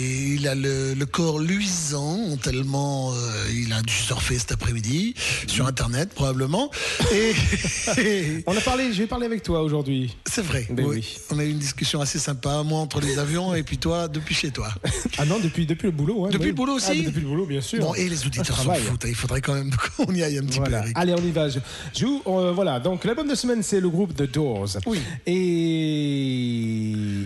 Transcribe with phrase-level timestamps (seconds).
[0.00, 3.14] Et il a le, le corps luisant, tellement euh,
[3.52, 5.12] il a dû surfer cet après-midi,
[5.46, 6.70] sur Internet probablement.
[7.12, 7.34] Et,
[8.00, 10.16] et On a parlé, je vais parler avec toi aujourd'hui.
[10.24, 10.96] c'est vrai, Ben oui.
[11.04, 11.18] oui.
[11.30, 14.34] On a eu une discussion assez sympa, moi entre les avions et puis toi depuis
[14.34, 14.70] chez toi.
[15.18, 16.24] Ah non, depuis, depuis le boulot.
[16.24, 16.48] hein, Depuis oui.
[16.48, 17.80] le boulot aussi Ah, Depuis le boulot, bien sûr.
[17.80, 20.22] Bon, et les auditeurs Ah, je s'en foutent, hein, il faudrait quand même qu'on y
[20.22, 20.78] aille un petit Voilà.
[20.78, 20.98] peu, Eric.
[20.98, 21.50] Allez, on y va.
[21.50, 21.58] Je,
[21.94, 22.80] je vous- euh, voilà.
[22.80, 24.78] Donc, l'album de semaine, c'est le groupe The Doors.
[24.86, 25.00] Oui.
[25.26, 25.32] Et,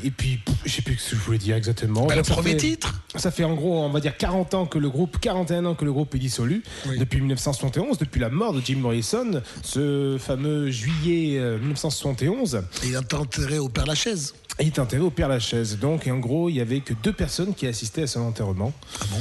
[0.06, 2.06] et puis, pff, je sais plus ce que je voulais dire exactement.
[2.06, 4.78] Bah, le premier fait- titre Ça fait en gros, on va dire 40 ans que
[4.78, 6.62] le groupe, 41 ans que le groupe est dissolu.
[6.88, 6.98] Oui.
[6.98, 12.62] Depuis 1971, depuis la mort de Jim Morrison, ce fameux juillet euh, 1971.
[12.84, 14.34] Et il est enterré au Père Lachaise.
[14.60, 15.78] Il est enterré au Père Lachaise.
[15.78, 18.72] Donc, et en gros, il y avait que deux personnes qui assistaient à son enterrement.
[19.00, 19.18] Ah bon?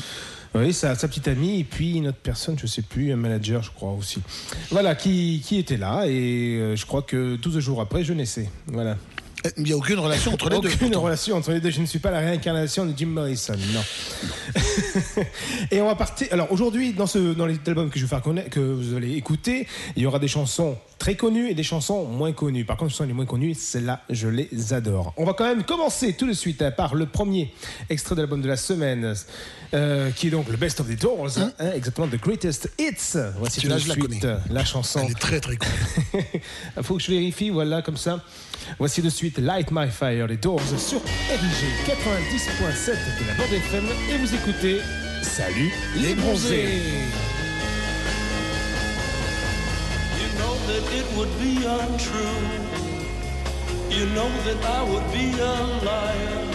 [0.62, 3.62] Oui, sa, sa petite amie et puis une autre personne, je sais plus, un manager,
[3.62, 4.21] je crois aussi.
[4.71, 8.49] Voilà, qui, qui était là et euh, je crois que 12 jours après, je naissais.
[8.67, 8.95] Voilà.
[9.45, 10.67] Eh, Il n'y a aucune relation entre les deux.
[10.67, 11.02] Aucune pourtant.
[11.02, 11.70] relation entre les deux.
[11.70, 13.81] Je ne suis pas la réincarnation de Jim Morrison, non.
[15.71, 16.27] et on va partir.
[16.31, 19.13] Alors aujourd'hui, dans ce dans les albums que je vais faire connaître, que vous allez
[19.13, 22.66] écouter, il y aura des chansons très connues et des chansons moins connues.
[22.66, 25.13] Par contre, les chansons les moins connues, celles-là, je les adore.
[25.18, 27.54] On va quand même commencer tout de suite hein, par le premier
[27.90, 29.13] extrait de l'album de la semaine,
[29.76, 33.18] euh, qui est donc le Best of the Doors, hein, hein, exactement The Greatest Hits.
[33.37, 34.37] Voici tout Celui-là, de je la suite connais.
[34.49, 35.01] la chanson.
[35.04, 36.21] Elle est très très cool.
[36.77, 38.21] Il faut que je vérifie, voilà, comme ça.
[38.79, 43.85] Voici de suite Light My Fire, les Doors sur RIG 90.7 de la bande FM.
[44.12, 44.79] Et vous écoutez
[45.21, 46.79] Salut les bronzés.
[50.17, 52.41] You know that it would be untrue.
[53.89, 56.54] You know that I would be a liar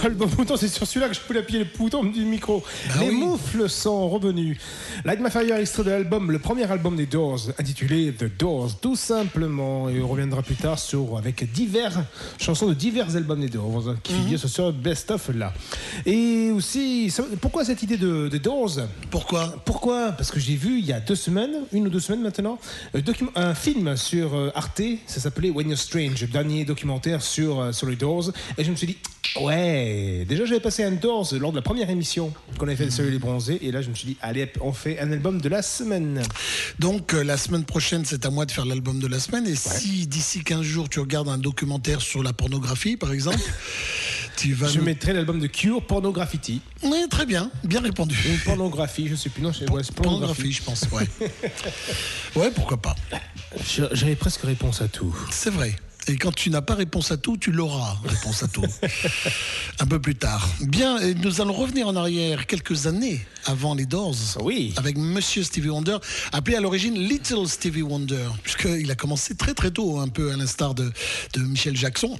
[0.00, 2.62] pas le bon bouton, c'est sur celui-là que je peux appuyer le bouton du micro.
[2.88, 3.16] Bah les oui.
[3.16, 4.58] moufles sont revenus.
[5.04, 8.96] Light My Fire, extrait de l'album, le premier album des Doors, intitulé The Doors, tout
[8.96, 9.88] simplement.
[9.88, 12.04] Et on reviendra plus tard sur, avec divers
[12.38, 14.22] chansons de divers albums des Doors, qui Mhm.
[14.22, 15.52] figurent sur ce best-of là.
[16.04, 18.78] Et aussi, pourquoi cette idée de, de Doors?
[19.10, 19.54] Pourquoi?
[19.64, 20.12] Pourquoi?
[20.12, 22.58] Parce que j'ai vu il y a deux semaines, une ou deux semaines maintenant,
[22.94, 27.22] un, docu- un film sur euh, Arte, ça s'appelait When You're Strange, le dernier documentaire
[27.22, 28.30] sur, euh, sur les Doors.
[28.56, 28.98] Et je me suis dit,
[29.40, 32.90] ouais, déjà j'avais passé un Doors lors de la première émission qu'on avait fait de
[32.90, 33.58] Salut les Bronzés.
[33.62, 36.22] Et là je me suis dit, allez, on fait un album de la semaine.
[36.78, 39.46] Donc euh, la semaine prochaine, c'est à moi de faire l'album de la semaine.
[39.46, 43.38] Et si d'ici 15 jours, tu regardes un documentaire sur la pornographie, par exemple,
[44.36, 44.68] tu vas...
[44.68, 46.60] Je nous- mettrai l'album de Cure, Pornograffiti.
[46.82, 48.16] Oui, très bien, bien répondu.
[48.28, 51.06] Une pornographie, je sais plus, non, je sais ouais, c'est Pornographie, je pense, ouais.
[52.36, 52.94] ouais, pourquoi pas.
[53.92, 55.14] J'avais presque réponse à tout.
[55.30, 55.74] C'est vrai.
[56.08, 58.64] Et quand tu n'as pas réponse à tout, tu l'auras, réponse à tout.
[59.78, 60.48] Un peu plus tard.
[60.60, 64.16] Bien, et nous allons revenir en arrière quelques années avant les Doors.
[64.42, 64.72] Oui.
[64.76, 65.98] Avec Monsieur Stevie Wonder,
[66.32, 70.36] appelé à l'origine Little Stevie Wonder, puisqu'il a commencé très très tôt, un peu à
[70.36, 70.90] l'instar de,
[71.34, 72.18] de Michel Jackson.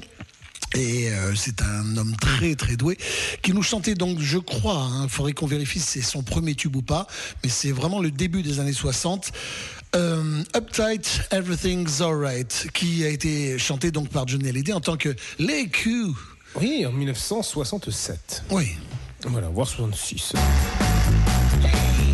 [0.74, 2.98] Et euh, c'est un homme très très doué
[3.42, 6.76] qui nous chantait donc, je crois, il faudrait qu'on vérifie si c'est son premier tube
[6.76, 7.06] ou pas,
[7.42, 9.32] mais c'est vraiment le début des années 60.
[9.96, 15.14] Euh, Uptight, Everything's Alright, qui a été chanté donc par Johnny Hallyday en tant que
[15.38, 16.06] Les Q.
[16.56, 18.44] Oui, en 1967.
[18.50, 18.76] Oui.
[19.24, 20.34] Voilà, voire 66.
[20.34, 22.07] Everything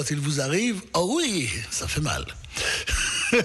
[0.00, 2.24] quand ils vous arrivent, oh oui, ça fait mal.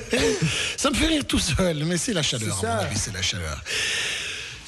[0.78, 2.58] ça me fait rire tout seul, mais c'est la chaleur.
[2.62, 2.86] C'est à mon ça.
[2.86, 3.62] avis, c'est la chaleur.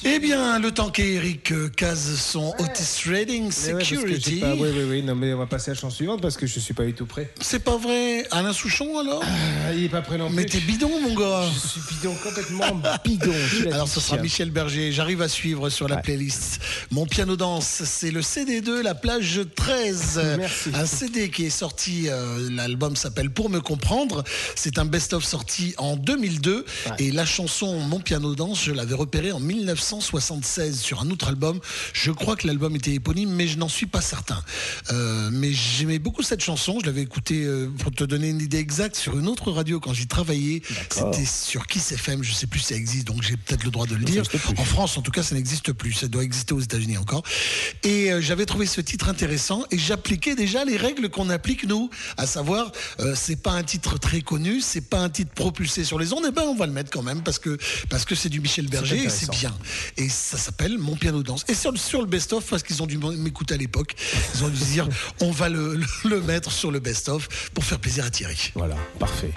[0.04, 4.36] Eh bien, le temps qu'Eric case son Otis ouais, j'ai Security.
[4.36, 5.02] pas- Oui, oui, oui.
[5.02, 6.94] Non, mais on va passer à la chanson suivante parce que je suis pas du
[6.94, 7.32] tout prêt.
[7.40, 8.24] C'est pas vrai.
[8.30, 9.22] Alain Souchon, alors?
[9.24, 10.36] Ah, il est pas prêt non plus.
[10.36, 11.42] Mais t'es bidon, mon gars.
[11.52, 13.32] Je suis bidon, complètement bidon.
[13.72, 14.18] Alors ce sera.
[14.18, 16.02] Michel Berger, j'arrive à suivre sur la Ouais.
[16.02, 16.60] playlist.
[16.92, 20.20] Mon piano danse, c'est le CD2, la plage 13.
[20.38, 20.70] Merci.
[20.74, 24.22] Un CD qui est sorti, euh, l'album s'appelle Pour me comprendre.
[24.54, 26.64] C'est un best-of sorti en 2002.
[27.00, 29.40] Et la chanson Mon piano danse, je l'avais repérée en
[29.96, 31.60] 1976 sur un autre album.
[31.92, 34.42] Je crois que l'album était éponyme, mais je n'en suis pas certain.
[34.90, 36.78] Euh, mais j'aimais beaucoup cette chanson.
[36.80, 39.94] Je l'avais écoutée, euh, pour te donner une idée exacte, sur une autre radio quand
[39.94, 40.62] j'y travaillais.
[40.90, 43.86] C'était sur Kiss FM, je sais plus si ça existe, donc j'ai peut-être le droit
[43.86, 44.24] de le dire.
[44.56, 45.92] En France, en tout cas, ça n'existe plus.
[45.92, 47.22] Ça doit exister aux États-Unis encore.
[47.82, 51.90] Et euh, j'avais trouvé ce titre intéressant et j'appliquais déjà les règles qu'on applique nous,
[52.16, 52.72] à savoir,
[53.14, 56.26] c'est pas un titre très connu, c'est pas un titre propulsé sur les ondes.
[56.26, 57.56] Et ben, on va le mettre quand même parce que
[57.88, 59.54] parce que c'est du Michel Berger et c'est bien.
[59.96, 61.44] Et ça s'appelle Mon piano danse.
[61.48, 63.94] Et sur, le- best-of, parce qu'ils ont dû m'écouter à l'époque,
[64.34, 64.88] ils ont dû dire,
[65.20, 65.80] on va le
[66.26, 68.52] mettre sur le best-of pour faire plaisir à Thierry.
[68.54, 69.32] Voilà, parfait.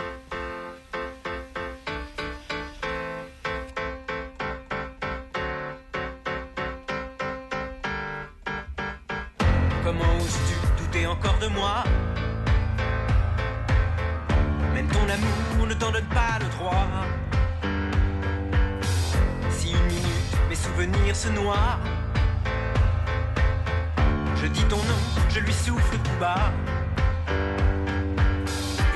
[24.35, 26.51] Je dis ton nom, je lui souffle tout bas.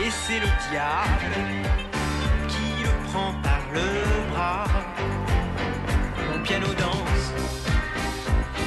[0.02, 1.36] Et c'est le diable
[2.48, 4.66] qui le prend par le bras.
[6.32, 7.26] Mon piano danse,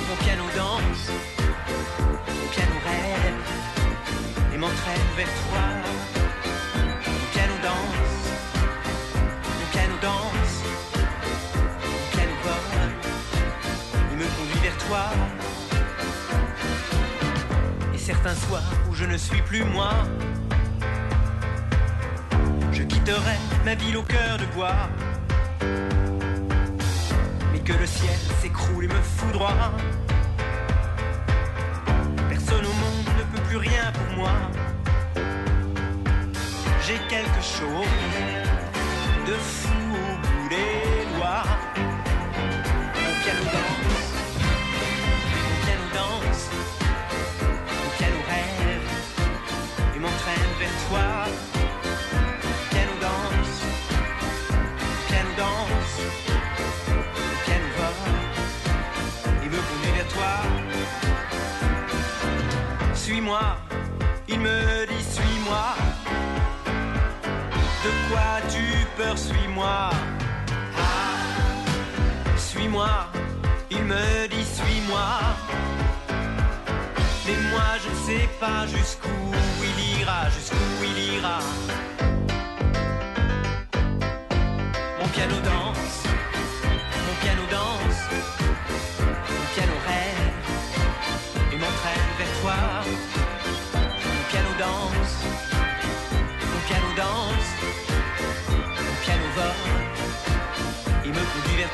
[0.09, 1.11] mon piano danse.
[2.29, 3.35] Mon piano rêve
[4.55, 6.28] et m'entraîne vers toi.
[17.93, 19.93] Et certains soirs où je ne suis plus moi,
[22.73, 24.89] je quitterai ma ville au cœur de bois.
[27.53, 29.73] Mais que le ciel s'écroule et me foudroie.
[32.31, 34.33] Personne au monde ne peut plus rien pour moi.
[36.87, 37.87] J'ai quelque chose
[39.27, 41.45] de fou au bout des doigts.
[63.09, 63.57] Suis-moi,
[64.29, 65.75] il me dit suis-moi.
[67.83, 68.63] De quoi tu
[68.99, 69.89] peur, suis-moi?
[70.77, 73.07] Ah, suis-moi,
[73.71, 75.09] il me dit suis-moi.
[77.25, 79.19] Mais moi je ne sais pas jusqu'où
[79.63, 81.39] il ira, jusqu'où il ira.
[84.99, 85.68] Mon piano danse,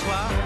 [0.05, 0.44] toi.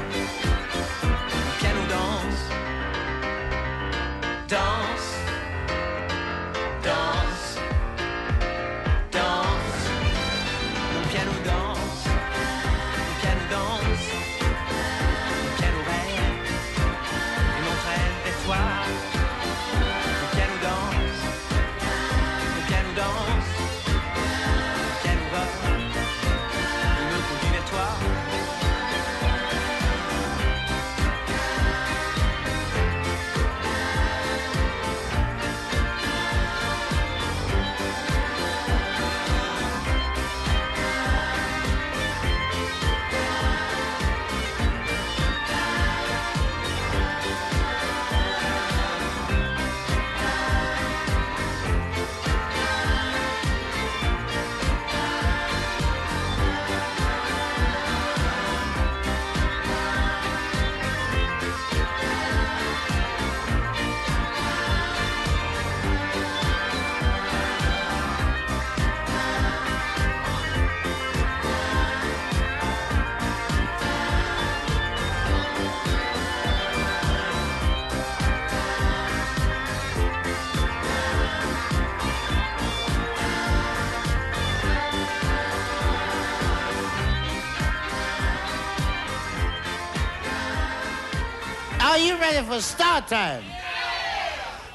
[92.58, 93.44] For start time?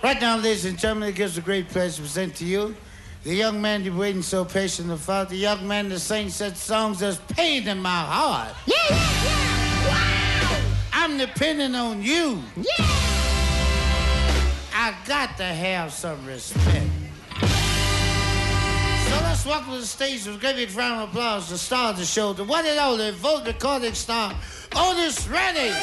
[0.01, 2.75] Right now, ladies and gentlemen, it gives a great pleasure to present to you
[3.23, 6.99] the young man you've waiting so patiently for, the young man that sings such songs
[6.99, 8.55] that's pain in my heart.
[8.65, 9.87] Yeah, yeah, yeah.
[9.89, 10.75] Wow.
[10.93, 12.41] I'm depending on you.
[12.55, 12.85] Yeah.
[14.75, 16.87] I got to have some respect.
[17.41, 21.91] So let's welcome to the stage with a great big round of applause the star
[21.91, 24.33] of the show, the one and only vote recording star,
[24.73, 25.73] Otis Redding.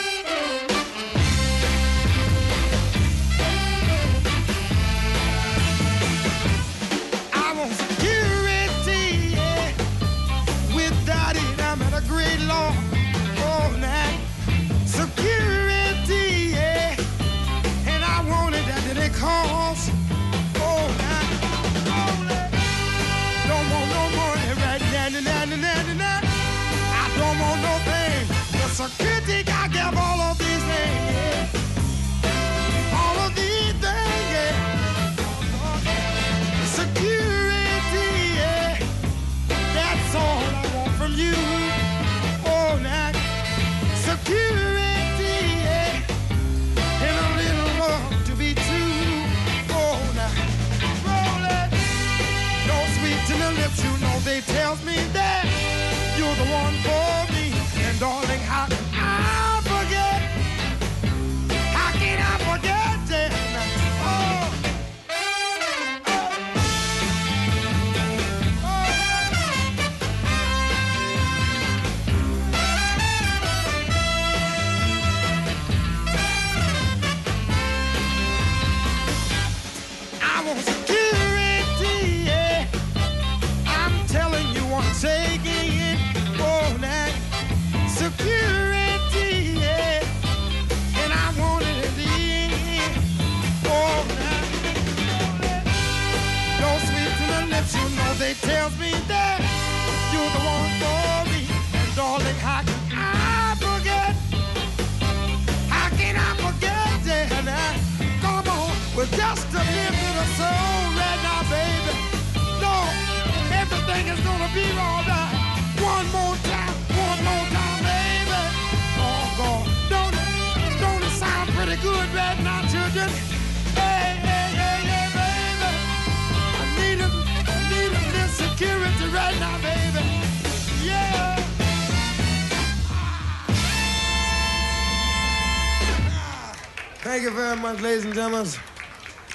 [137.11, 138.47] Thank you very much, ladies and gentlemen.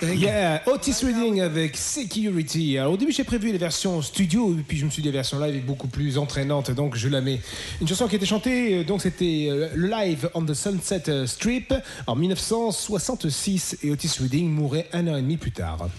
[0.01, 2.77] Yeah, Otis Reading avec Security.
[2.77, 5.15] Alors, au début, j'ai prévu les versions studio, et puis je me suis dit, la
[5.15, 7.41] version live est beaucoup plus entraînante, donc je la mets.
[7.81, 11.73] Une chanson qui était chantée, euh, donc c'était euh, live on the Sunset euh, Strip
[12.07, 15.89] en 1966, et Otis Reading mourait un an et demi plus tard.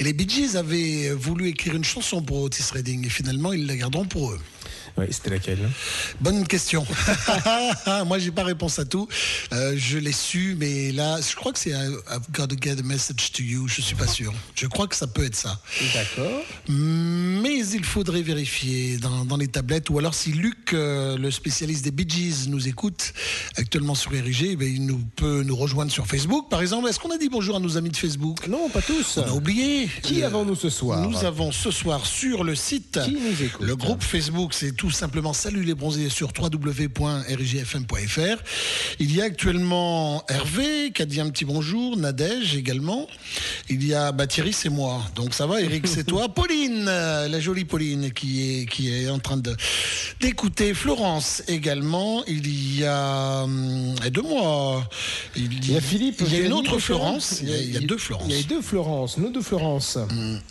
[0.00, 3.66] Et les Bee Gees avaient voulu écrire une chanson pour Otis Redding et finalement ils
[3.66, 4.40] la garderont pour eux.
[4.96, 5.70] Oui, c'était laquelle hein
[6.20, 6.86] Bonne question.
[8.06, 9.08] Moi, j'ai pas réponse à tout.
[9.52, 12.78] Euh, je l'ai su, mais là, je crois que c'est I- I've got to get
[12.78, 13.66] a message to you.
[13.66, 14.32] Je suis pas sûr.
[14.54, 15.60] Je crois que ça peut être ça.
[15.94, 16.42] D'accord.
[16.68, 19.90] Mais il faudrait vérifier dans, dans les tablettes.
[19.90, 23.12] Ou alors, si Luc, euh, le spécialiste des Bee Gees, nous écoute
[23.56, 26.88] actuellement sur RIG, eh bien, il nous, peut nous rejoindre sur Facebook, par exemple.
[26.88, 29.16] Est-ce qu'on a dit bonjour à nos amis de Facebook Non, pas tous.
[29.18, 29.88] On a oublié.
[30.02, 33.66] Qui Euh, avons-nous ce soir Nous avons ce soir sur le site Qui nous écoute
[33.66, 38.18] le groupe Facebook, c'est tout simplement Salut les bronzés sur www.rigfm.fr.
[38.98, 43.06] Il y a actuellement Hervé qui a dit un petit bonjour, Nadège également.
[43.68, 45.02] Il y a bah, Thierry, c'est moi.
[45.14, 46.28] Donc ça va, Eric, c'est toi.
[46.34, 49.54] Pauline, euh, la jolie Pauline qui est, qui est en train de
[50.20, 50.74] d'écouter.
[50.74, 52.24] Florence également.
[52.26, 54.88] Il y a hum, et de moi.
[55.36, 56.22] Il y a Philippe.
[56.26, 56.78] Il y a une autre.
[56.78, 57.40] Florence.
[57.42, 58.26] Il y a, il y a deux Florence.
[58.28, 59.98] Il y a deux Florence, nos deux Florence.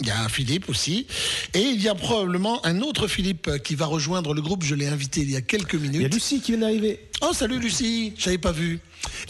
[0.01, 1.07] Il y a Philippe aussi.
[1.53, 4.63] Et il y a probablement un autre Philippe qui va rejoindre le groupe.
[4.63, 5.95] Je l'ai invité il y a quelques minutes.
[5.95, 6.99] Il y a Lucie qui vient d'arriver.
[7.21, 8.79] Oh, salut Lucie, je n'avais pas vu.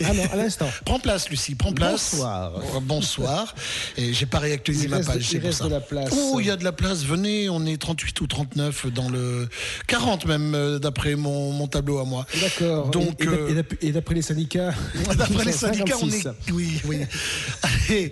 [0.04, 0.70] Ah non, à l'instant.
[0.86, 2.12] Prends place, Lucie, prends place.
[2.14, 2.52] Bonsoir.
[2.76, 3.56] Oh, bonsoir.
[3.98, 5.18] Et j'ai pas réactualisé Il ma page.
[5.20, 5.66] il c'est pour reste ça.
[5.66, 6.10] de la place.
[6.16, 7.04] Oh, il y a de la place.
[7.04, 9.48] Venez, on est 38 ou 39 dans le
[9.88, 12.26] 40 même, euh, d'après mon, mon tableau à moi.
[12.42, 12.90] D'accord.
[12.90, 14.74] Donc, Et- et d'ap- euh, et d'ap- et d'après les syndicats
[15.18, 16.28] D'après les syndicats, on 56.
[16.28, 16.52] est.
[16.52, 16.98] Oui, oui.
[17.90, 18.12] Allez.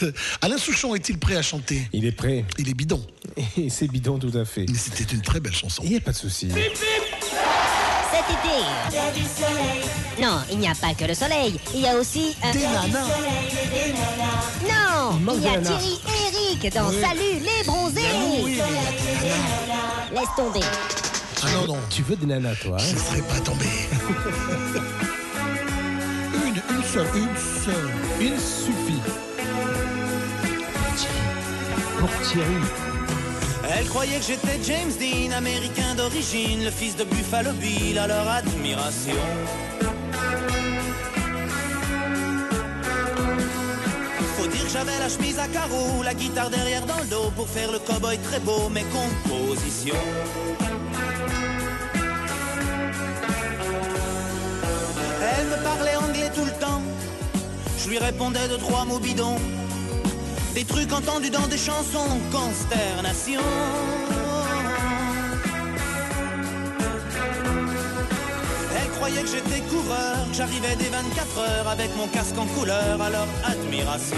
[0.42, 1.88] Alain Souchon est-il prêt à chanter?
[1.92, 2.44] Il est prêt.
[2.58, 3.04] Il est bidon.
[3.56, 4.66] Et c'est bidon tout à fait.
[4.68, 5.82] Mais c'était une très belle chanson.
[5.84, 6.48] Il n'y a pas de souci.
[6.50, 6.60] Cet
[8.30, 8.62] été.
[10.22, 11.58] Non, il n'y a pas que le soleil.
[11.74, 12.34] Il y a aussi.
[12.44, 13.06] euh, Des nanas.
[14.68, 15.58] Non, il y a.
[15.60, 16.10] Thierry et
[16.62, 18.00] Eric dans Salut les bronzés.
[18.42, 20.60] Oui, mais- Laisse tomber.
[21.42, 21.78] Ah non, non.
[21.90, 23.66] Tu veux des nanas, toi Je hein ne serais pas tombé.
[26.46, 27.90] une, seule, une seule.
[28.20, 29.00] Une suffit.
[33.78, 38.28] Elle croyait que j'étais James Dean, américain d'origine, le fils de Buffalo Bill, à leur
[38.28, 39.16] admiration.
[44.36, 47.48] Faut dire que j'avais la chemise à carreaux, la guitare derrière dans le dos pour
[47.48, 49.94] faire le cowboy très beau, mes compositions.
[55.38, 56.82] Elle me parlait anglais tout le temps,
[57.78, 59.38] je lui répondais de trois mots bidons.
[60.56, 63.42] Des trucs entendus dans des chansons, consternation.
[68.74, 73.26] Elle croyait que j'étais coureur, j'arrivais des 24 heures avec mon casque en couleur, leur
[73.44, 74.16] admiration.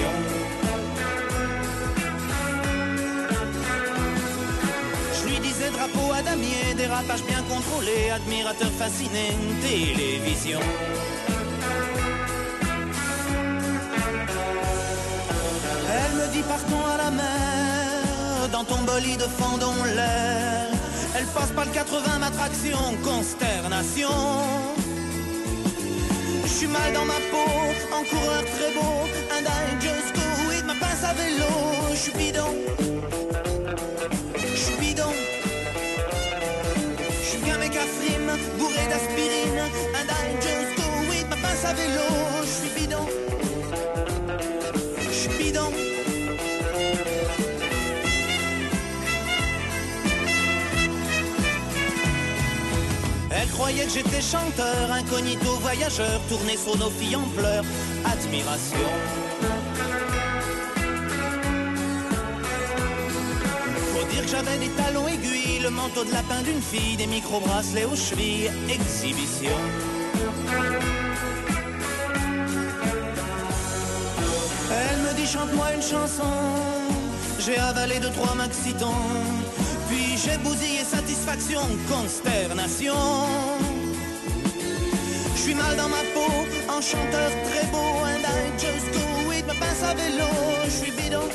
[5.14, 10.61] Je lui disais drapeau à damier, dérapage bien contrôlé, admirateur fasciné, télévision.
[16.46, 20.66] Partons à la mer, dans ton bolide fendons l'air.
[21.16, 24.09] Elle passe pas le 80 ma traction, consternation.
[26.44, 27.51] Je suis mal dans ma peau,
[27.92, 29.42] en coureur très beau, I
[29.81, 31.46] just go with ma pince à vélo.
[31.92, 32.55] Je suis bidon,
[34.55, 35.12] je suis bidon.
[37.20, 39.62] Je suis mec à frime, bourré d'aspirine,
[39.94, 42.09] I just go with ma pince à vélo.
[42.42, 42.78] Je suis
[53.59, 57.64] Elle croyait que j'étais chanteur, incognito voyageur, tourné sur nos filles en pleurs,
[58.05, 58.79] admiration.
[63.92, 67.85] Faut dire que j'avais des talons aiguilles, le manteau de lapin d'une fille, des micro-bracelets
[67.85, 69.51] aux chevilles, exhibition.
[74.71, 76.33] Elle me dit chante-moi une chanson.
[77.40, 78.94] J'ai avalé deux trois maxitons.
[80.24, 82.94] J'ai bousillé satisfaction, consternation.
[85.35, 86.33] Je suis mal dans ma peau,
[86.68, 88.02] en chanteur très beau.
[88.02, 90.26] And I just go with ma pince à vélo.
[90.64, 91.28] Je suis bidon.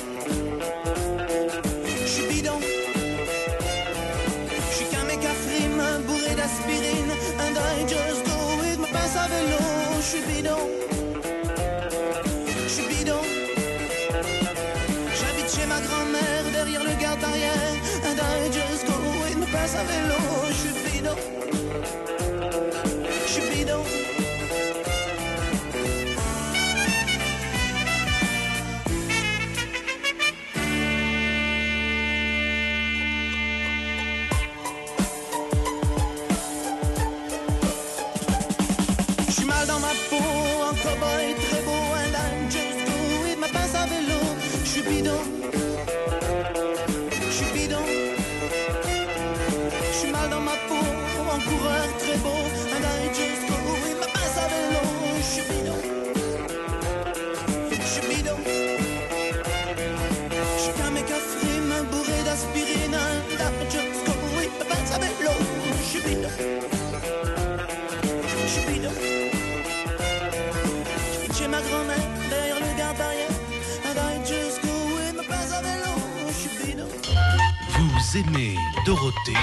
[78.15, 79.33] Aimez Dorothée,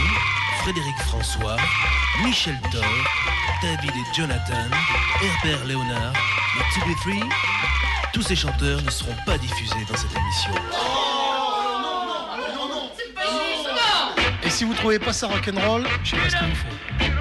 [0.63, 1.57] Frédéric François,
[2.23, 2.85] Michel Thor,
[3.63, 4.69] David et Jonathan,
[5.23, 6.13] Herbert Léonard,
[6.57, 7.29] les 2B3
[8.13, 10.53] Tous ces chanteurs ne seront pas diffusés dans cette émission.
[14.45, 17.20] Et si vous trouvez pas ça rock'n'roll, je sais pas ce qu'il vous faut.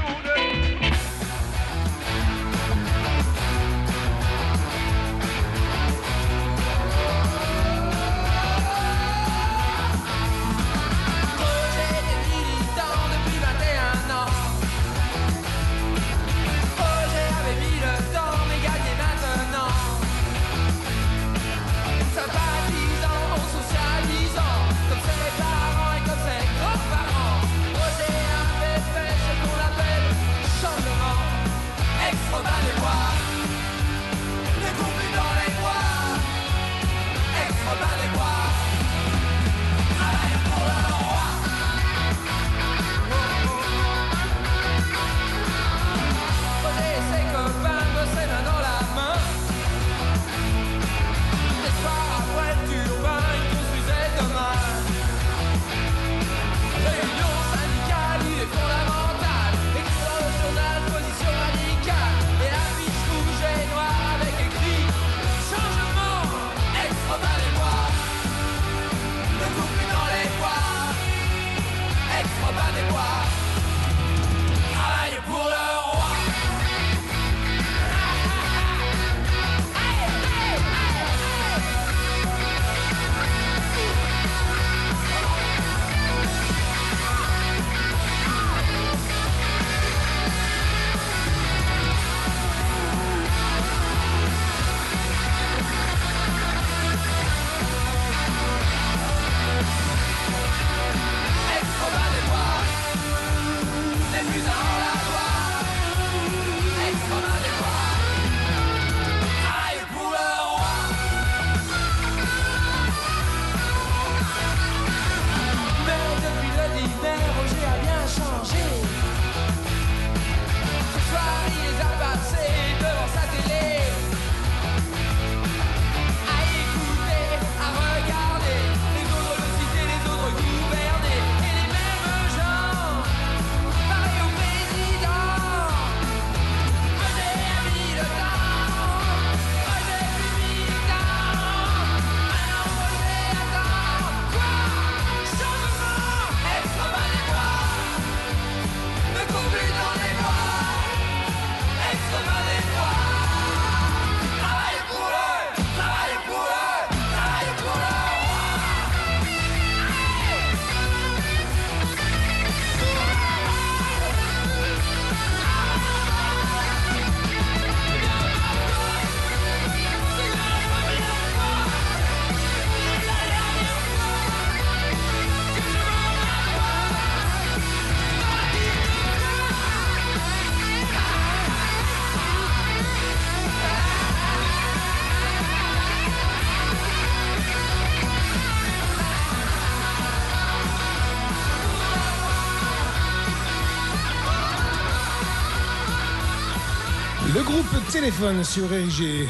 [197.33, 199.27] Le groupe Téléphone sur RG.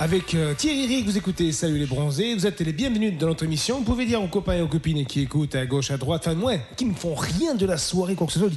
[0.00, 3.44] Avec euh, Thierry Rick, vous écoutez Salut les bronzés, vous êtes les bienvenus dans notre
[3.44, 3.78] émission.
[3.78, 6.36] Vous pouvez dire aux copains et aux copines qui écoutent à gauche, à droite, enfin
[6.40, 8.50] ouais, qui ne font rien de la soirée, quoi que ce soit,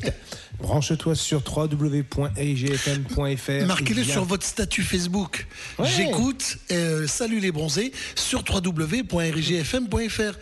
[0.60, 2.18] branche-toi sur www.rigfm.fr.
[3.68, 5.46] Marquez-le sur votre statut Facebook.
[5.78, 5.88] Ouais.
[5.88, 10.34] J'écoute euh, Salut les bronzés sur www.rigfm.fr.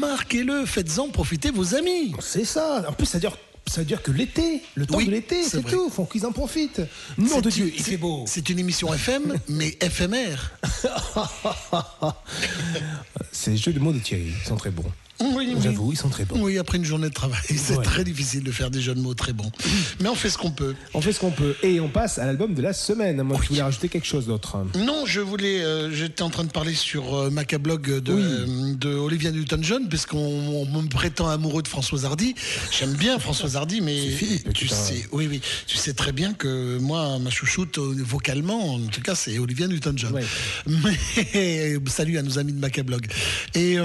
[0.00, 2.12] Marquez-le, faites-en profiter vos amis.
[2.18, 2.84] C'est ça.
[2.88, 5.88] En plus, ça dure, ça dure que l'été, le temps Oui, de l'été, c'est tout.
[5.90, 6.82] Faut qu'ils en profitent.
[7.18, 8.24] Nom de Dieu, il fait beau.
[8.26, 10.52] C'est une émission FM, mais éphémère.
[13.32, 14.84] C'est les jeux de mots de Thierry, ils sont très bons.
[15.20, 15.56] Oui, oui.
[15.62, 16.40] J'avoue, ils sont très bons.
[16.42, 17.84] Oui, après une journée de travail, c'est Ouais.
[17.84, 19.50] très difficile de faire des jeux de mots très bons.
[20.00, 20.74] Mais on fait ce qu'on peut.
[20.92, 23.22] On fait ce qu'on peut et on passe à l'album de la semaine.
[23.22, 24.56] Moi, je voulais rajouter quelque chose d'autre.
[24.76, 25.62] Non, je voulais.
[25.62, 28.22] euh, J'étais en train de parler sur euh, Macablog de, Oui.
[28.22, 32.34] euh, de Olivia Newton-John, puisqu'on on me prétend amoureux de Françoise Hardy.
[32.72, 36.78] J'aime bien Françoise Hardy, mais Philippe, tu sais, oui, oui, tu sais très bien que
[36.78, 40.12] moi, ma chouchoute euh, vocalement, en tout cas, c'est Olivia Newton-John.
[40.12, 40.24] Ouais.
[40.66, 43.06] Mais salut à nos amis de Macablog.
[43.54, 43.76] Et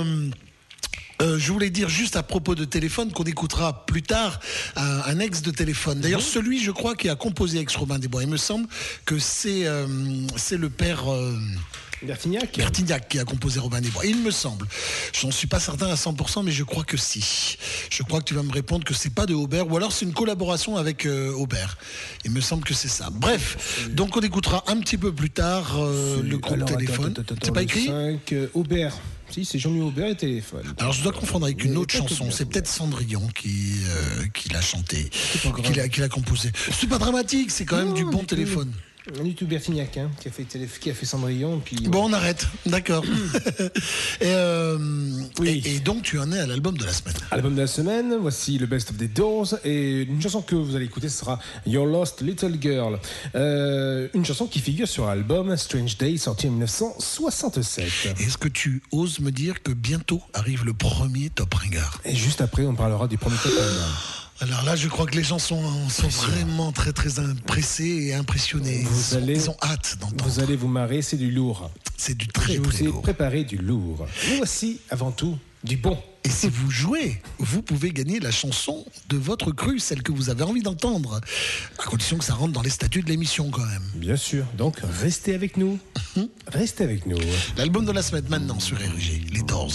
[1.22, 4.40] euh, je voulais dire juste à propos de téléphone qu'on écoutera plus tard
[4.76, 6.00] un, un ex de téléphone.
[6.00, 8.24] D'ailleurs, celui, je crois, qui a composé ex Robin des Bois.
[8.24, 8.68] Il me semble
[9.06, 9.88] que c'est euh,
[10.38, 11.12] c'est le père.
[11.12, 11.38] euh,
[12.02, 14.06] Bertignac Bertignac qui a composé Robin des Bois.
[14.06, 14.66] Il me semble.
[15.14, 17.58] Je n'en suis pas certain à 100%, mais je crois que si.
[17.90, 20.06] Je crois que tu vas me répondre que c'est pas de Aubert, ou alors c'est
[20.06, 21.78] une collaboration avec Aubert.
[22.24, 23.10] Il me semble que c'est ça.
[23.12, 25.78] Bref, donc on écoutera un petit peu plus tard
[26.24, 27.14] le groupe téléphone.
[27.44, 28.96] C'est pas écrit 5, Aubert.
[29.32, 30.64] Si, c'est Jean-Louis Aubert et téléphone.
[30.80, 32.32] alors je dois confondre avec une autre chanson.
[32.32, 35.10] C'est peut-être Cendrillon qui, euh, qui l'a chanté,
[35.44, 35.62] pas grave.
[35.62, 36.52] qui l'a, qui l'a composé.
[36.72, 38.72] C'est pas dramatique, c'est quand même Non, du bon téléphone.
[39.24, 41.60] Du tout Bertignac, hein, qui a fait, télé- qui a fait Cendrillon.
[41.64, 43.04] Puis, Bon, on arrête, d'accord.
[44.22, 44.78] et, euh,
[45.40, 45.64] Oui.
[45.66, 47.16] et, et donc tu en es à l'album de la semaine.
[47.32, 50.76] Album de la semaine, voici le Best of the Doors et une chanson que vous
[50.76, 53.00] allez écouter ce sera Your Lost Little Girl.
[53.36, 57.86] Euh, une chanson qui figure sur l'album Strange Day sorti en 1967.
[58.20, 62.00] Est-ce que tu oses me dire que bientôt arrive le premier Top Ringard?
[62.06, 63.84] Et juste après, on parlera du premier top album.
[64.42, 67.10] Alors là, je crois que les gens sont, sont vraiment très très
[67.46, 68.84] pressés et impressionnés.
[68.84, 70.26] Vous ils, sont- allez- ils ont hâte d'entendre.
[70.26, 71.70] Vous allez vous marrer, c'est du lourd.
[71.98, 73.02] C'est du très Je vous très ai lourd.
[73.02, 74.06] préparé du lourd.
[74.30, 75.98] Mais voici, avant tout, du bon.
[76.24, 80.30] Et si vous jouez, vous pouvez gagner la chanson de votre cru, celle que vous
[80.30, 81.20] avez envie d'entendre.
[81.78, 83.84] À condition que ça rentre dans les statuts de l'émission quand même.
[83.96, 84.46] Bien sûr.
[84.58, 85.80] Donc, restez avec nous.
[86.48, 87.18] Restez avec nous.
[87.58, 89.74] L'album de la semaine maintenant sur RG, les Doors.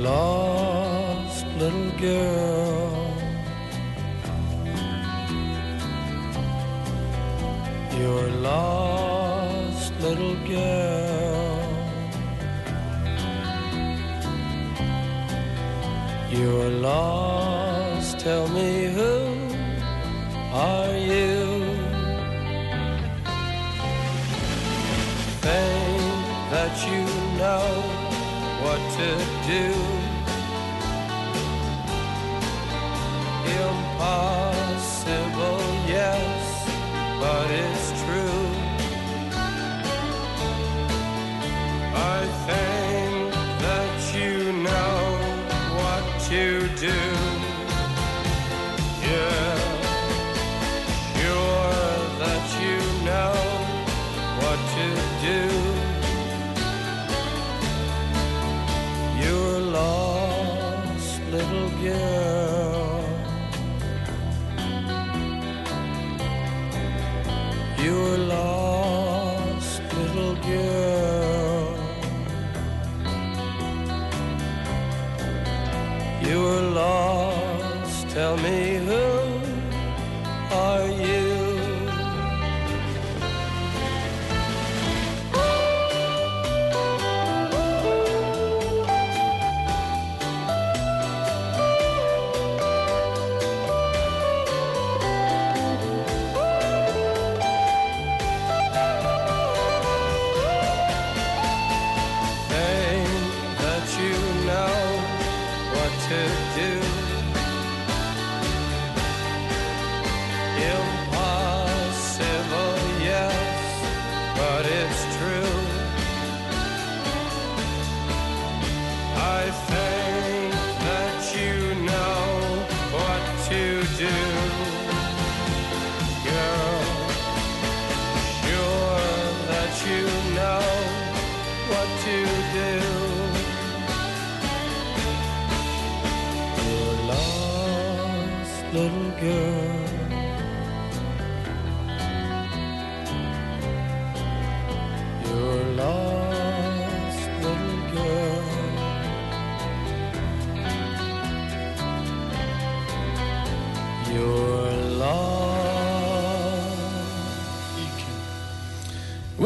[0.00, 3.16] Lost, little girl.
[7.98, 11.60] You're lost, little girl.
[16.30, 19.12] You're lost, tell me who
[20.52, 21.36] are you?
[25.42, 26.02] Think
[26.52, 27.04] that you
[27.38, 27.89] know
[28.70, 29.10] what to
[29.52, 29.66] do.
[33.66, 35.22] Impossible,
[35.96, 36.42] yes,
[37.20, 38.46] but it's true.
[41.96, 42.89] I think
[78.20, 79.40] Tell me who
[80.52, 80.99] are you?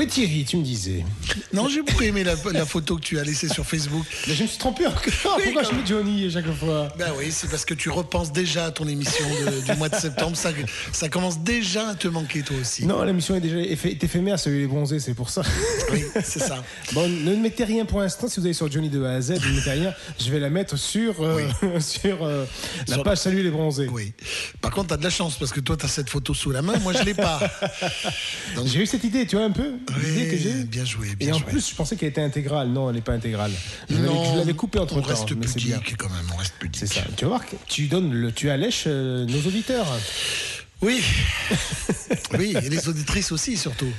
[0.06, 1.04] Thierry, tu me disais.
[1.52, 4.04] Non, j'ai beaucoup aimé la, la photo que tu as laissée sur Facebook.
[4.26, 5.02] Mais je me suis trompé encore.
[5.36, 6.88] Oui, Pourquoi je mets Johnny à chaque fois?
[6.98, 9.96] Ben oui, c'est parce que tu repenses déjà à ton émission de- du mois de
[9.96, 10.36] septembre.
[10.36, 10.50] Ça,
[10.92, 12.86] ça commence déjà à te manquer toi aussi.
[12.86, 15.42] Non, l'émission est déjà est éphémère, celui les bronzés, c'est pour ça.
[15.92, 16.62] Oui, c'est ça.
[16.92, 18.28] Bon, ne mettez rien pour l'instant.
[18.28, 19.94] Si vous allez sur Johnny de A à Z, ne mettez rien.
[20.18, 21.40] Je vais la mettre sur, euh,
[21.80, 22.44] sur euh,
[22.88, 23.88] la Sur- page Salut les bronzés.
[23.90, 24.12] Oui.
[24.60, 26.78] Par contre, t'as de la chance parce que toi, t'as cette photo sous la main.
[26.78, 27.40] Moi, je l'ai pas.
[28.56, 29.72] Donc, J'ai eu cette idée, tu vois un peu
[30.02, 31.46] l'idée que bien joué, Et en joué.
[31.46, 32.68] plus, je pensais qu'elle était intégrale.
[32.68, 33.52] Non, elle n'est pas intégrale.
[33.88, 33.96] Je
[34.36, 35.08] l'avais- coupée entre on temps.
[35.08, 35.78] reste c'est bien.
[35.78, 36.76] pudique quand même, on reste pudique.
[36.86, 37.02] C'est ça.
[37.16, 39.86] Tu vas voir tu donnes le, tu allèches euh, nos auditeurs.
[40.82, 41.02] Oui.
[42.38, 43.90] oui, et les auditrices aussi, surtout.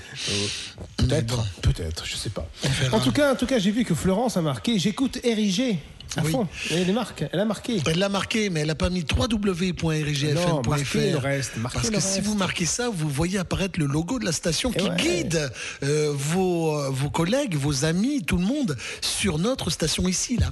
[0.97, 1.43] Peut-être, bon.
[1.61, 2.47] peut-être, je sais pas.
[2.91, 4.77] En tout cas, en tout cas, j'ai vu que Florence a marqué.
[4.77, 5.77] J'écoute RIG
[6.17, 6.31] à Oui.
[6.31, 6.47] fond.
[6.71, 7.81] Elle marque, elle a marqué.
[7.85, 10.97] Elle l'a marqué, mais elle n'a pas mis Non, www.rgfm.fr.
[10.97, 12.21] le reste, Parce que le si reste.
[12.23, 14.95] vous marquez ça, vous voyez apparaître le logo de la station Et qui ouais.
[14.97, 15.51] guide
[15.83, 20.51] euh, vos, euh, vos collègues, vos amis, tout le monde sur notre station ici, là.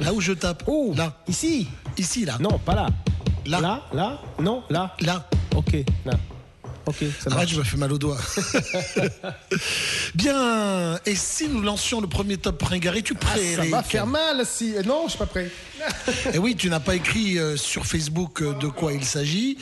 [0.00, 0.64] Là où je tape.
[0.66, 1.16] Oh, Là.
[1.28, 1.68] ici.
[1.96, 2.36] Ici, là.
[2.40, 2.86] Non, pas là.
[3.46, 3.60] Là.
[3.60, 4.94] Là, là, non, là.
[5.00, 5.28] Là.
[5.54, 6.14] Ok, là.
[6.86, 7.52] Ok, ça Arrête, marche.
[7.52, 8.18] je me fais mal au doigt.
[10.14, 13.86] Bien, et si nous lancions le premier top ringard, es-tu Ah, prêt, ça va Eric
[13.90, 14.74] faire mal si.
[14.76, 15.50] euh, Non, je suis pas prêt.
[16.32, 19.56] Et oui, tu n'as pas écrit euh, sur Facebook euh, de quoi il s'agit.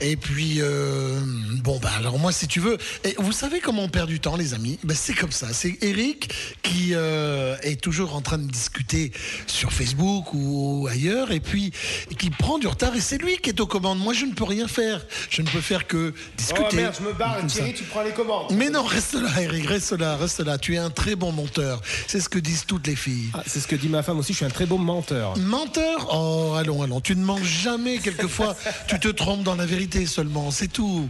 [0.00, 1.20] Et puis, euh,
[1.62, 4.36] bon, bah alors moi, si tu veux, et vous savez comment on perd du temps,
[4.36, 4.78] les amis?
[4.84, 5.52] Ben, C'est comme ça.
[5.52, 6.30] C'est Eric
[6.62, 9.12] qui euh, est toujours en train de discuter
[9.46, 11.72] sur Facebook ou ailleurs, et puis
[12.18, 12.94] qui prend du retard.
[12.94, 13.98] Et c'est lui qui est aux commandes.
[13.98, 15.04] Moi, je ne peux rien faire.
[15.30, 16.63] Je ne peux faire que discuter.
[16.70, 17.38] Oh merde, je me barre.
[17.38, 17.56] Comme ça.
[17.56, 18.52] Thierry, tu prends les commandes.
[18.52, 20.58] Mais non, reste là, Eric, reste là, reste là.
[20.58, 21.80] Tu es un très bon monteur.
[22.06, 23.30] C'est ce que disent toutes les filles.
[23.34, 24.32] Ah, c'est ce que dit ma femme aussi.
[24.32, 25.36] Je suis un très bon menteur.
[25.38, 26.08] Menteur?
[26.12, 27.00] Oh, allons, allons.
[27.00, 28.56] Tu ne mens jamais, quelquefois.
[28.88, 31.08] tu te trompes dans la vérité seulement, c'est tout.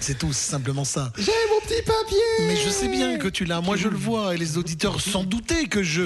[0.00, 1.12] C'est tout, c'est simplement ça.
[1.16, 2.46] J'ai mon petit papier.
[2.46, 3.60] Mais je sais bien que tu l'as.
[3.60, 4.34] Moi, je le vois.
[4.34, 6.02] Et les auditeurs s'en doutaient que je,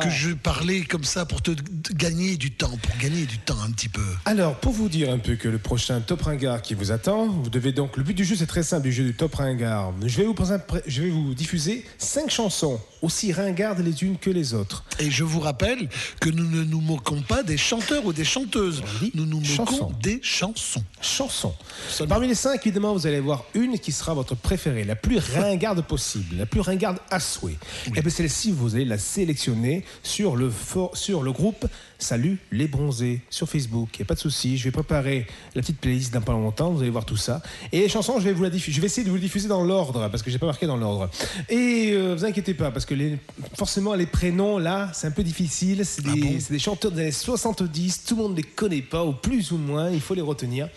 [0.00, 1.52] que je parlais comme ça pour te
[1.92, 4.02] gagner du temps, pour gagner du temps un petit peu.
[4.24, 7.50] Alors, pour vous dire un peu que le prochain Top Ringard qui vous attend, vous
[7.50, 7.96] devez donc.
[7.96, 9.92] Le but du jeu, c'est très simple, du jeu du Top Ringard.
[10.04, 14.30] Je vais vous, présenter- je vais vous diffuser cinq chansons, aussi ringardes les unes que
[14.30, 14.84] les autres.
[14.98, 15.88] Et je vous rappelle
[16.20, 18.82] que nous ne nous moquons pas des chanteurs ou des chanteuses.
[19.14, 19.92] Nous nous moquons chansons.
[20.02, 20.84] des chansons.
[21.00, 21.54] Chansons.
[21.88, 22.14] Seulement.
[22.14, 25.82] Parmi les cinq, évidemment, vous allez voir une qui sera votre préférée, la plus ringarde
[25.82, 27.56] possible, la plus ringarde à souhait.
[27.94, 31.66] Et bien celle-ci, vous allez la sélectionner sur le, for- sur le groupe
[32.00, 33.88] Salut les bronzés sur Facebook.
[33.94, 35.26] Il n'y a pas de souci, je vais préparer
[35.56, 37.42] la petite playlist dans pas longtemps, vous allez voir tout ça.
[37.72, 39.48] Et les chansons, je vais, vous la diffuser, je vais essayer de vous les diffuser
[39.48, 41.10] dans l'ordre, parce que j'ai pas marqué dans l'ordre.
[41.48, 43.18] Et euh, vous inquiétez pas, parce que les,
[43.56, 45.84] forcément, les prénoms, là, c'est un peu difficile.
[45.84, 48.80] C'est des, bon c'est des chanteurs des années 70, tout le monde ne les connaît
[48.82, 50.68] pas, ou plus ou moins, il faut les retenir.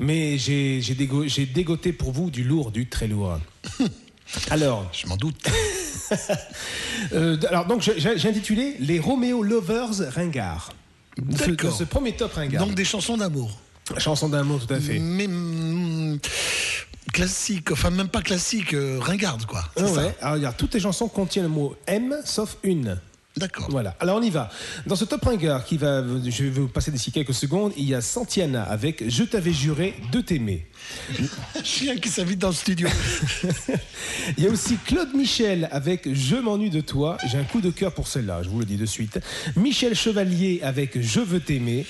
[0.00, 3.38] Mais j'ai j'ai dégo- j'ai dégoté pour vous du lourd, du très lourd.
[4.50, 5.36] Alors, Je m'en doute.
[7.12, 10.72] euh, alors donc j'ai intitulé Les Romeo Lovers Ringard.
[11.16, 11.76] De ce, D'accord.
[11.76, 12.64] ce premier top Ringard.
[12.66, 13.58] Donc des chansons d'amour.
[13.98, 14.98] Chanson d'un mot, tout à fait.
[14.98, 16.18] Mais mm,
[17.12, 19.64] classique, enfin même pas classique, euh, ringarde quoi.
[19.76, 19.92] Ah ça.
[20.06, 20.14] ouais.
[20.20, 22.98] Alors, regarde, toutes les chansons contiennent le mot M sauf une.
[23.36, 23.66] D'accord.
[23.70, 23.94] Voilà.
[24.00, 24.48] Alors on y va.
[24.86, 27.94] Dans ce top ringard qui va, je vais vous passer d'ici quelques secondes, il y
[27.94, 30.66] a Santiana avec Je t'avais juré de t'aimer.
[31.64, 32.88] Chien qui s'invite dans le studio.
[34.38, 37.16] Il y a aussi Claude Michel avec Je m'ennuie de toi.
[37.30, 39.18] J'ai un coup de cœur pour celle-là, je vous le dis de suite.
[39.56, 41.86] Michel Chevalier avec Je veux t'aimer.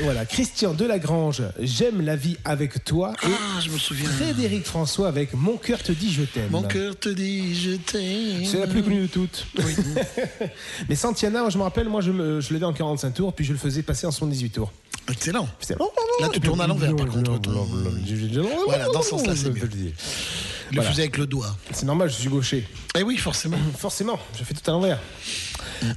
[0.00, 3.12] Voilà, Christian Delagrange, J'aime la vie avec toi.
[3.22, 4.08] Et Ah, je me souviens.
[4.08, 6.50] Frédéric François avec Mon cœur te dit je t'aime.
[6.50, 8.44] Mon cœur te dit je t'aime.
[8.44, 9.46] C'est la plus connue de toutes.
[10.88, 13.44] Mais Santiana, moi, je me rappelle, moi je, me- je l'avais en 45 tours, puis
[13.44, 14.72] je le faisais passer en 78 tours.
[15.10, 15.48] Excellent.
[16.20, 17.40] Là, tu tournes à l'envers, par contre.
[18.66, 19.62] Voilà, dans ce sens-là, c'est mieux.
[20.70, 20.90] Le Voilà.
[20.90, 21.56] faisais avec le doigt.
[21.72, 22.68] C'est normal, je suis gaucher.
[22.98, 23.56] Eh oui, forcément.
[23.78, 24.98] Forcément, je fais tout à l'envers.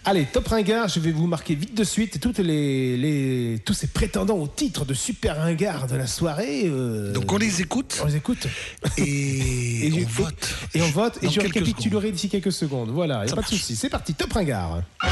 [0.05, 3.87] Allez, top ringard, je vais vous marquer vite de suite toutes les, les, tous ces
[3.87, 6.63] prétendants au titre de super ringard de la soirée.
[6.65, 8.47] euh, Donc on les écoute on les écoute.
[8.97, 10.55] et, Et on vote.
[10.73, 12.89] Et on vote, et je récapitulerai d'ici quelques secondes.
[12.91, 13.75] Voilà, il n'y a pas de souci.
[13.75, 14.81] C'est parti, top ringard.
[15.01, 15.07] Je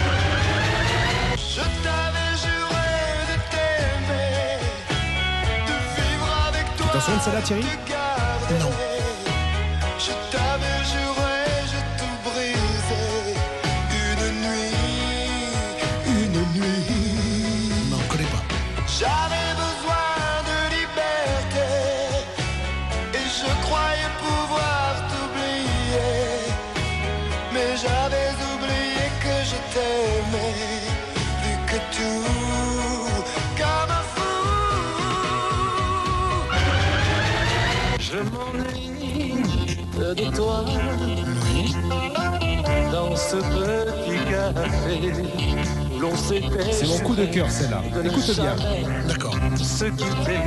[1.56, 4.60] t'avais juré de t'aimer,
[5.68, 6.86] de vivre avec toi.
[6.88, 7.64] Tu t'en souviens de celle-là, Thierry.
[8.60, 8.72] Non.
[40.16, 40.66] De toi
[42.92, 45.12] dans ce petit café
[45.94, 47.82] où l'on s'était C'est mon coup de cœur, celle-là.
[48.04, 48.56] Écoute bien.
[49.08, 49.36] D'accord.
[49.58, 50.40] se quitter.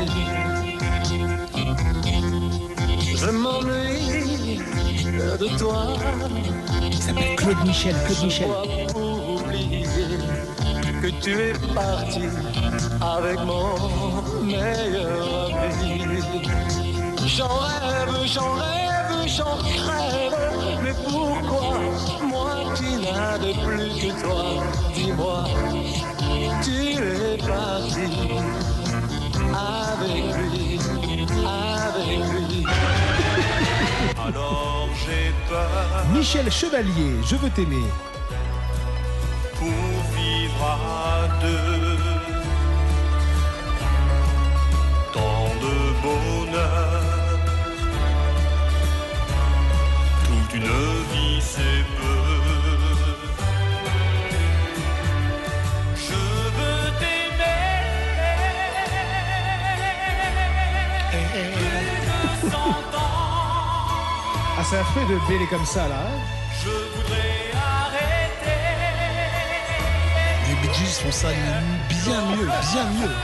[3.15, 4.59] Je m'ennuie
[5.39, 5.87] de toi.
[6.91, 7.95] Il s'appelle Claude Michel.
[8.07, 8.49] Claude Michel.
[11.01, 12.23] Que tu es parti
[13.01, 16.03] avec mon meilleur ami.
[17.27, 20.81] J'en rêve, j'en rêve, j'en crève.
[20.83, 21.79] Mais pourquoi
[22.27, 24.45] moi qui n'avais plus que toi
[24.95, 25.45] Dis-moi,
[26.63, 28.09] tu es parti
[29.55, 30.79] avec lui,
[31.45, 32.65] avec lui.
[34.27, 37.89] Alors j'ai peur Michel Chevalier, je veux t'aimer.
[39.59, 39.69] pour
[40.17, 41.99] vivre à deux.
[45.13, 47.12] Tant de bonheur,
[50.55, 52.21] une vie c'est peu.
[55.97, 56.13] Je
[56.57, 57.61] veux t'aimer.
[61.11, 62.57] Plus de cent
[62.99, 63.87] ans,
[64.59, 65.95] Ah, c'est un fait de bêler comme ça, là.
[66.07, 66.21] hein
[66.63, 68.61] je voudrais arrêter.
[70.49, 71.29] Les Bee Gees font ça
[71.89, 73.15] bien mieux, bien mieux.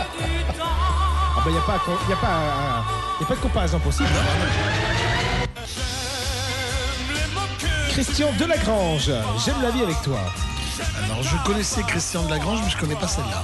[0.61, 2.85] Ah, bah, y a pas, y a pas,
[3.20, 4.09] y a pas de comparaison possible.
[4.14, 5.08] hein.
[7.99, 9.11] Christian Delagrange,
[9.44, 10.20] j'aime la vie avec toi.
[11.03, 13.42] Alors, je connaissais Christian de Lagrange, mais je connais pas celle-là.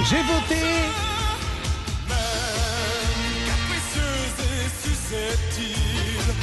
[0.00, 0.64] J'ai voté.
[3.46, 6.34] capricieuse et susceptible,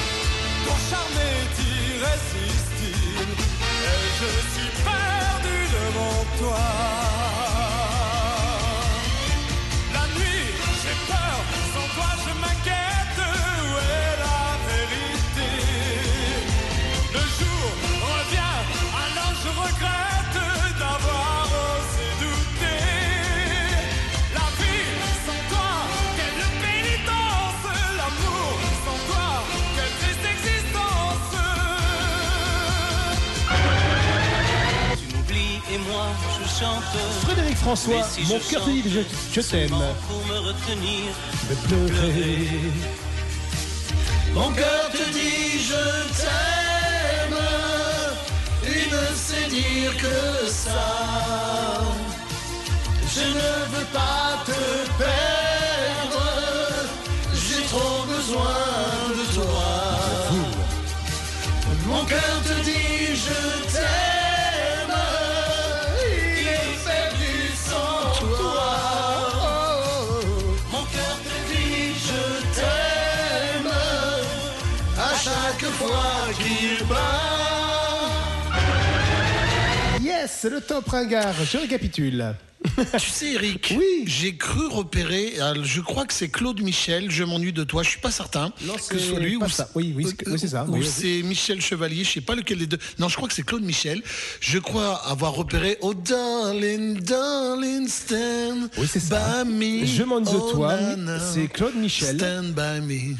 [0.65, 1.55] ton charme est
[1.91, 3.36] irrésistible,
[3.83, 7.05] et je suis perdu devant toi.
[37.24, 38.99] Frédéric François, si mon cœur te dit que je,
[39.34, 39.76] je t'aime.
[40.08, 41.12] pour me retenir
[41.49, 42.47] De pleurer.
[44.34, 45.84] Mon cœur te dit je
[46.16, 47.38] t'aime,
[48.64, 51.82] il ne sait dire que ça.
[53.14, 54.62] Je ne veux pas te
[54.97, 56.26] perdre,
[57.34, 58.64] j'ai trop besoin
[59.10, 59.74] de toi.
[61.88, 62.84] Mon cœur te dit
[80.26, 81.36] Yes, le top ringard.
[81.51, 82.34] Je récapitule.
[82.97, 84.05] Tu sais, Eric, Oui.
[84.07, 87.89] j'ai cru repérer, euh, je crois que c'est Claude Michel, je m'ennuie de toi, je
[87.91, 89.69] suis pas certain Non, que ce soit lui ou ça.
[89.76, 90.65] Oui, oui, c'est- oui, ça.
[90.65, 92.80] Ou Oui, c'est Michel Chevalier, je sais pas lequel des deux.
[92.97, 94.01] Non, je crois que c'est Claude Michel.
[94.39, 99.43] Je crois avoir repéré Oh darling, darling, stand Oui, c'est ça.
[99.43, 99.86] by me.
[99.86, 100.76] Je m'ennuie de Oh, toi.
[101.36, 102.17] C'est Claude Michel.
[102.17, 103.15] Stand by me.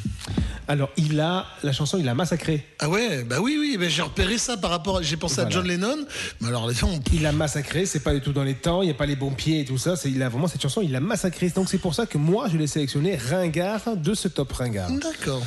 [0.68, 2.66] Alors, il a, la chanson, il a massacré.
[2.80, 5.48] Ah ouais, bah oui, oui, bah j'ai repéré ça par rapport, j'ai pensé Voilà.
[5.50, 5.98] à John Lennon,
[6.42, 8.86] mais alors les gens, Il a massacré, c'est pas du tout dans les temps, il
[8.86, 9.96] n'y a pas les bons pieds et tout ça.
[9.96, 11.50] C'est, il a vraiment cette chanson, il a massacré.
[11.50, 14.90] Donc c'est pour ça que moi, je l'ai sélectionné ringard de ce top ringard.
[14.92, 15.44] d'accord.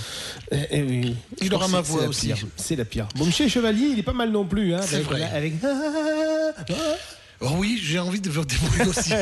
[0.53, 1.17] Eh, eh oui.
[1.43, 2.33] Il aura ma voix la aussi.
[2.57, 3.09] C'est la pire.
[3.17, 4.75] Bon, Chevalier, il est pas mal non plus.
[4.75, 5.23] Hein, C'est avec, vrai.
[5.25, 5.55] avec-
[7.41, 9.13] Oh oui, j'ai envie de faire des bruits aussi.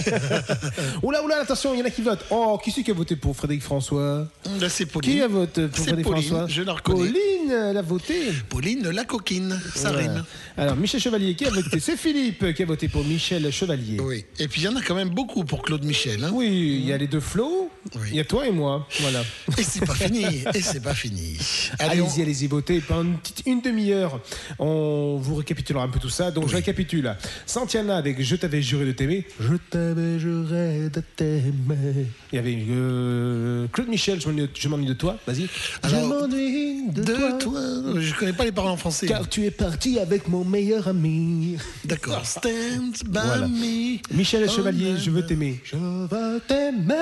[1.03, 2.25] Oula, oula, attention, il y en a qui votent.
[2.31, 4.27] Oh, qui c'est qui a voté pour Frédéric François
[4.59, 5.13] Là, c'est Pauline.
[5.13, 6.99] Qui a voté pour Frédéric Pauline, François je la reconnais.
[7.11, 8.15] Pauline, elle a voté.
[8.49, 9.99] Pauline la coquine, ça Voilà.
[10.15, 10.25] rime.
[10.57, 11.79] Alors, Michel Chevalier, qui a voté?
[11.79, 14.01] C'est Philippe qui a voté pour Michel Chevalier.
[14.01, 14.25] Oui.
[14.39, 16.25] Et puis il y en a quand même beaucoup pour Claude Michel.
[16.25, 16.31] hein.
[16.33, 16.47] Oui,
[16.81, 18.09] il y a les deux flots, Oui.
[18.13, 18.89] il y a toi et moi.
[19.01, 19.21] Voilà.
[19.59, 20.25] Et c'est pas fini.
[20.55, 21.37] Et c'est pas fini.
[21.79, 22.81] Allez, Allez-y, on- allez-y, votez.
[22.81, 24.21] Pendant une petite une demi-heure,
[24.59, 26.31] on vous récapitulera un peu tout ça.
[26.31, 27.15] Donc, je récapitule.
[27.45, 29.25] Santiana avec Je t'avais juré de t'aimer.
[29.41, 32.07] Je t'avais juré de t'aimer.
[32.33, 35.19] Il y avait euh, Claude Michel, je m'ennuie- de toi.
[35.27, 35.49] Vas-y.
[35.85, 36.66] Je m'ennuie
[36.97, 37.39] de, de toi.
[37.41, 37.61] toi.
[38.01, 39.07] Je connais pas les paroles en français.
[39.07, 41.57] Car tu es parti avec mon meilleur ami.
[41.85, 42.25] D'accord.
[42.27, 43.47] Stand by Voilà.
[43.49, 43.99] me.
[44.17, 45.27] Michel Oh, Chevalier, je veux nana.
[45.29, 45.61] t'aimer.
[45.65, 46.95] Je veux t'aimer.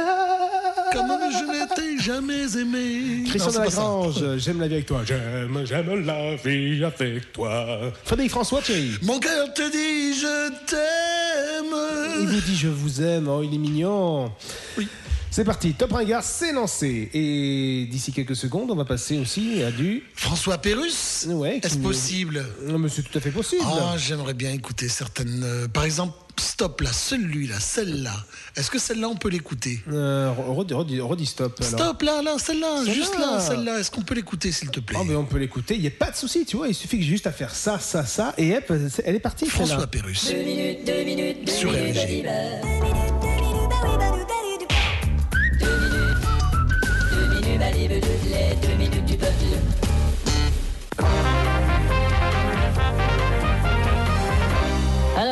[0.92, 3.24] Comme je ne t'ai jamais aimé.
[3.28, 3.60] Christian Non, ça.
[4.20, 5.00] Delagrange, j'aime la vie avec toi.
[5.04, 7.78] J'aime, j'aime la vie avec toi.
[8.04, 8.90] Frédéric François, Thierry.
[9.02, 12.28] Mon cœur te dit je Il t'aime.
[12.28, 14.30] vous dit je vous aime, oh, il est mignon.
[14.78, 14.86] Oui.
[15.34, 17.10] C'est parti, Top Ringard, c'est lancé.
[17.12, 20.04] Et d'ici quelques secondes, on va passer aussi à du.
[20.14, 23.64] François Pérus Ouais, Est-ce nous- possible Non, mais c'est tout à fait possible.
[23.66, 25.42] Ah, j'aimerais bien écouter certaines.
[25.42, 28.14] euh, par exemple, Stop là, celui-là, celle-là.
[28.56, 31.60] Est-ce que celle-là on peut l'écouter Euh, redis, redis- redis stop.
[31.60, 31.70] alors.
[31.80, 33.78] Stop là, là, celle-là, juste là, celle-là.
[33.80, 35.92] Est-ce qu'on peut l'écouter s'il te plaît Ah, mais on peut l'écouter, il n'y a
[35.92, 36.66] pas de souci, tu vois.
[36.68, 38.72] Il suffit juste à faire ça, ça, ça, et hop,
[39.04, 39.46] elle est partie.
[39.46, 40.28] François Pérus.
[40.28, 41.96] Deux minutes, deux minutes, deux Sur minutes,
[50.96, 51.43] Thank you.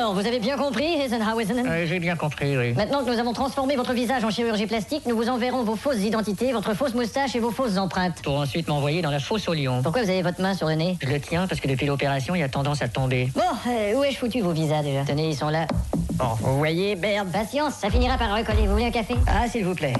[0.02, 1.44] Alors, vous avez bien compris, Eisenhower
[1.86, 2.72] J'ai bien compris, oui.
[2.72, 6.00] Maintenant que nous avons transformé votre visage en chirurgie plastique, nous vous enverrons vos fausses
[6.00, 8.20] identités, votre fausse moustache et vos fausses empreintes.
[8.24, 9.80] Pour ensuite m'envoyer dans la fosse au lion.
[9.80, 10.98] Pourquoi vous avez votre main sur le nez?
[11.00, 13.28] Je le tiens parce que depuis l'opération, il a tendance à tomber.
[13.36, 15.68] Bon, euh, où ai-je foutu vos visas déjà Tenez, ils sont là.
[16.14, 17.28] Bon, vous voyez, merde.
[17.30, 18.66] Patience, ça finira par recoller.
[18.66, 19.14] Vous voulez un café?
[19.28, 19.94] Ah, s'il vous plaît.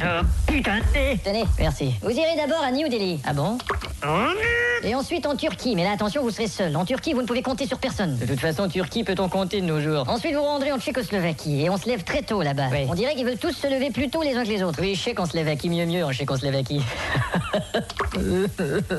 [0.00, 0.78] Oh, putain.
[0.94, 1.18] eh.
[1.18, 1.94] Tenez, merci.
[2.02, 3.18] Vous irez d'abord à New Delhi.
[3.26, 3.58] Ah bon?
[4.84, 5.74] Et ensuite en Turquie.
[5.74, 6.76] Mais là, attention, vous serez seul.
[6.76, 8.16] En Turquie, vous ne pouvez compter sur personne.
[8.16, 11.62] De toute façon, Turquie peut-on compter de nos jours Ensuite, vous vous rendrez en Tchécoslovaquie.
[11.62, 12.68] Et on se lève très tôt là-bas.
[12.70, 12.86] Oui.
[12.88, 14.78] On dirait qu'ils veulent tous se lever plus tôt les uns que les autres.
[14.80, 16.82] Oui, Tchécoslovaquie, mieux mieux en Tchécoslovaquie.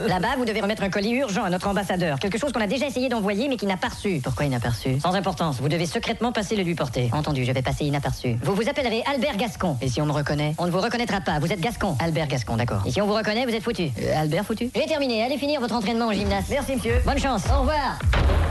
[0.07, 2.19] Là-bas, vous devez remettre un colis urgent à notre ambassadeur.
[2.19, 4.19] Quelque chose qu'on a déjà essayé d'envoyer, mais qui n'a pas reçu.
[4.23, 4.99] Pourquoi il n'a pas reçu?
[4.99, 7.09] Sans importance, vous devez secrètement passer le lui porter.
[7.13, 8.37] Entendu, je vais passer inaperçu.
[8.41, 9.77] Vous vous appellerez Albert Gascon.
[9.81, 10.55] Et si on me reconnaît?
[10.57, 11.95] On ne vous reconnaîtra pas, vous êtes Gascon.
[11.99, 12.81] Albert Gascon, d'accord.
[12.85, 13.89] Et si on vous reconnaît, vous êtes foutu.
[14.01, 14.69] Euh, Albert foutu?
[14.75, 16.45] J'ai terminé, allez finir votre entraînement au gymnase.
[16.49, 16.95] Merci, monsieur.
[17.05, 17.99] Bonne chance, au revoir.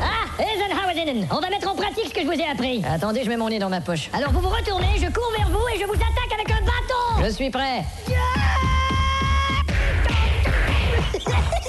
[0.03, 0.89] Ah, Eisenhower,
[1.31, 2.83] on va mettre en pratique ce que je vous ai appris?
[2.85, 4.09] Attendez, je mets mon nez dans ma poche.
[4.13, 7.25] Alors vous vous retournez, je cours vers vous et je vous attaque avec un bâton.
[7.25, 7.85] Je suis prêt.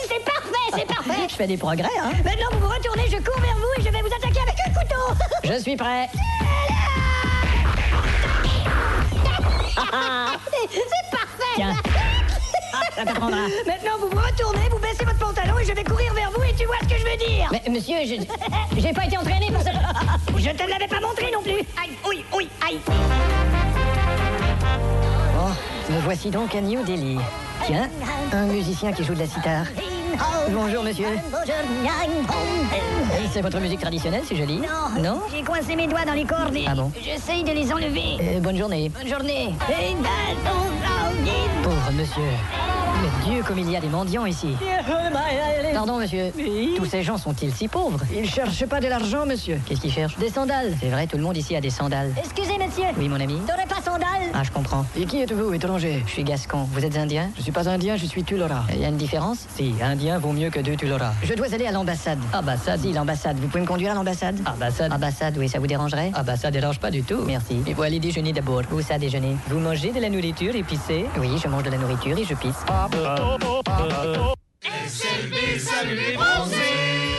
[0.07, 1.27] C'est parfait, c'est parfait.
[1.29, 3.89] Je fais des progrès, hein Maintenant vous vous retournez, je cours vers vous et je
[3.89, 5.13] vais vous attaquer avec un couteau.
[5.53, 6.09] Je suis prêt.
[10.71, 11.55] C'est parfait.
[11.55, 11.75] Tiens.
[12.95, 13.47] Ça t'apprendra.
[13.65, 16.53] Maintenant vous vous retournez, vous baissez votre pantalon et je vais courir vers vous et
[16.53, 17.49] tu vois ce que je veux dire.
[17.51, 18.15] Mais monsieur, je...
[18.79, 19.71] J'ai pas été entraîné pour ça.
[20.37, 21.51] Je te l'avais pas montré non plus.
[21.81, 22.79] Aïe, oui, oui, aïe.
[25.35, 27.19] Bon, me voici donc à New Delhi.
[27.65, 27.89] Tiens,
[28.33, 29.65] un musicien qui joue de la sitar.
[30.51, 31.07] Bonjour, monsieur.
[33.31, 36.55] C'est votre musique traditionnelle, c'est joli Non, Non J'ai coincé mes doigts dans les cordes.
[36.55, 38.17] et Ah bon J'essaye de les enlever.
[38.21, 38.89] Euh, Bonne journée.
[38.89, 39.53] Bonne journée.
[41.63, 42.21] Pauvre monsieur.
[43.01, 44.49] Mais Dieu, comme il y a des mendiants ici.
[45.73, 46.33] Pardon, monsieur.
[46.75, 49.57] Tous ces gens sont-ils si pauvres Ils cherchent pas de l'argent, monsieur.
[49.65, 50.73] Qu'est-ce qu'ils cherchent Des sandales.
[50.81, 52.11] C'est vrai, tout le monde ici a des sandales.
[52.17, 52.87] Excusez, monsieur.
[52.97, 54.85] Oui, mon ami T'aurais pas sandales Ah, je comprends.
[54.97, 56.67] Et qui êtes-vous, étranger Je suis gascon.
[56.73, 58.63] Vous êtes indien Je suis pas indien, je suis Tulora.
[58.73, 61.13] Il y a une différence Si, indien vaut mieux que deux Tulora.
[61.23, 62.19] Je dois aller à l'ambassade.
[62.33, 63.37] Ambassade Si, l'ambassade.
[63.39, 64.39] Vous pouvez me conduire à l'ambassade?
[64.45, 64.93] Ambassade.
[64.93, 66.11] Ambassade, oui, ça vous dérangerait?
[66.13, 67.21] Ah bah ça dérange pas du tout.
[67.25, 67.61] Merci.
[67.67, 68.61] Il faut aller déjeuner d'abord.
[68.71, 69.35] Où ça, déjeuner?
[69.47, 71.05] Vous mangez de la nourriture épicée?
[71.17, 72.55] Oui, je mange de la nourriture et je pisse.
[74.87, 77.18] SLB, salut les bronzés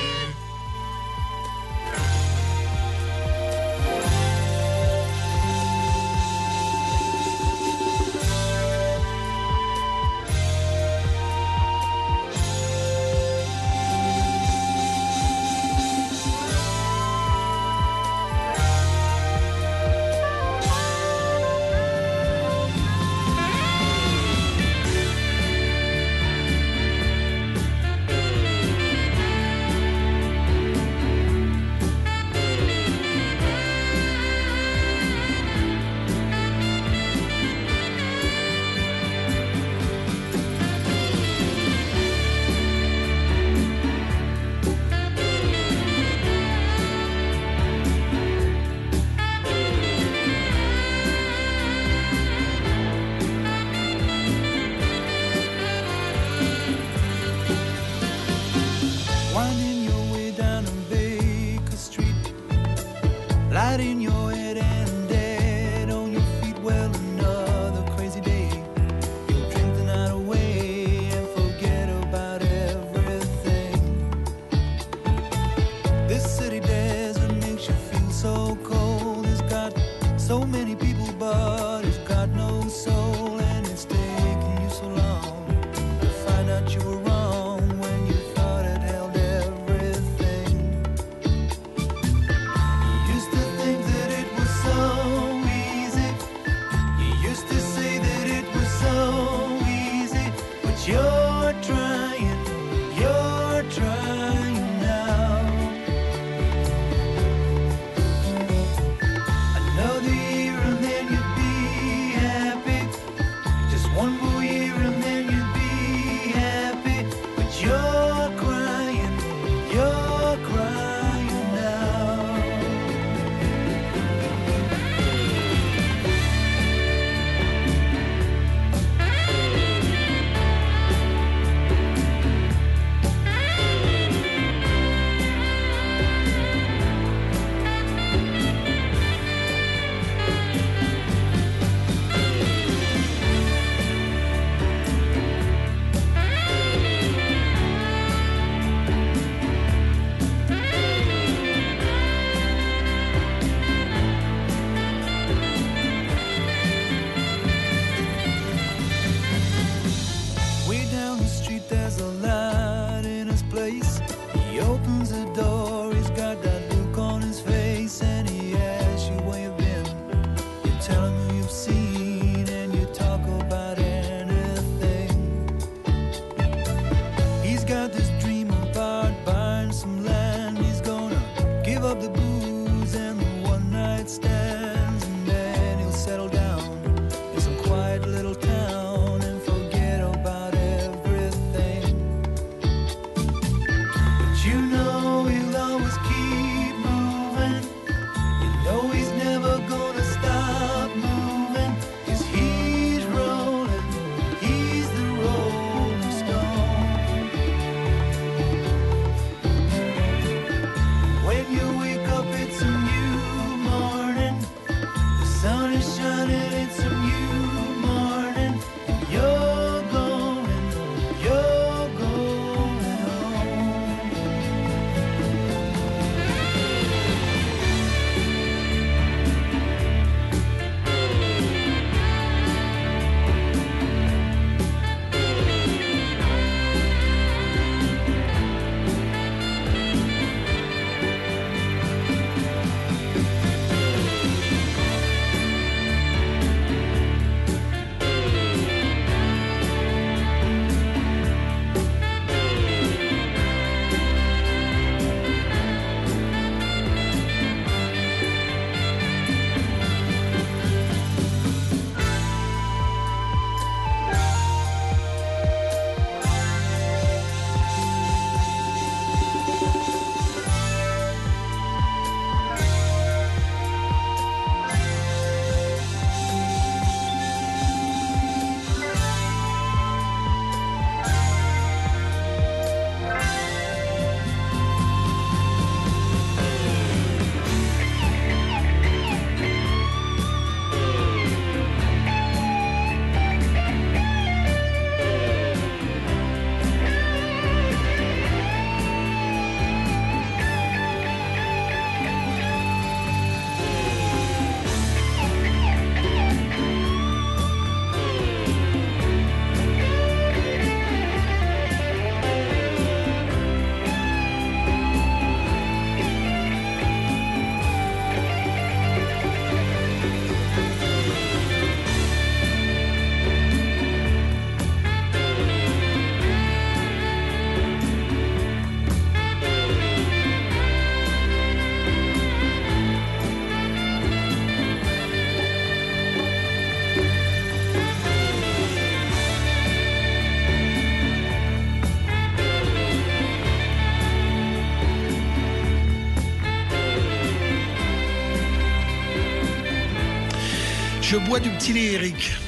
[351.11, 352.40] Je bois du petit lait, Eric.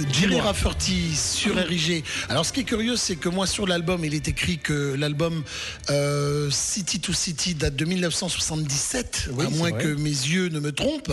[0.00, 0.40] Ah, Jerry.
[0.40, 2.04] Rafferty sur RIG.
[2.28, 5.42] Alors, ce qui est curieux, c'est que moi, sur l'album, il est écrit que l'album
[5.90, 9.82] euh, City to City date de 1977, Oui, à moins vrai.
[9.82, 11.12] que mes yeux ne me trompent.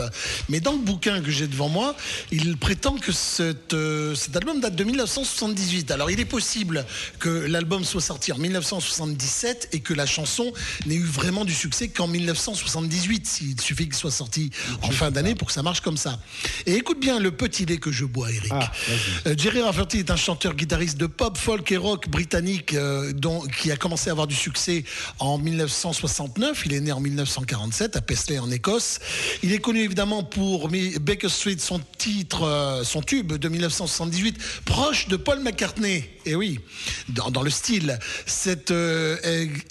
[0.49, 1.95] Mais dans le bouquin que j'ai devant moi,
[2.31, 5.91] il prétend que cette, euh, cet album date de 1978.
[5.91, 6.85] Alors, il est possible
[7.19, 10.51] que l'album soit sorti en 1977 et que la chanson
[10.85, 13.39] n'ait eu vraiment du succès qu'en 1978.
[13.41, 14.49] Il suffit qu'il soit sorti
[14.81, 16.19] en fin d'année pour que ça marche comme ça.
[16.65, 18.51] Et écoute bien le petit lait que je bois, Eric.
[18.51, 18.71] Ah,
[19.37, 23.11] Jerry Rafferty est un chanteur-guitariste de pop, folk et rock britannique euh,
[23.59, 24.83] qui a commencé à avoir du succès
[25.19, 26.63] en 1969.
[26.65, 28.99] Il est né en 1947 à Paisley en Écosse.
[29.43, 35.07] Il est connu évidemment pour Baker Street, son titre, euh, son tube de 1978, proche
[35.07, 36.09] de Paul McCartney.
[36.25, 36.59] Et oui,
[37.07, 37.99] dans, le style.
[38.25, 39.15] Cet euh,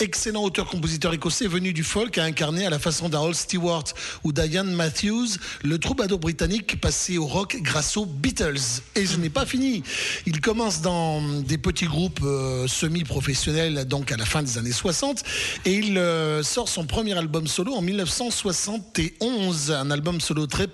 [0.00, 3.84] excellent auteur-compositeur écossais venu du folk a incarné à la façon d'Harold Stewart
[4.24, 8.80] ou Diane Matthews le troubadour britannique passé au rock grâce aux Beatles.
[8.96, 9.82] Et je n'ai pas fini.
[10.24, 15.22] Il commence dans des petits groupes euh, semi-professionnels, donc à la fin des années 60,
[15.66, 20.66] et il euh, sort son premier album solo en 1971, un album solo très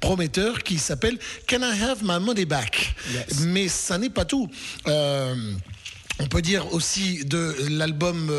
[0.00, 2.94] prometteur qui s'appelle Can I Have My Money Back?
[3.42, 4.48] Mais ça n'est pas tout.
[4.86, 5.34] Euh,
[6.20, 8.32] on peut dire aussi de l'album.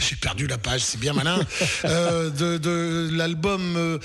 [0.00, 1.38] J'ai perdu la page, c'est bien malin.
[1.84, 4.00] De de l'album.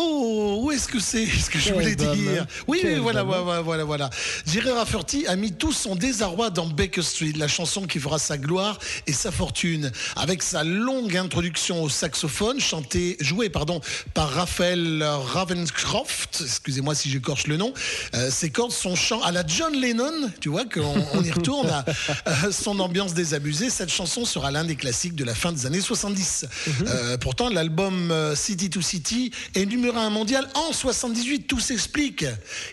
[0.00, 3.20] Oh, où est-ce que c'est ce que je voulais dire hein Oui, Quel oui, voilà,
[3.20, 3.42] album.
[3.42, 4.10] voilà, voilà, voilà.
[4.46, 8.38] Jerry Rafferty a mis tout son désarroi dans Baker Street, la chanson qui fera sa
[8.38, 8.78] gloire
[9.08, 13.80] et sa fortune, avec sa longue introduction au saxophone, chantée, jouée, pardon,
[14.14, 16.42] par Raphaël Ravencroft.
[16.44, 17.74] Excusez-moi si j'écorche le nom.
[18.14, 21.70] Euh, ses cordes sont chant à la John Lennon, tu vois qu'on on y retourne
[21.70, 21.84] à
[22.28, 23.68] euh, son ambiance désabusée.
[23.68, 26.46] Cette chanson sera l'un des classiques de la fin des années 70.
[26.86, 31.46] Euh, pourtant, l'album City to City est numéro un mondial en 78.
[31.46, 32.24] Tout s'explique.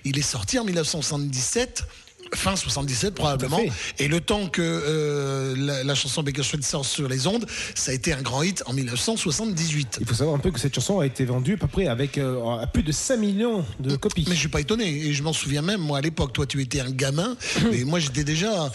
[0.04, 1.84] Il est sorti en 1977
[2.34, 3.60] fin 77 probablement.
[4.00, 7.46] Et le temps que euh, la, la chanson Baker sorte sur les ondes,
[7.76, 9.98] ça a été un grand hit en 1978.
[10.02, 12.18] Il faut savoir un peu que cette chanson a été vendue à peu près avec
[12.18, 14.26] euh, à plus de 5 millions de copies.
[14.28, 14.88] Mais je suis pas étonné.
[14.88, 17.38] Et je m'en souviens même, moi à l'époque, toi tu étais un gamin,
[17.72, 18.72] et moi j'étais déjà.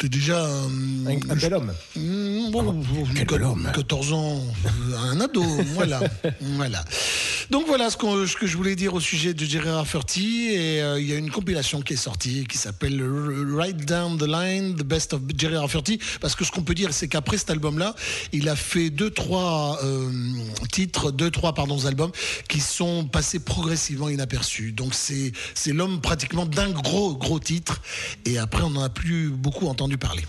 [0.00, 0.42] J'étais déjà.
[0.42, 1.72] Un, un bel homme.
[1.94, 2.82] Mm, bon,
[3.14, 3.70] quel bel homme.
[3.74, 5.42] 14 ans, euh, un ado,
[5.74, 6.00] voilà.
[6.40, 6.82] voilà.
[7.50, 10.52] Donc voilà ce, ce que je voulais dire au sujet de Jerry Rafferty.
[10.52, 13.02] Et euh, il y a une compilation qui est sortie qui s'appelle
[13.54, 15.98] Right Down the Line, The Best of Jerry Rafferty.
[16.20, 17.94] Parce que ce qu'on peut dire, c'est qu'après cet album-là,
[18.32, 20.10] il a fait deux, trois euh,
[20.72, 22.12] titres, deux, trois pardon, albums
[22.48, 24.72] qui sont passés progressivement inaperçus.
[24.72, 27.82] Donc c'est c'est l'homme pratiquement d'un gros, gros titre.
[28.24, 30.22] Et après, on n'en a plus beaucoup entendu parler.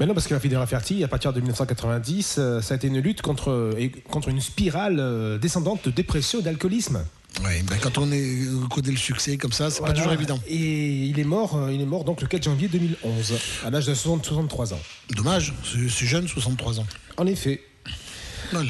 [0.00, 2.86] Mais non, parce que la Fidel Rafferty, à partir de 1990, euh, ça a été
[2.88, 3.74] une lutte contre,
[4.10, 7.04] contre une spirale euh, descendante de dépression et d'alcoolisme.
[7.44, 9.92] Ouais, ben quand on est connaît le succès comme ça, c'est Voilà.
[9.94, 10.40] pas toujours évident.
[10.48, 13.86] Et il est mort, euh, il est mort donc le 4 janvier 2011, à l'âge
[13.86, 14.80] de 60 63 ans.
[15.14, 16.86] Dommage, c'est jeune, 63 ans.
[17.16, 17.60] En effet.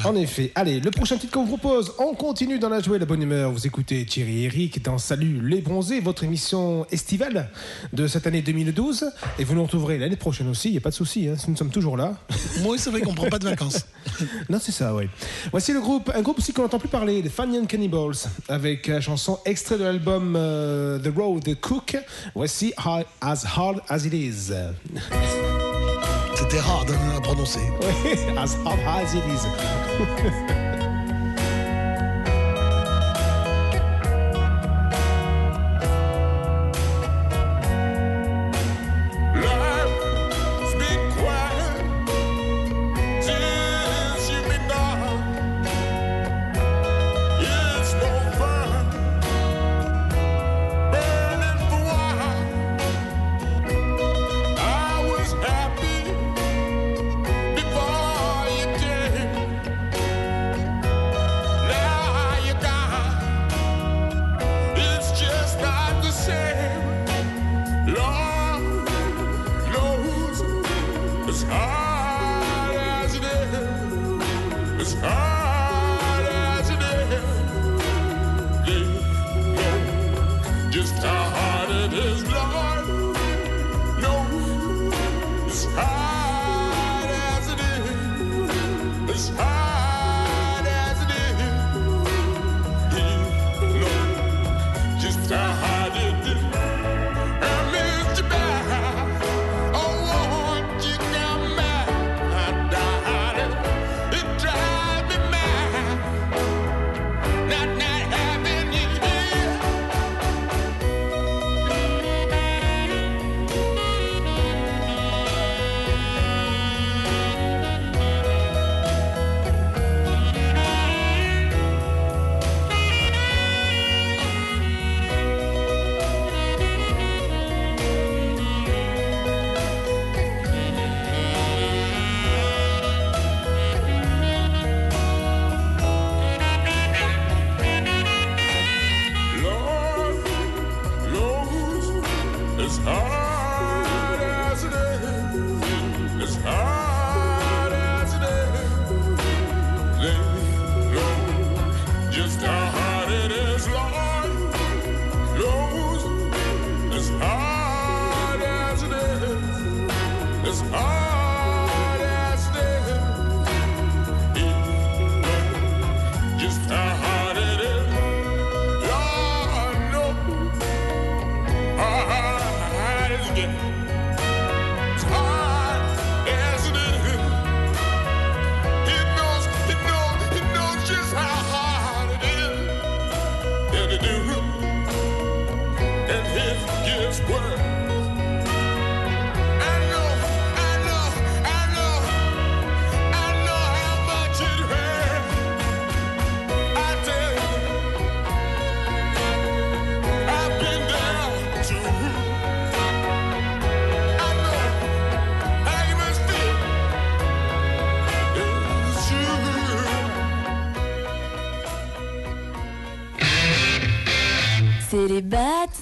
[0.05, 0.51] En effet.
[0.55, 3.21] Allez, le prochain titre qu'on vous propose, on continue dans la joie et la bonne
[3.21, 3.51] humeur.
[3.51, 7.49] Vous écoutez Thierry et Eric dans Salut les bronzés, votre émission estivale
[7.93, 9.11] de cette année 2012.
[9.37, 11.55] Et vous nous retrouverez l'année prochaine aussi, il n'y a pas de souci, hein, nous
[11.55, 12.15] sommes toujours là.
[12.61, 13.85] Moi, c'est vrai qu'on prend pas de vacances.
[14.49, 15.05] non, c'est ça, oui.
[15.51, 18.15] Voici le groupe, un groupe aussi qu'on n'entend plus parler, les Fanian Cannibals,
[18.47, 21.97] avec la chanson extrait de l'album euh, The Road Cook.
[22.35, 22.73] Voici
[23.21, 24.51] As Hard As It Is.
[26.49, 26.83] C'était rare
[27.15, 27.71] à prononcer.
[28.35, 30.68] as hard as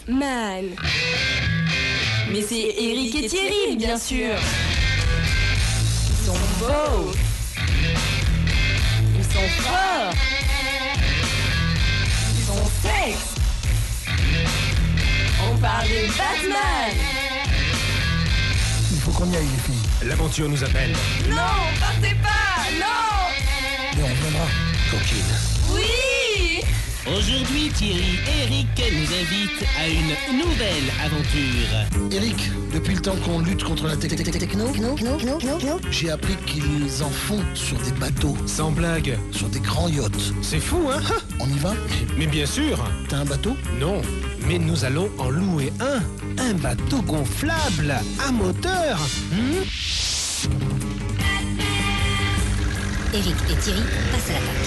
[0.06, 0.66] Batman.
[2.32, 4.36] Mais c'est Eric et Thierry, bien sûr.
[6.10, 7.14] Ils sont beaux.
[9.16, 10.14] Ils sont forts.
[12.36, 13.36] Ils sont sexe.
[15.50, 16.98] On parle de Batman.
[19.18, 20.08] qu'on y aille, les filles.
[20.08, 20.94] L'aventure nous appelle.
[21.30, 21.36] Non,
[21.80, 24.46] partez pas Non Et on reviendra.
[24.92, 25.74] Coquine.
[25.74, 26.07] Oui
[27.18, 32.12] Aujourd'hui, Thierry et Eric nous invitent à une nouvelle aventure.
[32.12, 35.40] Eric, depuis le temps qu'on lutte contre la tech- tech- tech- techno, No, no, no,
[35.42, 35.80] no, no.
[35.90, 39.18] j'ai appris qu'ils en font sur des bateaux, Sans blague.
[39.32, 40.32] sur des grands yachts.
[40.44, 41.02] C'est fou, hein?
[41.40, 41.74] On y va?
[42.18, 42.78] Mais bien sûr.
[43.10, 43.58] T'as un bateau?
[43.80, 44.02] Non,
[44.48, 46.02] mais nous allons en louer un.
[46.44, 47.96] Un bateau gonflable
[48.28, 49.00] à moteur.
[49.32, 49.64] Hmm?
[53.14, 54.67] Eric et Thierry passent à l'attaque.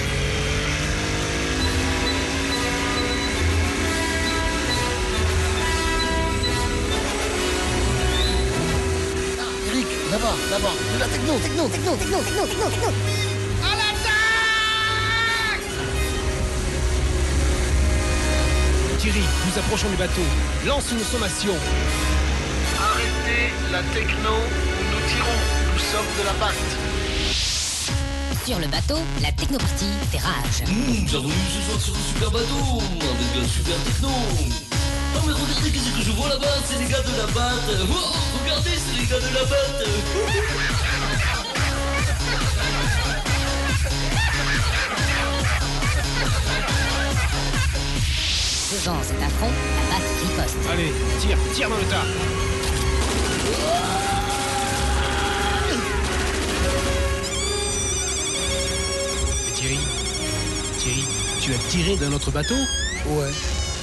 [10.20, 12.92] Là-bas, là-bas, de la techno, techno, techno, techno, techno, techno, techno.
[18.98, 20.26] Thierry, nous approchons du bateau.
[20.66, 21.54] Lance une sommation.
[22.78, 25.40] Arrêtez la techno ou nous tirons.
[25.72, 26.70] Nous sommes de la batte.
[28.44, 30.64] Sur le bateau, la technopartie fait rage.
[30.66, 34.10] bienvenue ce soir sur un super bateau, avec un super techno.
[35.16, 37.70] Oh mais regardez qu'est-ce que je vois là-bas, c'est les gars de la batte.
[37.90, 38.29] Oh,
[38.60, 39.84] regardez, c'est les gars de la batte.
[48.70, 50.56] Faisant cet affront, la batte riposte.
[50.72, 52.04] Allez, tire, tire dans le tas.
[59.46, 59.78] Mais Thierry,
[60.78, 61.04] Thierry,
[61.40, 62.54] tu as tiré d'un autre bateau?
[63.06, 63.32] Ouais,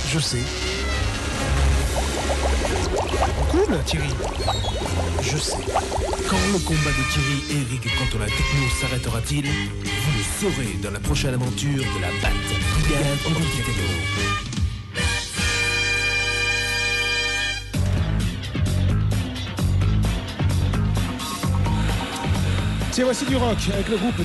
[0.10, 0.44] je sais,
[3.86, 4.10] Thierry?
[5.22, 5.58] je sais.
[6.30, 10.92] Quand le combat de Thierry et Eric contre la techno s'arrêtera-t-il Vous le saurez dans
[10.92, 12.34] la prochaine aventure de la batte.
[12.82, 13.18] Brigade
[23.04, 24.16] voici du rock avec le groupe.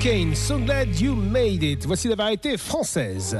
[0.00, 1.86] Kane, So Glad You Made It.
[1.86, 3.36] Voici la variété française.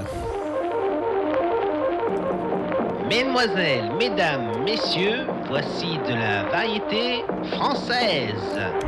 [3.09, 8.35] Mesdemoiselles, mesdames, messieurs, voici de la variété française.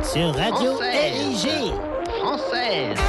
[0.03, 1.47] Sur Radio Française.
[2.19, 3.08] Française.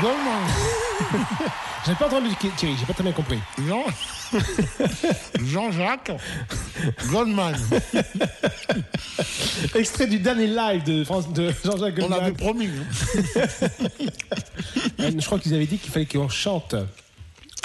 [0.00, 0.42] Goldman.
[1.86, 3.38] J'ai pas entendu Thierry, j'ai pas très bien compris.
[3.62, 3.84] Non.
[5.46, 6.12] Jean-Jacques
[7.10, 7.56] Goldman.
[9.74, 12.20] Extrait du dernier live de, France, de Jean-Jacques On Goldman.
[12.20, 12.68] avait promis.
[15.00, 16.74] Euh, Je crois qu'ils avaient dit qu'il fallait qu'on chante.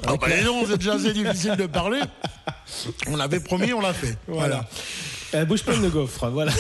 [0.08, 2.00] Ah bah dis donc, c'est déjà assez difficile de parler.
[3.08, 4.18] On avait promis, on l'a fait.
[4.28, 4.66] Voilà.
[5.34, 6.54] Euh, bouge pleine de gaufres, voilà.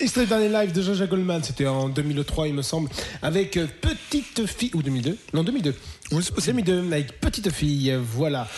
[0.00, 2.88] Extrait du dernier live de Jean-Jacques Goldman, c'était en 2003 il me semble,
[3.22, 3.66] avec euh,
[4.34, 5.74] Petite Fille, ou 2002 Non 2002.
[6.12, 6.62] Oui, c'est possible.
[6.62, 8.48] 2002, avec Petite Fille, voilà.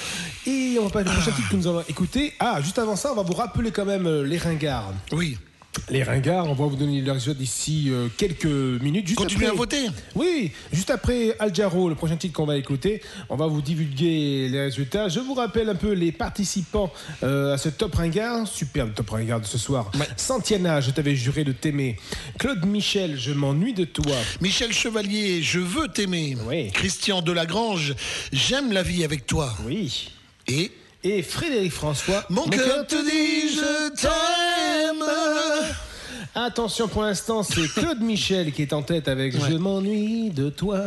[0.47, 2.33] Et on va passer au prochain titre que nous allons écouter.
[2.39, 4.93] Ah, juste avant ça, on va vous rappeler quand même euh, les ringards.
[5.13, 5.37] Oui.
[5.90, 9.06] Les ringards, on va vous donner le résultat d'ici euh, quelques minutes.
[9.06, 9.86] Juste Continuez après- à voter.
[10.15, 14.48] Oui, juste après Al Jarreau, le prochain titre qu'on va écouter, on va vous divulguer
[14.48, 15.09] les résultats.
[15.11, 16.90] Je vous rappelle un peu les participants
[17.23, 19.90] euh, à ce top ringard, superbe top ringard de ce soir.
[20.16, 21.97] Santiana, je t'avais juré de t'aimer.
[22.39, 24.16] Claude Michel, je m'ennuie de toi.
[24.40, 26.36] Michel Chevalier, je veux t'aimer.
[26.48, 26.70] Oui.
[26.73, 27.94] Christian Delagrange,
[28.32, 29.55] j'aime la vie avec toi.
[29.66, 30.09] Oui.
[30.48, 30.70] Et
[31.07, 35.05] Et Frédéric François, mon cœur te dit je t'aime.
[36.35, 40.81] Attention, pour l'instant, c'est Claude Michel qui est en tête avec Je m'ennuie de toi.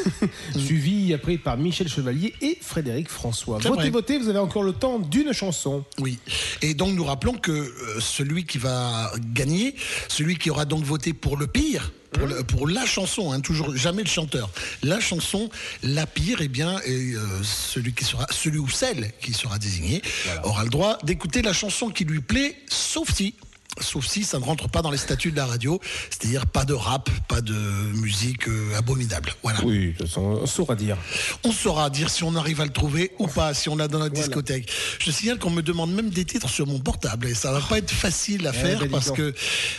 [0.56, 3.58] Suivi après par Michel Chevalier et Frédéric François.
[3.58, 3.90] Votez, vrai.
[3.90, 5.84] votez, vous avez encore le temps d'une chanson.
[5.98, 6.18] Oui.
[6.62, 9.74] Et donc nous rappelons que euh, celui qui va gagner,
[10.08, 13.76] celui qui aura donc voté pour le pire, pour, le- pour la chanson, hein, toujours
[13.76, 14.50] jamais le chanteur,
[14.82, 15.48] la chanson
[15.82, 20.02] la pire, eh bien et, euh, celui qui sera, celui ou celle qui sera désigné
[20.44, 23.34] aura le droit d'écouter la chanson qui lui plaît, sauf si.
[23.80, 25.80] Sauf si ça ne rentre pas dans les statuts de la radio,
[26.10, 29.32] c'est-à-dire pas de rap, pas de musique euh, abominable.
[29.42, 29.60] Voilà.
[29.64, 30.96] Oui, on saura dire.
[31.44, 33.98] On saura dire si on arrive à le trouver ou pas, si on l'a dans
[33.98, 34.70] notre discothèque.
[34.98, 37.78] Je signale qu'on me demande même des titres sur mon portable et ça va pas
[37.78, 39.34] être facile à Eh faire ben, parce que,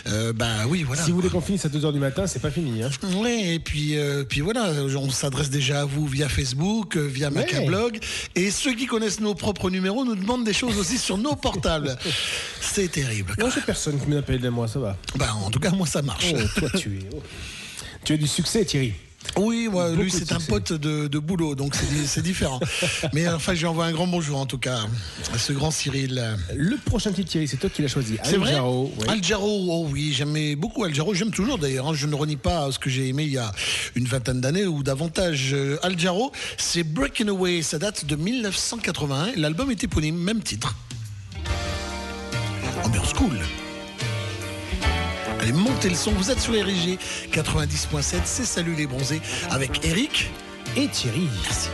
[0.06, 1.02] euh, bah oui, voilà.
[1.02, 2.82] Si vous voulez qu'on finisse à 2h du matin, c'est pas fini.
[2.82, 2.90] Hein.
[3.16, 7.30] Oui, et puis, euh, puis voilà, on s'adresse déjà à vous via Facebook, euh, via
[7.30, 7.98] Macablog.
[8.34, 11.96] Et ceux qui connaissent nos propres numéros nous demandent des choses aussi sur nos portables.
[12.60, 13.34] C'est terrible.
[13.82, 14.96] Personne qui m'appelle de moi, ça va.
[15.16, 16.32] Bah, en tout cas, moi, ça marche.
[16.32, 17.08] Oh, toi, tu es.
[17.12, 17.20] oh.
[18.04, 18.92] Tu as du succès, Thierry.
[19.36, 22.60] Oui, ouais, lui, Beaucoup c'est un pote de, de boulot, donc c'est di- c'est différent.
[23.12, 24.80] Mais enfin, je lui envoie un grand bonjour, en tout cas,
[25.34, 26.22] à ce grand Cyril.
[26.54, 28.18] Le prochain titre, Thierry, c'est toi qui l'as choisi.
[28.22, 29.08] C'est vrai Jarreau, ouais.
[29.08, 32.78] Al oh oui, j'aimais beaucoup Al j'aime toujours d'ailleurs, hein, je ne renie pas ce
[32.78, 33.50] que j'ai aimé il y a
[33.96, 35.50] une vingtaine d'années ou davantage.
[35.54, 35.96] Euh, Al
[36.56, 40.74] c'est Breaking Away, ça date de 1981, l'album est éponyme, même titre.
[42.84, 43.38] Ambiance cool.
[45.42, 46.98] Allez, montez le son, vous êtes sur RG
[47.32, 49.20] 90.7, c'est Salut les bronzés
[49.50, 50.30] avec Eric
[50.76, 51.28] et Thierry.
[51.42, 51.68] Merci.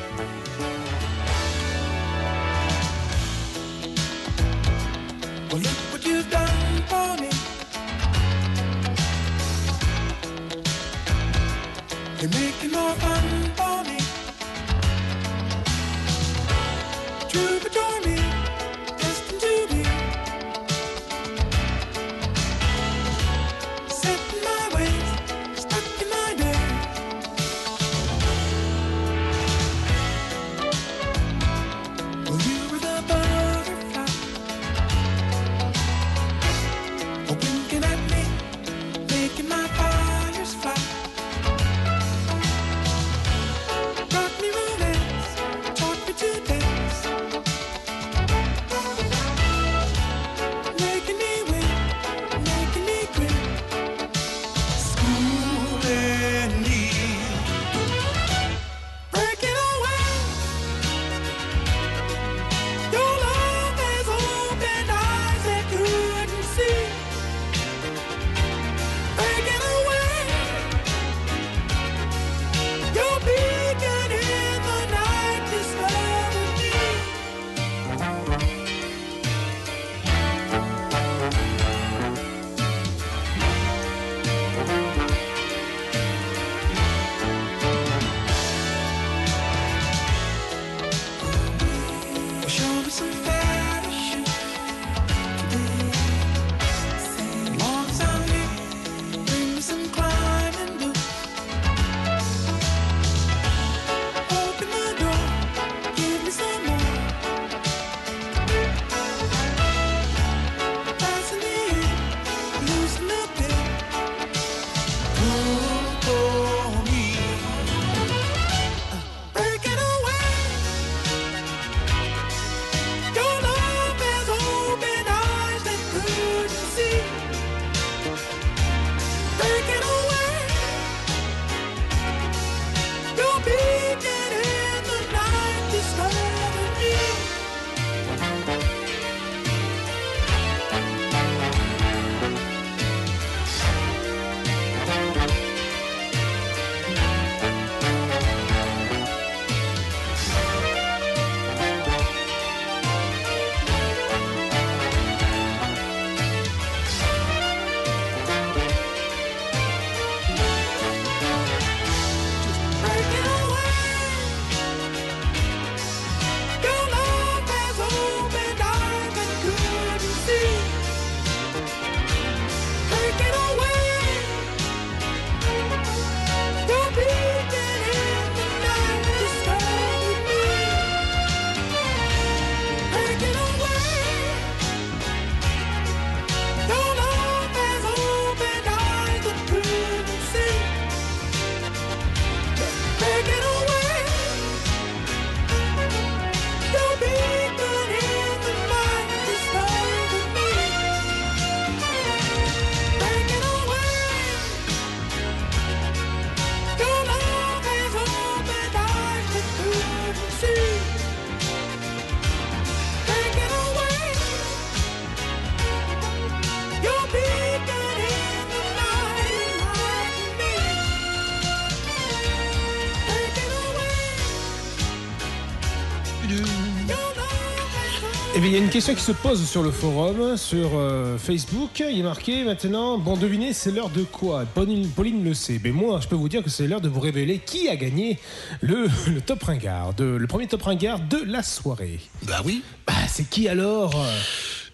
[228.49, 231.81] Il y a une question qui se pose sur le forum, sur euh, Facebook.
[231.81, 234.45] Il est marqué maintenant, bon, devinez, c'est l'heure de quoi?
[234.55, 235.61] Pauline, Pauline le sait.
[235.63, 238.19] Mais moi, je peux vous dire que c'est l'heure de vous révéler qui a gagné
[238.63, 242.01] le, le top ringard, de, le premier top ringard de la soirée.
[242.23, 242.63] Bah oui.
[242.87, 243.95] Bah, c'est qui alors?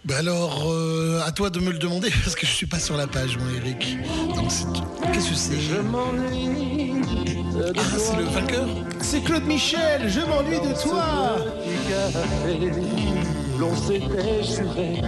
[0.04, 2.96] Bah alors, euh, à toi de me le demander parce que je suis pas sur
[2.96, 3.96] la page, moi, Eric.
[4.36, 4.66] Donc, c'est-
[5.12, 5.54] qu'est-ce que c'est?
[7.76, 8.68] Ah, c'est le vainqueur?
[9.00, 11.36] C'est Claude Michel, je m'ennuie de toi
[13.58, 15.00] L'on s'était juré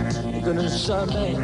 [0.45, 1.35] de ne jamais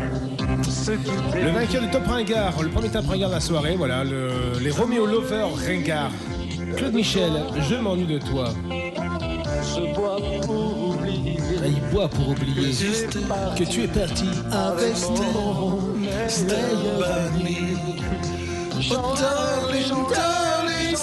[0.68, 1.42] se quitter.
[1.42, 4.70] Le vainqueur du top ringard, le premier top ringard de la soirée, voilà, le- les
[4.70, 6.10] Romeo Lover ringard.
[6.76, 7.32] Claude Michel,
[7.68, 8.48] je m'ennuie de toi.
[8.70, 10.16] Je bois
[10.46, 11.36] pour oublier.
[11.62, 12.72] Ah, il boit pour oublier
[13.58, 15.78] que tu es parti avec mon
[16.28, 16.56] Stand
[16.98, 17.76] by me.
[18.90, 20.96] Oh, darling, darling,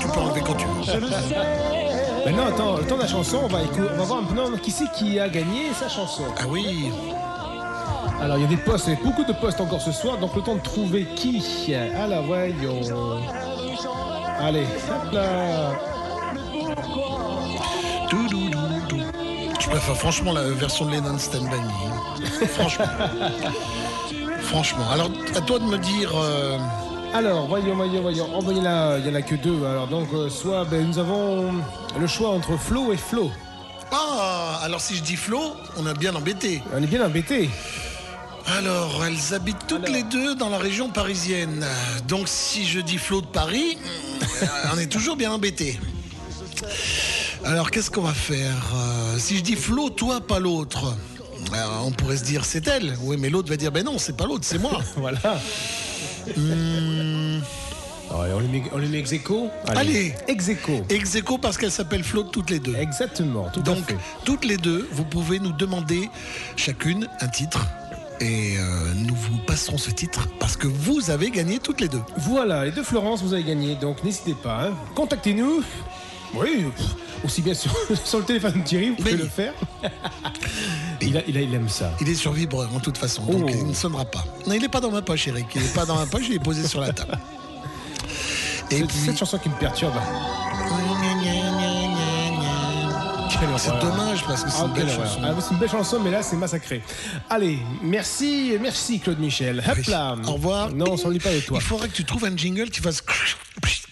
[0.00, 1.00] Tu peux enlever quand tu veux.
[2.24, 4.70] Maintenant, attends, le temps de la chanson, on va, écou- on va voir maintenant qui
[4.70, 6.22] c'est qui a gagné sa chanson?
[6.38, 6.90] Ah oui.
[8.20, 10.16] Alors, il y a des postes, il y a beaucoup de postes encore ce soir,
[10.18, 11.42] donc le temps de trouver qui.
[11.74, 12.80] Alors, voyons.
[14.40, 15.72] Allez, hop là.
[19.72, 22.46] Préfère franchement la version de Lennon Me.
[22.46, 22.84] Franchement.
[24.42, 24.90] franchement.
[24.90, 26.12] Alors, à toi de me dire.
[26.14, 26.58] euh,
[27.14, 28.28] Alors, voyons, voyons, voyons.
[28.36, 29.64] Oh, ben, il y en a, en a que deux.
[29.64, 31.54] Alors, donc, euh, soit ben, nous avons
[31.98, 33.30] le choix entre Flo et Flo.
[33.90, 35.40] Ah, alors si je dis Flo,
[35.78, 36.62] on est bien embêté.
[36.74, 37.48] On est bien embêté.
[38.58, 41.64] Alors, elles habitent toutes les deux dans la région parisienne.
[42.08, 43.78] Donc, si je dis Flo de Paris,
[44.42, 45.80] euh, on est toujours bien embêté.
[47.44, 50.94] Alors, qu'est-ce qu'on va faire Euh, Si je dis Flo, toi, pas l'autre.
[51.52, 52.96] Alors, on pourrait se dire c'est elle.
[53.02, 54.80] Oui, mais l'autre va dire ben non, c'est pas l'autre, c'est moi.
[54.96, 55.18] voilà.
[56.36, 57.40] Hmm,
[58.10, 60.14] on les met, on les met ex aequo Allez.
[60.28, 60.82] Ex aequo.
[60.88, 62.76] Ex aequo parce qu'elles s'appellent Flo toutes les deux.
[62.76, 63.96] Exactement, tout à Donc, fait.
[64.24, 66.08] toutes les deux, vous pouvez nous demander
[66.56, 67.66] chacune un titre.
[68.20, 72.02] Et euh, nous vous passerons ce titre parce que vous avez gagné toutes les deux.
[72.18, 74.68] Voilà, les deux Florence, vous avez gagné, donc n'hésitez pas.
[74.68, 74.74] hein.
[74.94, 75.64] Contactez-nous.
[76.34, 76.66] Oui,
[77.24, 77.70] aussi bien sur,
[78.04, 79.52] sur le téléphone de Thierry, vous pouvez le faire.
[81.00, 81.92] il, a- il a- il aime ça.
[82.00, 83.50] Il est sur vibreur en toute façon, donc Oh.
[83.50, 84.24] il ne sonnera pas.
[84.46, 85.46] Non, il n'est pas dans ma poche, Eric.
[85.54, 87.18] Il n'est pas dans ma poche, il est posé sur la table.
[88.70, 89.94] Et C'est puis, cette chanson qui me perturbe.
[93.58, 95.20] C'est dommage parce que c'est Ah, une belle chanson.
[95.22, 96.80] Ah, c'est une belle chanson, mais là, c'est massacré.
[97.28, 99.62] Allez, merci, merci Claude Michel.
[99.68, 100.16] Hop là.
[100.26, 100.70] Au revoir.
[100.72, 101.58] Non, on s'ennuie pas de toi.
[101.60, 103.02] Il faudrait que tu trouves un jingle, tu fasses.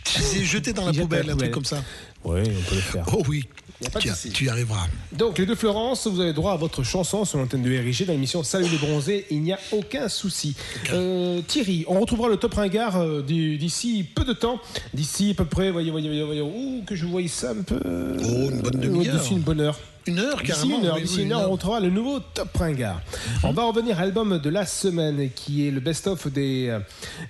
[0.05, 1.83] C'est jeté dans la poubelle, un truc comme ça.
[2.25, 3.05] Oui, on peut le faire.
[3.13, 3.49] Oh oui,
[3.83, 4.87] Y a pas de tu, y arriveras.
[5.13, 8.13] Donc, les deux Florence, vous avez droit à votre chanson sur l'antenne de RIG dans
[8.13, 9.27] l'émission Salut les bronzés.
[9.31, 10.55] Il n'y a aucun souci.
[10.93, 14.61] Euh, Thierry, on retrouvera le top ringard euh, d'ici peu de temps.
[14.93, 16.43] D'ici à peu près, voyez, voyez, voyez, voyez.
[16.43, 17.81] Ouh, que je voyais ça un peu.
[17.85, 19.19] Oh, une bonne Euh, demi-heure.
[19.19, 19.79] D'ici une bonne heure.
[20.07, 20.79] Une heure, D'ici carrément.
[20.81, 23.03] une heure, oui, d'ici oui, une heure, on retrouvera le nouveau Top Ringard.
[23.43, 26.75] On va revenir à l'album de la semaine, qui est le best-of des,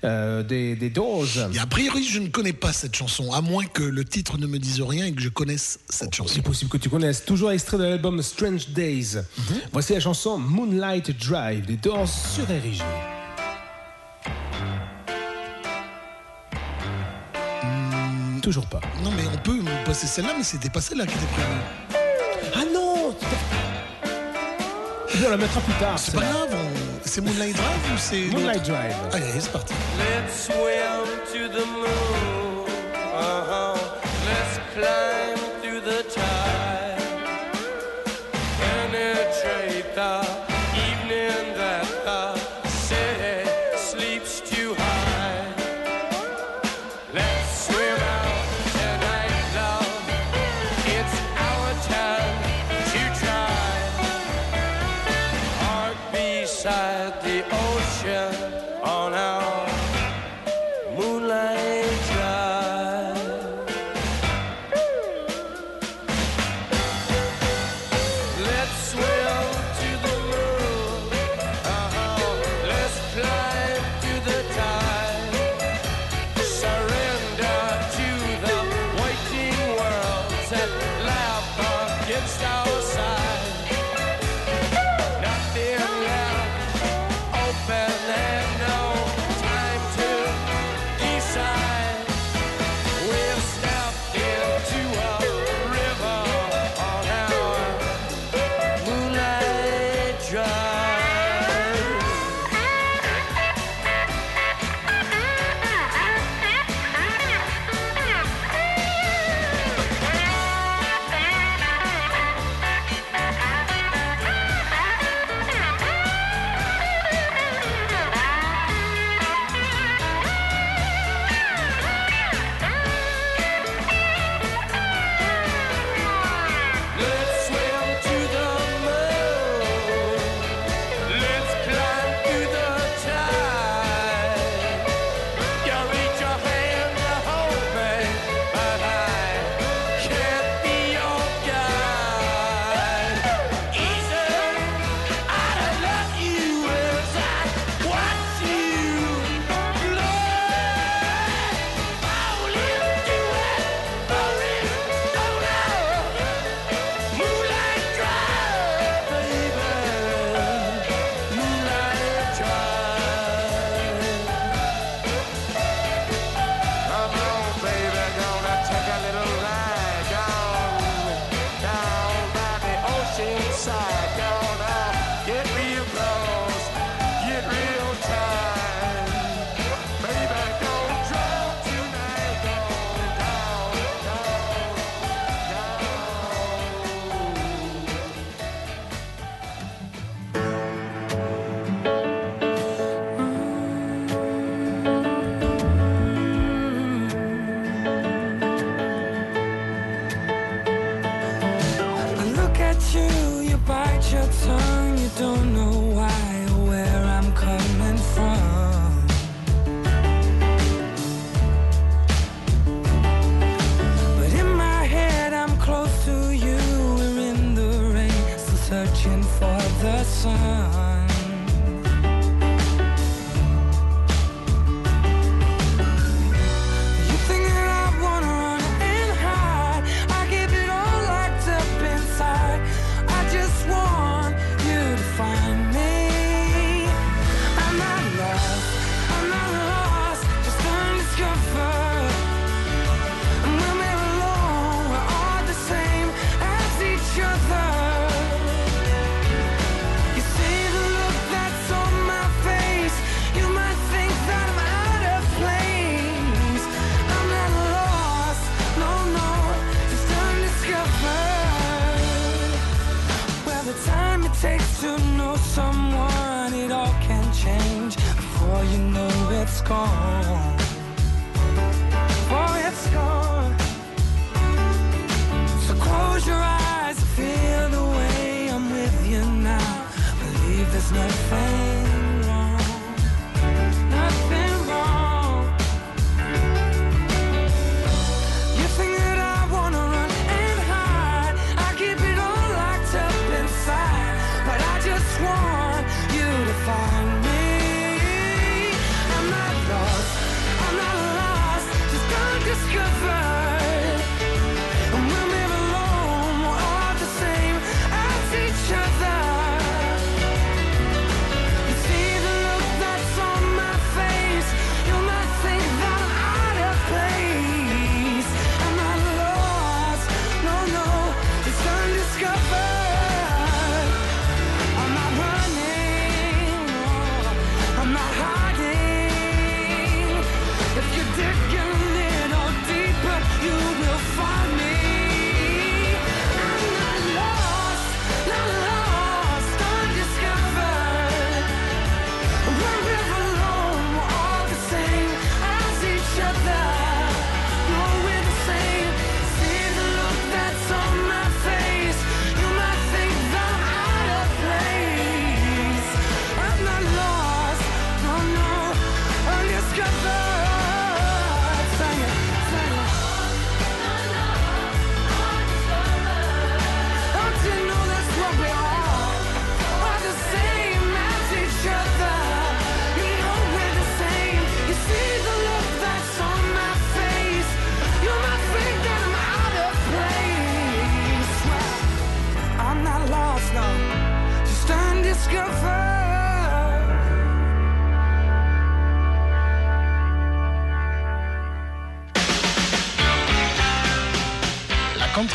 [0.05, 0.87] euh, des, des.
[1.53, 4.47] Et a priori, je ne connais pas cette chanson, à moins que le titre ne
[4.47, 6.40] me dise rien et que je connaisse Oh, cette chanson.
[6.41, 7.23] C'est possible que tu connaisses.
[7.23, 9.17] Toujours extrait de l'album Strange Days.
[9.17, 9.61] Mhm.
[9.73, 12.81] Voici la chanson Moonlight Drive des Doors sur RIG.
[18.43, 18.81] Toujours pas.
[19.05, 22.53] Non, mais on peut passer celle-là, mais c'était pas celle-là qui était prévue.
[22.55, 23.15] Ah non
[25.27, 25.99] On la mettra plus tard.
[25.99, 28.21] C'est pas grave, on- c'est Moonlight Drive ou c'est.
[28.33, 28.95] Moonlight Drive.
[29.13, 29.75] Allez, c'est parti.
[29.99, 32.65] Let's swim to the moon.
[33.15, 33.75] Uh-huh.
[34.25, 35.10] Let's climb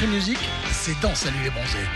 [0.06, 0.38] country music,
[0.72, 1.88] c'est dans Salut les bronzés.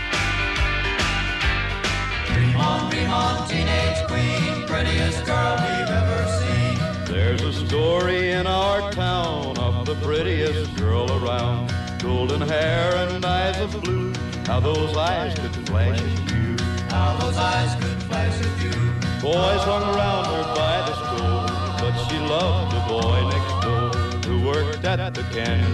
[2.26, 6.78] Dream on, dream on, teenage queen, prettiest girl we've ever seen.
[7.06, 11.72] There's a story in our town of the prettiest girl around.
[12.02, 14.12] Golden hair and eyes of blue.
[14.46, 16.56] How those eyes could flash at you.
[16.88, 18.72] How those eyes could flash at you.
[19.20, 21.46] Boys hung around her by the store,
[21.80, 25.69] but she loved the boy next door who worked at the candy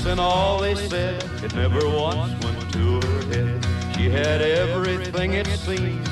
[0.00, 1.22] tops in all they said.
[1.42, 3.66] It never once went to her head.
[3.96, 6.08] She had everything it seemed.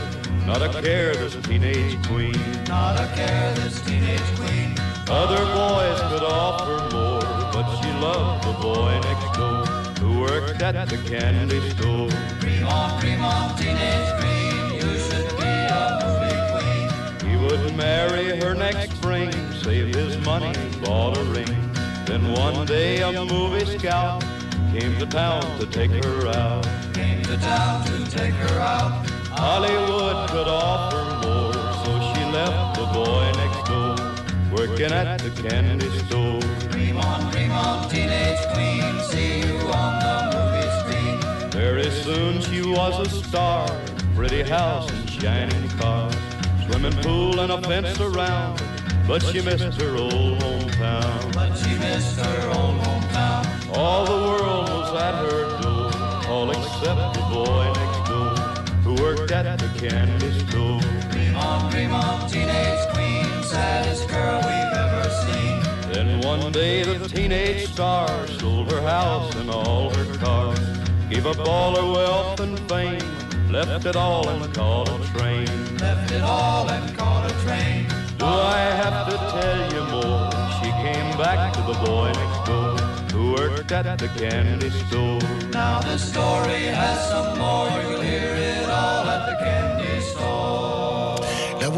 [0.47, 2.37] Not a care, this teenage queen.
[2.69, 4.75] Not a care, this teenage queen.
[5.09, 9.65] Other boys could offer more, but she loved the boy next door
[10.01, 12.09] who worked at the candy store.
[12.41, 17.31] Dream on, dream on, teenage queen, you should be a movie queen.
[17.31, 19.33] He would marry her next spring,
[19.63, 20.53] save his money,
[20.83, 21.68] bought a ring.
[22.09, 24.23] Then one day a movie scout
[24.73, 26.67] came to town to take her out.
[26.95, 29.07] Came to town to take her out.
[29.29, 33.95] Hollywood could offer more, so she left the boy next door,
[34.57, 36.41] working at the candy store.
[36.71, 41.51] Dream on, dream on, teenage queen, see you on the movie screen.
[41.51, 43.69] Very soon she was a star,
[44.15, 46.11] pretty house and shining car,
[46.65, 48.63] swimming pool and a fence around.
[49.09, 51.33] But she missed her old hometown.
[51.33, 53.75] But she missed her old hometown.
[53.75, 58.37] All the world was at her door, all except the boy next door
[58.85, 60.83] who worked at the candy store.
[61.11, 65.91] Dream on, dream on, teenage queen, saddest girl we've ever seen.
[65.91, 70.61] Then one day the teenage star sold her house and all her cars,
[71.09, 73.01] gave up all her wealth and fame,
[73.51, 75.47] left it all and caught a train.
[75.79, 77.98] Left it all and caught a train.
[78.19, 80.31] Do I have to tell you more?
[80.59, 82.77] She came back to the boy next door
[83.13, 85.21] who worked at the candy store.
[85.51, 87.69] Now the story has some more.
[87.83, 88.58] You'll hear it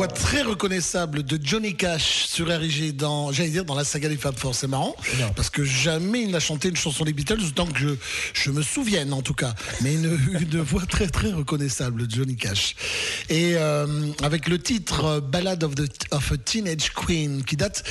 [0.01, 4.17] voix très reconnaissable de Johnny Cash sur RG dans, j'allais dire, dans la saga des
[4.17, 4.55] Fab Four.
[4.55, 4.97] C'est marrant.
[5.37, 7.89] Parce que jamais il n'a chanté une chanson des Beatles, autant que je,
[8.33, 9.55] je me souvienne en tout cas.
[9.83, 12.77] Mais une, une voix très très reconnaissable de Johnny Cash.
[13.29, 17.85] Et euh, avec le titre euh, Ballad of, the, of a Teenage Queen qui date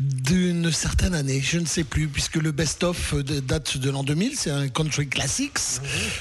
[0.00, 4.50] d'une certaine année, je ne sais plus, puisque le best-of date de l'an 2000, c'est
[4.50, 5.58] un country classics,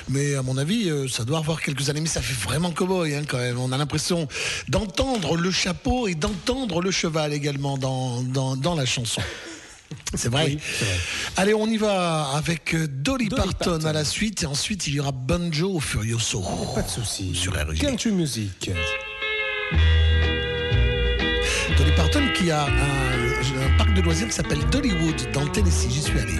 [0.10, 3.16] mais à mon avis, euh, ça doit avoir quelques années, mais ça fait vraiment cowboy
[3.16, 3.58] hein, quand même.
[3.58, 4.28] On a l'impression
[4.68, 9.22] d'entendre le chapeau et d'entendre le cheval également dans, dans, dans la chanson.
[10.14, 10.58] C'est vrai.
[11.38, 15.00] Allez, on y va avec euh, Dolly, Parton, à la suite, et ensuite il y
[15.00, 16.42] aura Banjo Furioso.
[16.76, 17.34] Pas de souci.
[17.34, 17.80] Sur RG.
[17.80, 18.72] Country music.
[21.78, 23.09] Dolly Parton qui a un,
[24.00, 25.90] de loisirs qui s'appelle Dollywood dans le Tennessee.
[25.90, 26.34] J'y suis allé.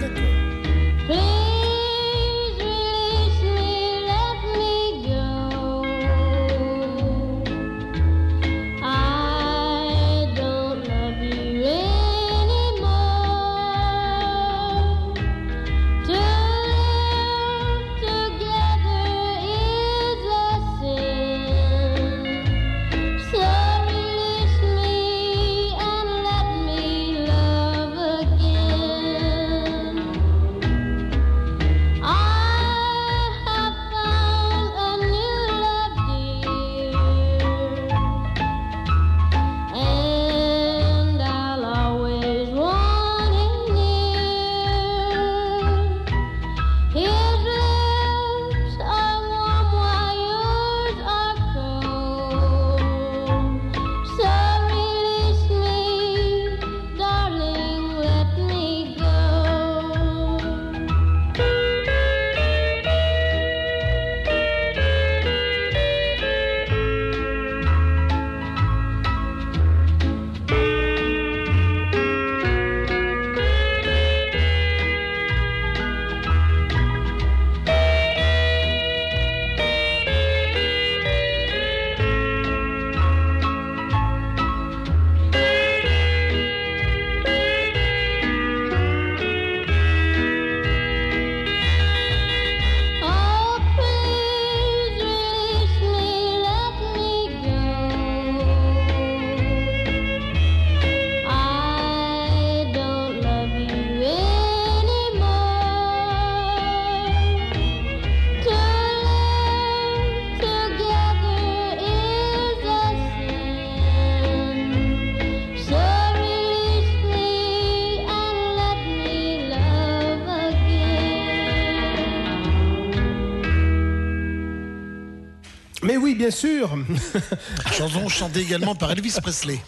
[126.60, 126.78] Sûr.
[127.72, 129.58] Chanson chantée également par Elvis Presley.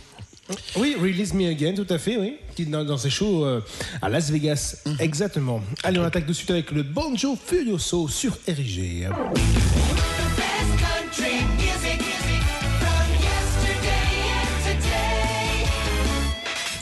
[0.76, 2.36] Oui, Release Me Again, tout à fait, oui.
[2.54, 3.60] Qui dans, dans ses shows euh,
[4.02, 4.76] à Las Vegas.
[4.84, 4.96] Mhm.
[4.98, 5.60] Exactement.
[5.82, 9.08] Allez, on attaque de suite avec le Banjo Furioso sur today.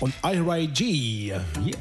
[0.02, 0.80] On IRIG.
[0.80, 1.76] Yeah.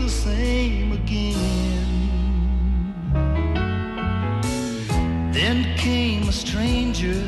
[0.00, 1.86] The same again.
[5.32, 7.20] Then came a stranger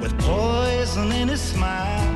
[0.00, 2.10] with poison in his smile.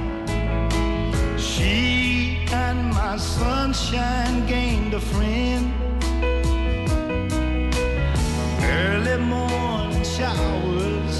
[1.38, 5.72] She and my sunshine gained a friend.
[8.62, 11.16] Early morning showers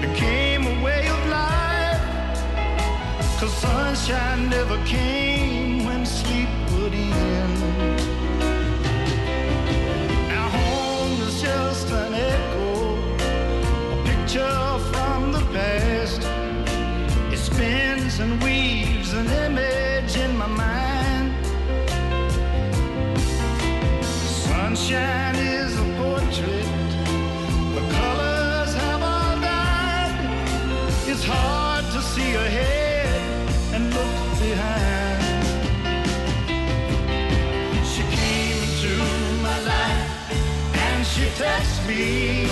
[0.00, 2.04] became a way of life.
[3.38, 5.33] Cause sunshine never came
[24.94, 26.66] Is a portrait,
[27.90, 30.14] colors have all died.
[31.08, 35.46] It's hard to see ahead and look behind.
[37.84, 38.94] She came into
[39.42, 40.10] my life
[40.86, 42.43] and she touched me.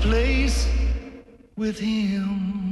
[0.00, 0.68] Place
[1.56, 2.65] with him.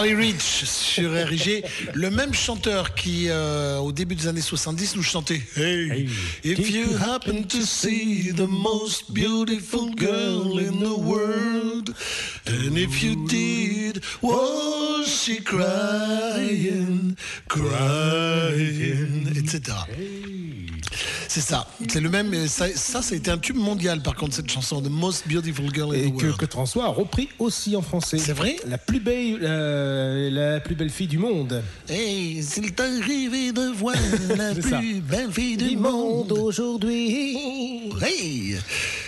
[0.00, 1.62] Charlie Rich sur RG,
[1.92, 5.42] le même chanteur qui, euh, au début des années 70, nous chantait.
[5.56, 6.08] Hey,
[6.42, 11.94] if you happen to see the most beautiful girl in the world,
[12.46, 17.14] and if you did, was she crying,
[17.46, 19.86] crying, etc.
[21.32, 22.48] C'est ça, c'est le même.
[22.48, 25.72] Ça, ça, ça a été un tube mondial par contre, cette chanson, The Most Beautiful
[25.72, 26.36] Girl in Et the que, World.
[26.38, 28.18] que François a repris aussi en français.
[28.18, 31.62] C'est vrai La plus belle, la, la plus belle fille du monde.
[31.88, 33.94] Hey, s'il t'arrivait de voir
[34.36, 34.78] la ça.
[34.78, 37.36] plus belle fille du monde aujourd'hui.
[38.02, 38.56] Hey,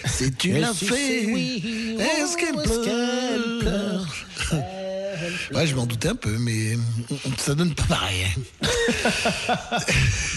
[0.07, 4.15] si tu l'as fait, oui, est-ce qu'elle oh, est-ce qu'elle pleure
[5.55, 6.77] Ouais, je m'en doutais un peu, mais
[7.39, 8.25] ça donne pas pareil.
[8.27, 8.67] hein.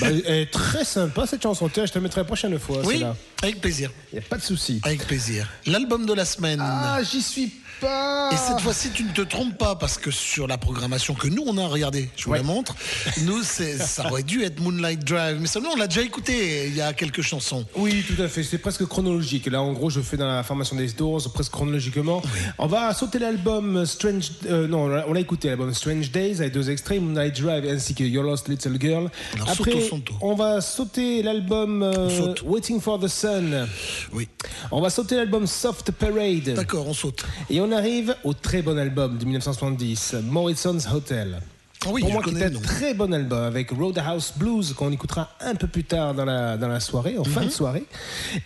[0.01, 1.69] Bah, elle est très sympa cette chanson.
[1.69, 2.81] Tiens, je te la mettrai la prochaine fois.
[2.83, 3.01] Oui,
[3.41, 3.91] avec plaisir.
[4.13, 4.79] Y a pas de souci.
[4.83, 5.47] Avec plaisir.
[5.65, 6.59] L'album de la semaine.
[6.61, 8.29] Ah, j'y suis pas.
[8.31, 11.43] Et cette fois-ci, tu ne te trompes pas parce que sur la programmation que nous
[11.45, 12.75] on a regardé, je vous la montre.
[13.23, 16.67] Nous, ça aurait dû être Moonlight Drive, mais seulement on l'a déjà écouté.
[16.67, 17.65] Il y a quelques chansons.
[17.75, 18.43] Oui, tout à fait.
[18.43, 19.45] C'est presque chronologique.
[19.47, 22.21] Là, en gros, je fais dans la formation des Doors, presque chronologiquement.
[22.57, 24.31] On va sauter l'album Strange.
[24.47, 28.03] euh, non, on l'a écouté, l'album Strange Days, avec deux extraits, Moonlight Drive ainsi que
[28.03, 29.09] Your Lost Little Girl.
[29.35, 30.13] Alors, Après, sauto, sauto.
[30.21, 32.33] on va sauter l'album euh.
[32.43, 33.67] Waiting for the Sun.
[34.13, 34.27] Oui.
[34.71, 36.53] On va sauter l'album Soft Parade.
[36.55, 37.25] D'accord, on saute.
[37.49, 41.39] Et on arrive au très bon album de 1970, Morrison's Hotel.
[41.85, 45.29] Ah oui, Pour moi, qui est un très bon album avec Roadhouse Blues qu'on écoutera
[45.39, 47.47] un peu plus tard dans la, dans la soirée, en fin Mhm.
[47.47, 47.83] de soirée.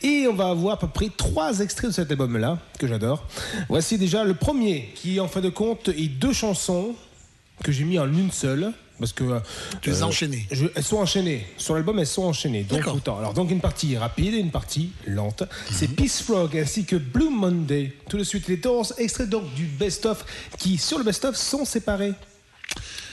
[0.02, 3.26] Et on va avoir à peu près trois extraits de cet album-là, que j'adore.
[3.70, 6.96] Voici déjà le premier, qui en fin de compte est deux chansons
[7.64, 9.40] que j'ai mis en une seule parce que euh,
[9.86, 10.48] les as euh, enchaînées.
[10.76, 12.64] Elles sont enchaînées sur l'album, elles sont enchaînées.
[12.64, 13.18] Donc autant.
[13.18, 15.44] Alors donc une partie rapide et une partie lente.
[15.72, 15.96] C'est mhm.
[15.96, 17.94] Peace Frog ainsi que Blue Monday.
[18.10, 20.26] Tout de suite les Doors, extraits donc du best of
[20.58, 22.14] qui sur le best of sont séparés.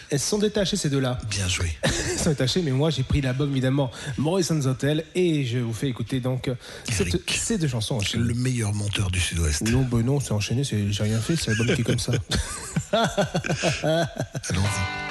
[0.08, 1.18] Elles sont détachées ces deux-là.
[1.28, 1.76] Bien joué.
[1.82, 5.88] Elles sont détachées, mais moi j'ai pris l'album évidemment Morrison's Hotel et je vous fais
[5.88, 6.54] écouter donc euh,
[7.26, 8.24] ces deux chansons enchaînées.
[8.24, 9.62] Le meilleur monteur du Sud-Ouest.
[9.62, 12.12] Non, ben non, c'est enchaîné, j'ai rien fait, c'est l'album qui est comme ça.
[14.52, 15.05] Allons-y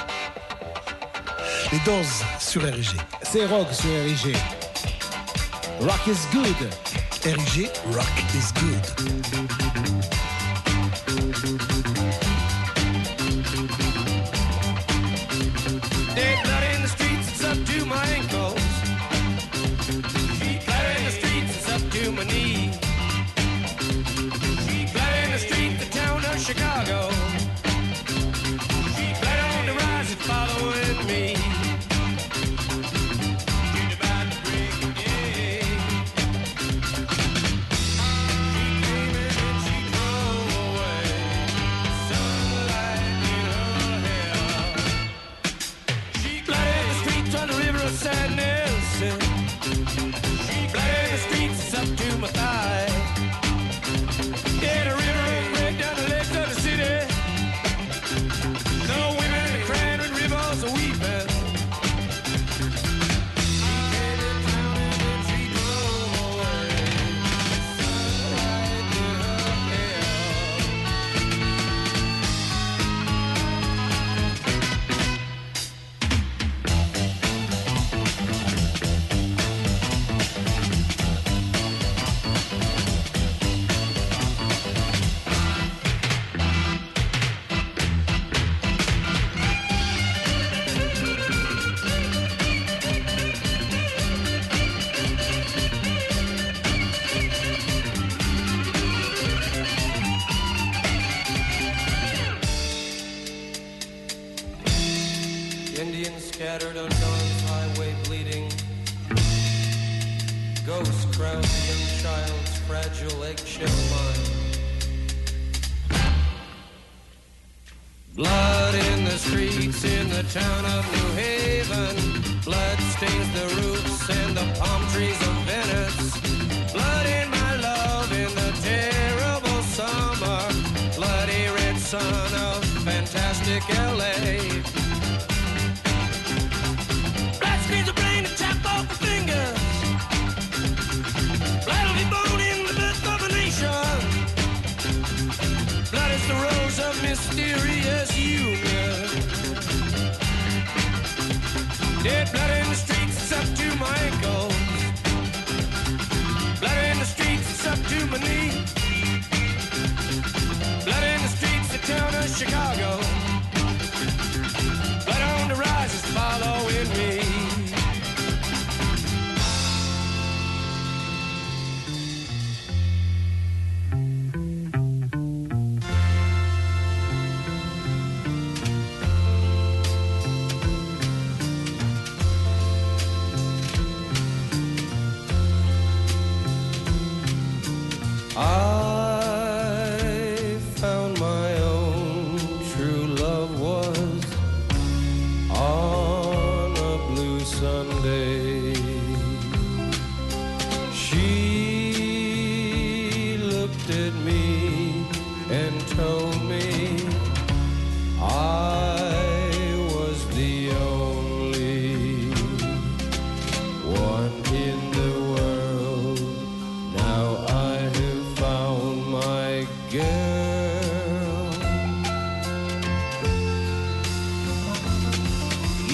[1.75, 2.95] les doses sur RG.
[3.23, 4.33] C'est Rock sur RG.
[5.81, 6.69] Rock is good.
[7.25, 9.64] RG, Rock is good.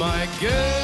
[0.02, 0.81] my girl.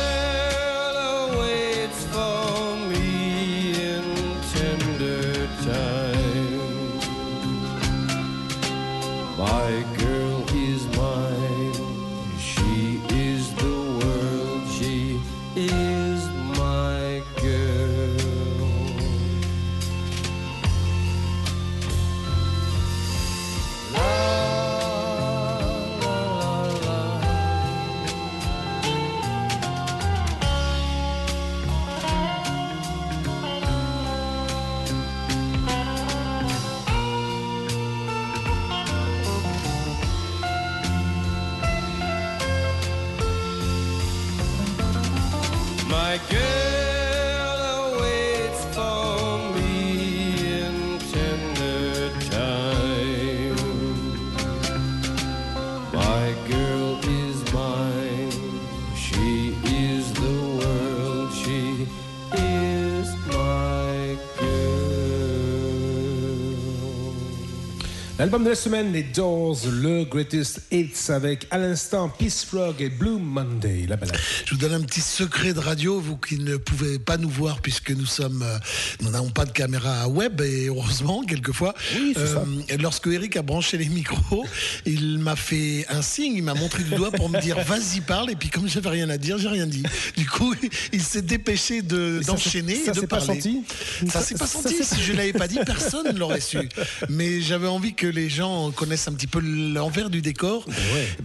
[68.28, 72.90] L'album de la semaine, les Doors, le Greatest Hits avec à l'instant Peace Frog et
[72.90, 74.18] Blue Monday, la balade.
[74.44, 77.62] Je vous donne un petit secret de radio, vous qui ne pouvez pas nous voir
[77.62, 78.58] puisque nous sommes, euh,
[79.02, 81.74] nous n'avons pas de caméra web et heureusement quelquefois.
[81.96, 82.44] Euh,
[82.82, 84.46] lorsque Eric a branché les micros,
[84.86, 88.30] il m'a fait un signe, il m'a montré du doigt pour me dire vas-y parle
[88.32, 89.84] et puis comme j'avais rien à dire, j'ai rien dit.
[90.18, 90.54] Du coup,
[90.92, 93.42] il s'est dépêché de d'enchaîner ça et de s'est pas parler.
[93.42, 93.64] senti
[94.10, 94.84] Ça s'est pas senti.
[94.84, 96.58] Si je l'avais pas dit, personne ne l'aurait su.
[97.10, 100.66] Mais j'avais envie que les gens connaissent un petit peu l'envers du décor.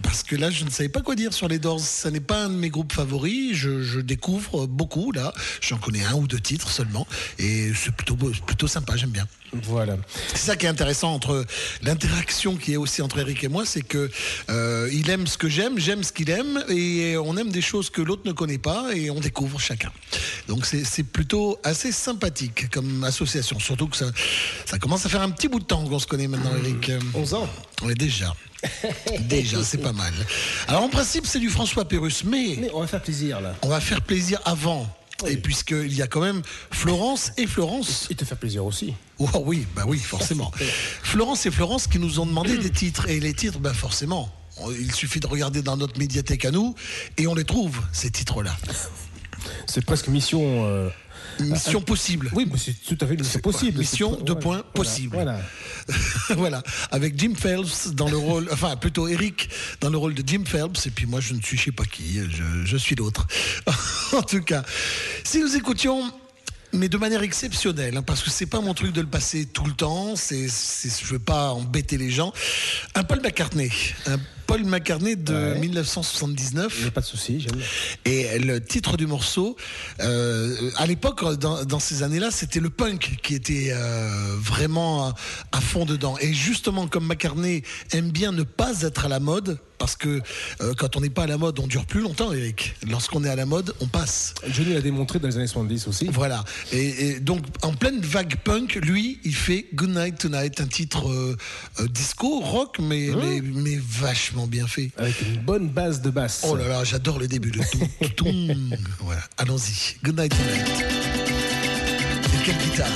[0.01, 1.79] Parce que là, je ne savais pas quoi dire sur les Doors.
[1.79, 3.55] Ça n'est pas un de mes groupes favoris.
[3.55, 5.33] Je, je découvre beaucoup, là.
[5.61, 7.07] J'en connais un ou deux titres seulement.
[7.39, 9.27] Et c'est plutôt, plutôt sympa, j'aime bien.
[9.63, 9.97] Voilà.
[10.29, 11.45] C'est ça qui est intéressant entre
[11.83, 14.09] l'interaction qui est aussi entre Eric et moi, c'est que
[14.49, 17.89] euh, il aime ce que j'aime, j'aime ce qu'il aime, et on aime des choses
[17.89, 19.91] que l'autre ne connaît pas, et on découvre chacun.
[20.47, 24.07] Donc c'est c'est plutôt assez sympathique comme association, surtout que ça,
[24.65, 26.82] ça commence à faire un petit bout de temps qu'on se connaît maintenant, Eric.
[27.13, 27.49] 11 ans.
[27.83, 28.33] Oui, déjà.
[29.21, 30.13] Déjà, c'est pas mal.
[30.69, 33.55] Alors en principe, c'est du François Pérus, mais, Mais on va faire plaisir là.
[33.61, 34.87] on va faire plaisir avant.
[35.27, 36.41] Et puisqu'il y a quand même
[36.71, 38.07] Florence et Florence.
[38.09, 38.93] Et te faire plaisir aussi.
[39.19, 40.49] Oh oui, bah oui, forcément.
[41.03, 43.09] Florence et Florence qui nous ont demandé des titres.
[43.09, 44.33] Et les titres, bah forcément.
[44.79, 46.73] Il suffit de regarder dans notre médiathèque à nous
[47.17, 48.55] et on les trouve, ces titres-là.
[49.67, 50.41] C'est presque mission.
[50.67, 50.89] euh,
[51.39, 52.29] Mission ah, possible.
[52.33, 53.79] Oui, mais c'est tout à fait possible.
[53.79, 55.13] Mission, voilà, points, possible.
[55.13, 55.41] Voilà.
[56.35, 59.49] voilà, avec Jim Phelps dans le rôle, enfin plutôt Eric
[59.81, 61.85] dans le rôle de Jim Phelps, et puis moi je ne suis je sais pas
[61.85, 63.27] qui, je, je suis l'autre.
[64.13, 64.63] en tout cas,
[65.23, 66.11] si nous écoutions,
[66.73, 69.65] mais de manière exceptionnelle, hein, parce que c'est pas mon truc de le passer tout
[69.65, 72.33] le temps, c'est, je veux pas embêter les gens,
[72.95, 73.71] un Paul McCartney,
[74.07, 74.17] un
[74.47, 76.81] Paul McCartney de 1979.
[76.81, 77.59] N'y a pas de souci, j'aime.
[78.05, 79.55] Et le titre du morceau,
[80.01, 85.15] euh, à l'époque, dans, dans ces années-là, c'était le punk qui était euh, vraiment à,
[85.53, 86.17] à fond dedans.
[86.19, 90.21] Et justement, comme McCartney aime bien ne pas être à la mode, parce que
[90.61, 92.73] euh, quand on n'est pas à la mode, on dure plus longtemps, Eric.
[92.89, 94.33] Lorsqu'on est à la mode, on passe.
[94.47, 96.07] Johnny l'a démontré dans les années 70 aussi.
[96.09, 96.45] Voilà.
[96.71, 101.09] Et, et donc, en pleine vague punk, lui, il fait Good Night Tonight, un titre
[101.09, 101.35] euh,
[101.81, 104.91] euh, disco, rock, mais, mais, mais vachement bien fait.
[104.95, 106.45] Avec une bonne base de basse.
[106.47, 107.51] Oh là là, j'adore le début.
[107.51, 107.59] Le
[109.01, 109.97] voilà, allons-y.
[110.01, 110.85] Good night tonight.
[112.25, 112.87] Et quelle guitare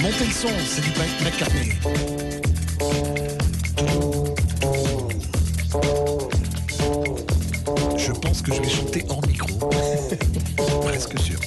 [0.00, 0.90] Montez le son, c'est du
[1.22, 2.29] McCartney.
[7.96, 9.48] Je pense que je vais chanter hors micro.
[10.82, 11.40] Presque sûr.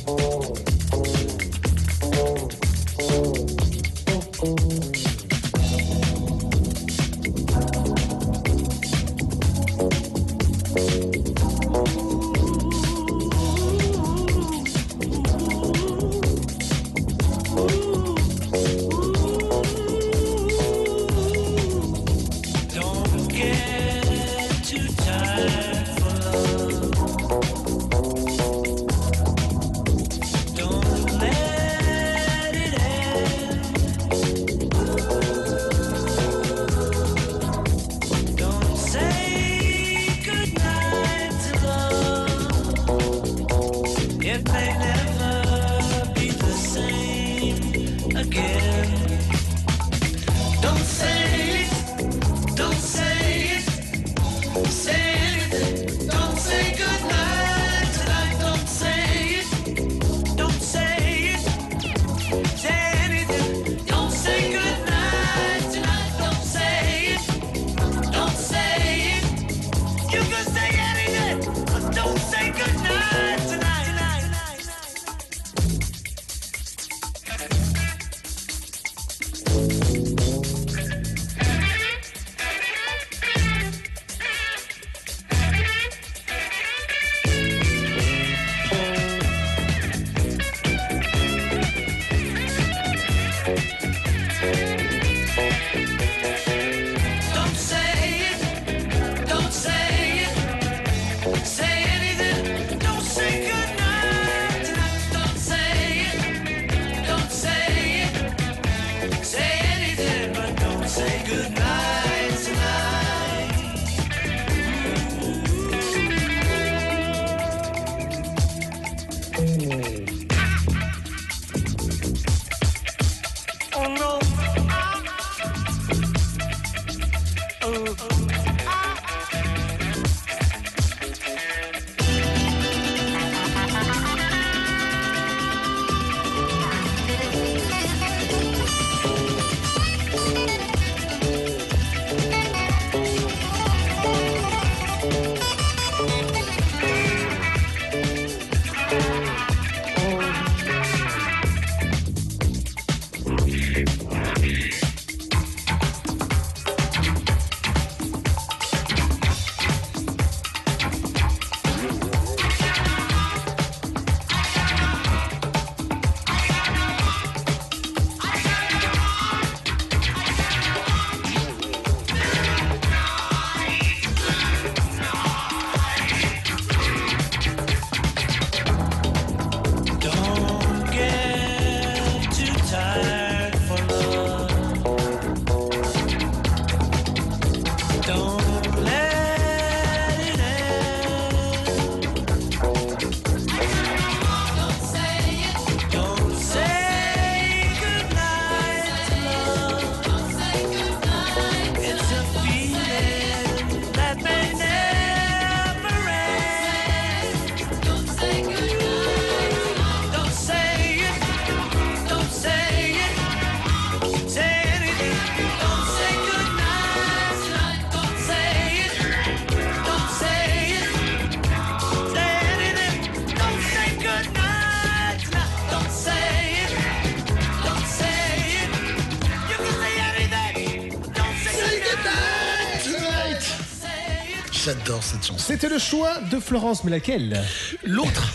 [235.04, 235.44] J'adore cette chanson.
[235.46, 237.42] C'était le choix de Florence, mais laquelle?
[237.84, 238.34] L'autre.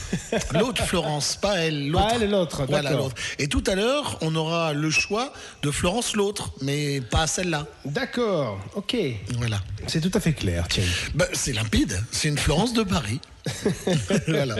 [0.52, 2.06] L'autre Florence, pas elle, l'autre.
[2.06, 3.04] Pas elle, l'autre, Voilà d'accord.
[3.06, 3.16] l'autre.
[3.38, 5.32] Et tout à l'heure, on aura le choix
[5.62, 7.66] de Florence l'autre, mais pas celle-là.
[7.84, 8.96] D'accord, ok.
[9.36, 9.60] Voilà.
[9.86, 10.88] C'est tout à fait clair, Thierry.
[11.14, 13.20] Bah, c'est limpide, c'est une Florence de Paris.
[14.28, 14.56] voilà.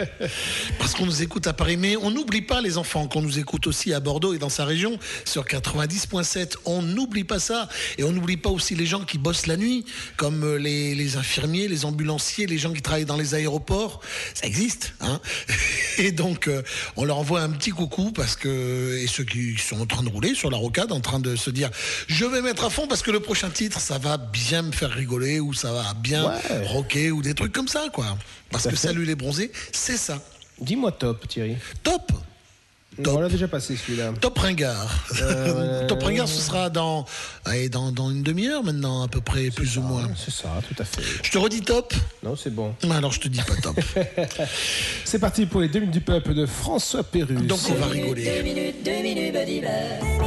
[0.77, 3.67] Parce qu'on nous écoute à Paris, mais on n'oublie pas les enfants qu'on nous écoute
[3.67, 6.55] aussi à Bordeaux et dans sa région sur 90.7.
[6.65, 7.69] On n'oublie pas ça.
[7.97, 9.85] Et on n'oublie pas aussi les gens qui bossent la nuit,
[10.17, 14.01] comme euh, les, les infirmiers, les ambulanciers, les gens qui travaillent dans les aéroports.
[14.33, 14.93] Ça existe.
[15.01, 15.19] Hein
[15.97, 16.61] et donc, euh,
[16.95, 20.09] on leur envoie un petit coucou parce que, et ceux qui sont en train de
[20.09, 21.69] rouler sur la rocade, en train de se dire,
[22.07, 24.91] je vais mettre à fond parce que le prochain titre, ça va bien me faire
[24.91, 26.67] rigoler ou ça va bien Ouais.
[26.67, 28.17] rocker ou des trucs comme ça, quoi.
[28.51, 28.75] Parce que fait.
[28.87, 30.19] Salut les bronzés, c'est ça.
[30.59, 31.55] Dis-moi top, Thierry.
[31.83, 32.11] Top
[32.97, 34.11] Non, on l'a déjà passé celui-là.
[34.19, 35.05] Top Ringard.
[35.21, 37.05] Euh, Top Ringard, ce sera dans,
[37.45, 40.09] allez, dans, dans une demi-heure maintenant, à peu près, plus ou moins.
[40.17, 41.01] C'est ça, tout à fait.
[41.23, 41.93] Je te redis top
[42.23, 42.73] Non, c'est bon.
[42.91, 43.79] Alors je te dis pas top.
[45.05, 47.41] C'est parti pour les deux minutes du peuple de François Pérus.
[47.43, 48.25] Donc on va rigoler.
[48.25, 49.69] Deux minutes, deux minutes, buddy bud.
[50.09, 50.17] Deux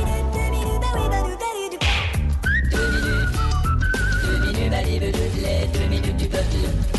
[5.89, 6.91] minutes, minutes peuple.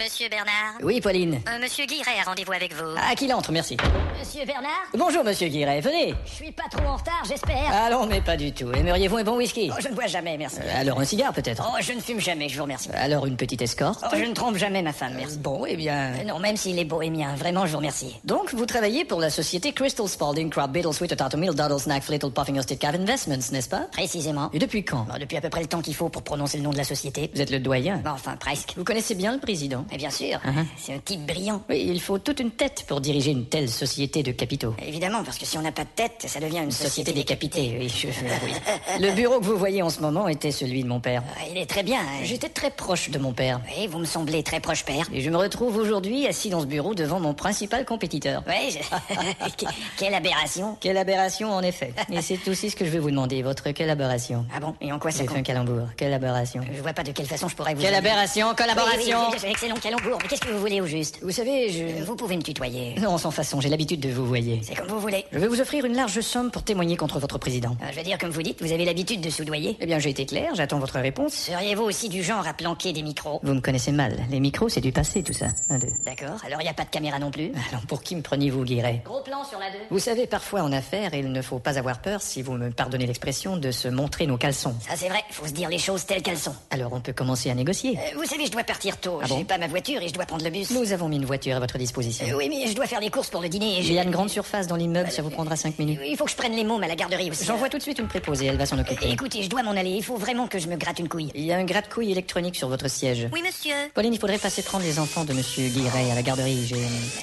[0.00, 1.40] Monsieur Bernard Oui, Pauline.
[1.48, 2.94] Euh, Monsieur Guiret a rendez-vous avec vous.
[2.96, 3.76] Ah, qu'il entre, merci.
[4.20, 6.14] Monsieur Bernard Bonjour, monsieur Guiret, venez.
[6.24, 7.68] Je suis pas trop en retard, j'espère.
[7.72, 8.70] Ah non, mais pas du tout.
[8.72, 9.70] Aimeriez-vous un bon whisky?
[9.72, 10.58] Oh, je ne bois jamais, merci.
[10.62, 12.90] Euh, Alors un cigare, peut-être Oh, je ne fume jamais, je vous remercie.
[12.94, 14.00] Alors une petite escorte?
[14.04, 15.38] Oh, je ne trompe jamais ma femme, merci.
[15.38, 16.14] Bon, eh bien...
[16.14, 18.14] Euh, non, même s'il est bohémien, vraiment, je vous remercie.
[18.24, 22.06] Donc, vous travaillez pour la société Crystal Spalding Crab Beetle Sweet Potato Meal Doddle Snack
[22.08, 23.88] Little Puffing Hosted Cave Investments, n'est-ce pas?
[23.92, 24.48] Précisément.
[24.52, 25.06] Et depuis quand?
[25.18, 27.30] Depuis à peu près le temps qu'il faut pour prononcer le nom de la société.
[27.34, 28.00] Vous êtes le doyen.
[28.06, 28.74] Enfin, presque.
[28.76, 29.84] Vous connaissez bien le président?
[29.90, 30.64] Mais bien sûr, Uh-huh.
[30.78, 31.60] c'est un type brillant.
[31.68, 34.74] Oui, il faut toute une tête pour diriger une telle société de capitaux.
[34.86, 37.76] Évidemment, parce que si on n'a pas de tête, ça devient une Société société décapitée,
[37.78, 38.52] oui, je- oui.
[39.00, 41.22] Le bureau que vous voyez en ce moment était celui de mon père.
[41.36, 42.00] Ah, Il est très bien.
[42.00, 42.20] hein.
[42.24, 43.60] J'étais très proche de mon père.
[43.76, 45.06] Oui, vous me semblez très proche père.
[45.12, 48.42] Et je me retrouve aujourd'hui assis dans ce bureau devant mon principal compétiteur.
[48.46, 50.76] Oui, je- Que- quelle aberration.
[50.80, 51.92] Quelle aberration, en effet.
[52.12, 54.46] Et c'est aussi ce que je vais vous demander, votre collaboration.
[54.54, 55.88] Ah bon Et en quoi ça fait un calembour.
[55.98, 56.60] Collaboration.
[56.74, 57.80] Je vois pas de quelle façon je pourrais vous...
[57.82, 58.08] Quelle aider.
[58.08, 60.18] aberration, collaboration Oui, oui, oui, excellent calembour.
[60.22, 61.18] Mais qu'est-ce que vous voulez au juste?
[61.22, 62.04] Vous savez, je...
[62.04, 62.94] Vous pouvez me tutoyer.
[63.00, 64.60] Non, sans façon, j'ai l'habitude de vous voyer.
[64.62, 65.24] C'est comme vous voulez.
[65.32, 67.76] Je vais vous offrir une large somme pour témoigner contre votre président.
[67.82, 69.76] Euh, Je veux dire, comme vous dites, vous avez l'habitude de soudoyer.
[69.80, 71.32] Eh bien, j'ai été clair, j'attends votre réponse.
[71.34, 73.40] Seriez-vous aussi du genre à planquer des micros?
[73.42, 74.16] Vous me connaissez mal.
[74.30, 75.46] Les micros, c'est du passé, tout ça.
[75.70, 75.88] Un, deux.
[76.04, 76.38] D'accord.
[76.46, 77.52] Alors, il n'y a pas de caméra non plus?
[77.70, 79.76] Alors, pour qui me preniez-vous, Guiret Gros plan sur la 2.
[79.90, 83.06] Vous savez, parfois en affaires, il ne faut pas avoir peur, si vous me pardonnez
[83.06, 84.74] l'expression, de se montrer nos caleçons.
[84.86, 85.20] Ça, c'est vrai.
[85.30, 86.54] Faut se dire les choses telles qu'elles sont.
[86.70, 87.96] Alors, on peut commencer à négocier.
[87.98, 89.20] Euh, vous savez, je dois partir tôt.
[89.22, 89.44] Ah bon?
[89.44, 90.70] Pas ma voiture et je dois prendre le bus.
[90.70, 92.26] Nous avons mis une voiture à votre disposition.
[92.28, 93.78] Euh, oui, mais je dois faire des courses pour le dîner.
[93.78, 96.00] et Il y a une grande surface dans l'immeuble, ça vous prendra 5 minutes.
[96.06, 97.44] Il faut que je prenne les mômes à la garderie aussi.
[97.44, 99.10] J'envoie tout de suite une préposée, elle va s'en Euh, occuper.
[99.10, 99.90] Écoutez, je dois m'en aller.
[99.90, 101.30] Il faut vraiment que je me gratte une couille.
[101.34, 103.28] Il y a un gratte-couille électronique sur votre siège.
[103.32, 103.74] Oui, monsieur.
[103.94, 106.66] Pauline, il faudrait passer prendre les enfants de Monsieur Guiret à la garderie.
[106.66, 106.76] J'ai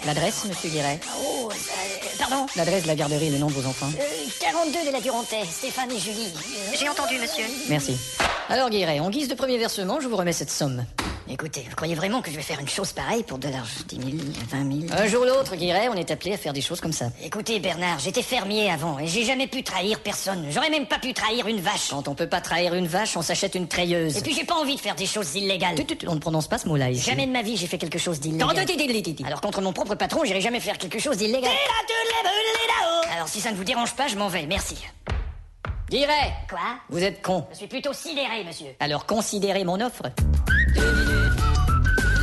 [0.06, 1.00] l'adresse, Monsieur Guiret.
[1.20, 1.56] Oh, euh,
[2.20, 3.90] pardon L'adresse de la garderie, le nom de vos enfants.
[4.00, 4.04] Euh,
[4.40, 6.32] 42 de la Durantais, Stéphane et Julie.
[6.36, 7.46] Euh, J'ai entendu, monsieur.
[7.70, 7.96] Merci.
[8.50, 10.86] Alors Guiret, en guise de premier versement, je vous remets cette somme.
[11.28, 13.96] Écoutez, vous croyez vraiment que je vais faire une chose pareille pour de l'argent 10
[13.96, 14.08] 000,
[14.52, 16.92] 20 000 Un jour ou l'autre, Guiret, on est appelé à faire des choses comme
[16.94, 17.08] ça.
[17.24, 20.46] Écoutez, Bernard, j'étais fermier avant et j'ai jamais pu trahir personne.
[20.52, 21.90] J'aurais même pas pu trahir une vache.
[21.90, 24.18] Quand on peut pas trahir une vache, on s'achète une treilleuse.
[24.18, 25.76] Et puis j'ai pas envie de faire des choses illégales.
[26.08, 27.10] On ne prononce pas ce mot-là ici.
[27.10, 28.48] Jamais de ma vie j'ai fait quelque chose d'illégal.
[29.26, 31.52] Alors contre mon propre patron, j'irai jamais faire quelque chose d'illégal.
[33.16, 34.78] Alors si ça ne vous dérange pas, je m'en vais, merci.
[35.90, 36.60] Guiret Quoi?
[36.90, 37.46] Vous êtes con.
[37.52, 38.76] Je suis plutôt sidéré, monsieur.
[38.80, 40.04] Alors considérez mon offre.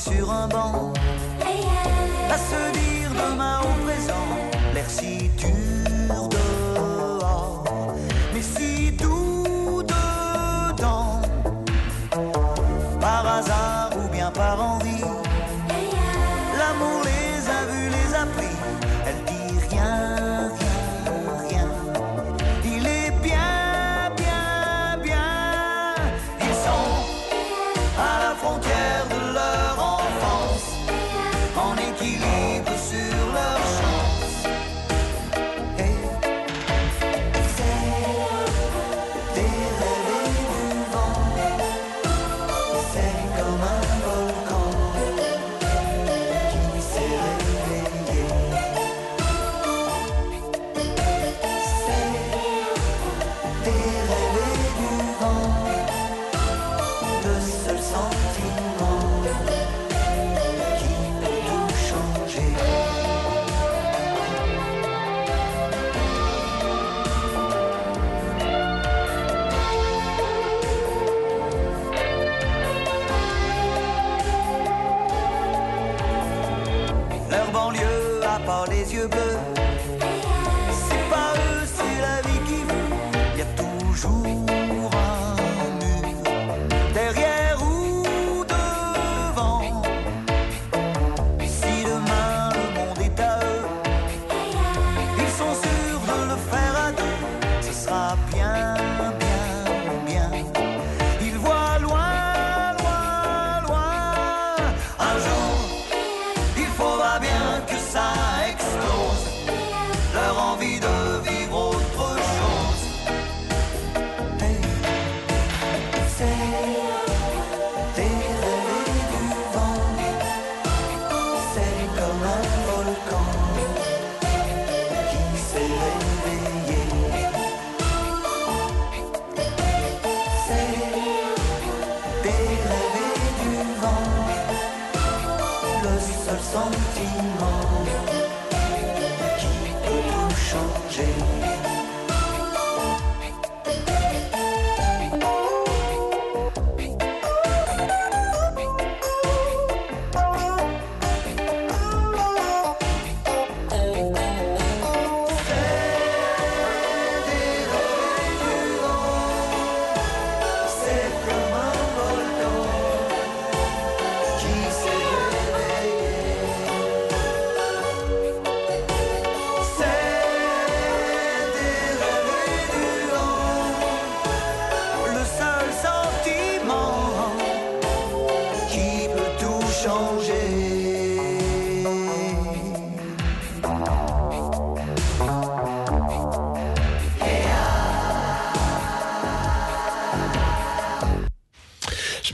[0.00, 0.92] sur un banc,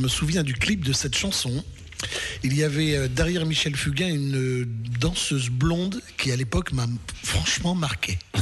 [0.07, 1.65] me souviens du clip de cette chanson.
[2.45, 4.69] Il y avait euh, derrière Michel Fugain une euh,
[5.01, 6.87] danseuse blonde qui à l'époque m'a
[7.25, 8.19] franchement marqué.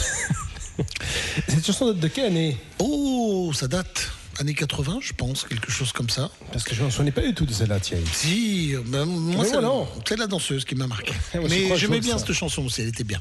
[1.48, 2.58] Cette chanson date de quelle année?
[2.80, 4.10] Oh, ça date.
[4.40, 6.30] Années 80, je pense, quelque chose comme ça.
[6.52, 8.02] Parce que je ne me souvenais pas du tout de celle-là, Thierry.
[8.12, 11.12] Si, ben, moi, c'est la danseuse qui m'a marqué.
[11.34, 13.20] Moi, Mais j'aimais bien cette chanson aussi, elle était bien.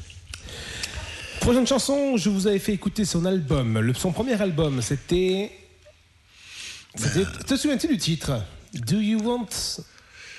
[1.40, 3.78] Prochaine chanson, je vous avais fait écouter son album.
[3.78, 5.52] Le- son premier album, c'était.
[7.46, 8.42] Te souviens-tu du titre?
[8.72, 9.80] Do you want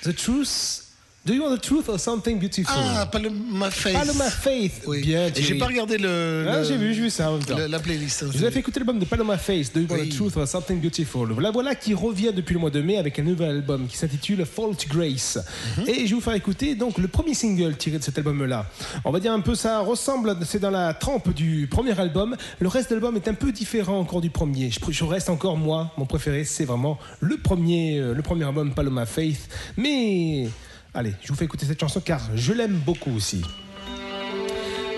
[0.02, 0.85] the truth?
[1.26, 2.72] Do you want the truth or something beautiful?
[2.78, 3.94] Ah, Paloma Faith.
[3.94, 4.82] Paloma Faith.
[4.86, 5.00] Oui.
[5.02, 5.58] Bien, Et j'ai Thierry.
[5.58, 6.46] pas regardé le.
[6.48, 7.56] Ah, le- j'ai vu, j'ai vu ça en même temps.
[7.56, 8.22] le- la playlist.
[8.22, 8.26] hein.
[8.32, 10.08] Je vous avais fait écouter l'album de Paloma Face, Do You Want Oui.
[10.08, 11.32] the Truth or Something Beautiful.
[11.32, 14.46] Voilà, voilà qui revient depuis le mois de mai avec un nouvel album qui s'intitule
[14.46, 15.36] Fall to Grace.
[15.78, 15.88] Mhm.
[15.88, 18.66] Et je vais vous faire écouter donc le premier single tiré de cet album-là.
[19.04, 22.36] On va dire un peu ça ressemble, c'est dans la trempe du premier album.
[22.60, 24.70] Le reste de l'album est un peu différent encore du premier.
[24.70, 28.72] Je, je reste encore moi, mon préféré, c'est vraiment le premier, euh, le premier album
[28.72, 29.48] Paloma Faith.
[29.76, 30.48] Mais
[30.96, 33.42] allez, je vous fais écouter cette chanson car je l'aime beaucoup aussi.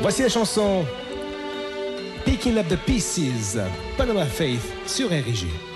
[0.01, 0.85] Voici la chanson
[2.25, 3.59] Picking Up the Pieces,
[3.97, 5.68] Panama Faith sur RG.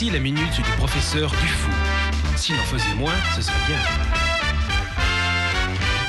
[0.00, 1.72] Voici la minute du professeur Dufou.
[2.36, 3.78] S'il en faisait moins, ce serait bien.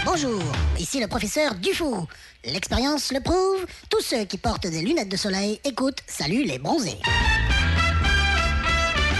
[0.05, 0.43] Bonjour,
[0.77, 2.05] ici le professeur Dufou.
[2.45, 6.99] L'expérience le prouve, tous ceux qui portent des lunettes de soleil écoutent Salut les bronzés.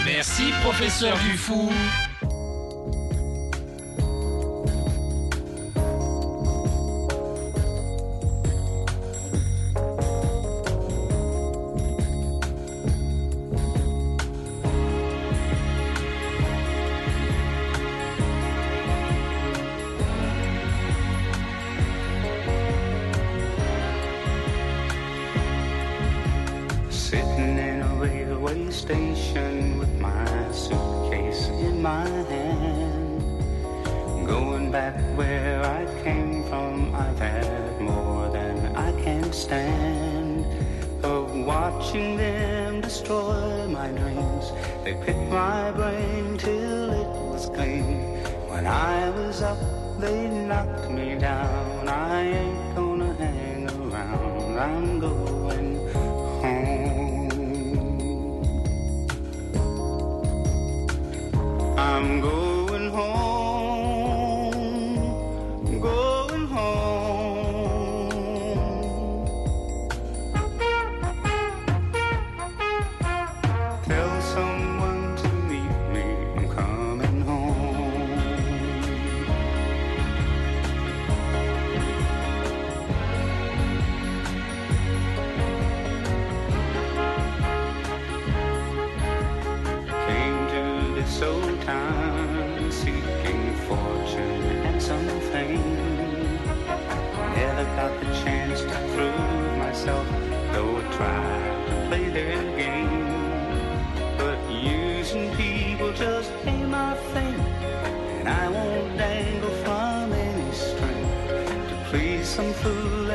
[0.06, 1.72] Merci, professeur Dufou.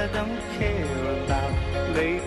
[0.05, 1.95] I don't care about.
[1.95, 2.21] They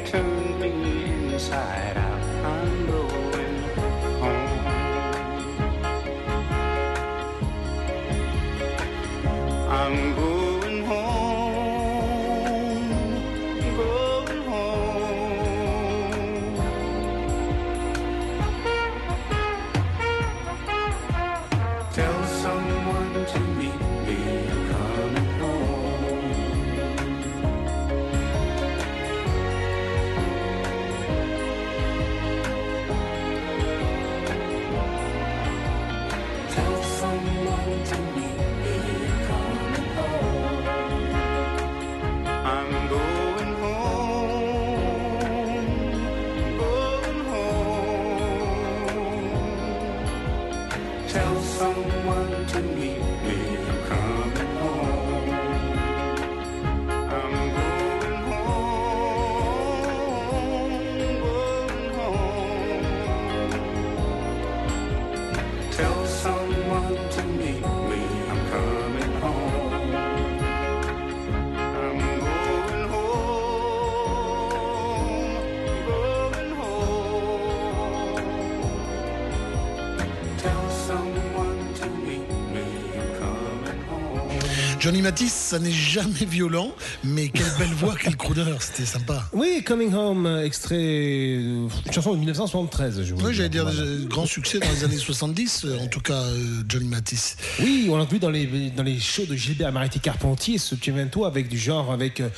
[84.88, 86.72] Johnny Matisse, ça n'est jamais violent,
[87.04, 89.28] mais quelle belle voix, quel crooner, c'était sympa.
[89.34, 90.78] Oui, Coming Home, extrait.
[90.80, 93.82] euh, une chanson de 1973, je vous Oui, j'allais dire Voilà.
[93.82, 96.24] euh, grand succès dans les années 70, euh, en tout cas
[96.70, 97.36] Johnny Matisse.
[97.60, 98.46] Oui, on l'a vu dans les,
[98.78, 102.30] dans les shows de Gilbert Mariti Carpentier, ce Cemento avec du genre, avec euh,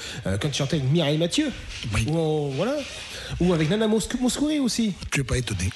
[0.41, 1.51] quand il chantait avec Mireille Mathieu.
[2.07, 2.77] Ou, on- voilà.
[3.41, 4.93] Ou avec Nana Mouskouri aussi.
[5.11, 5.69] Tu n'es pas étonné.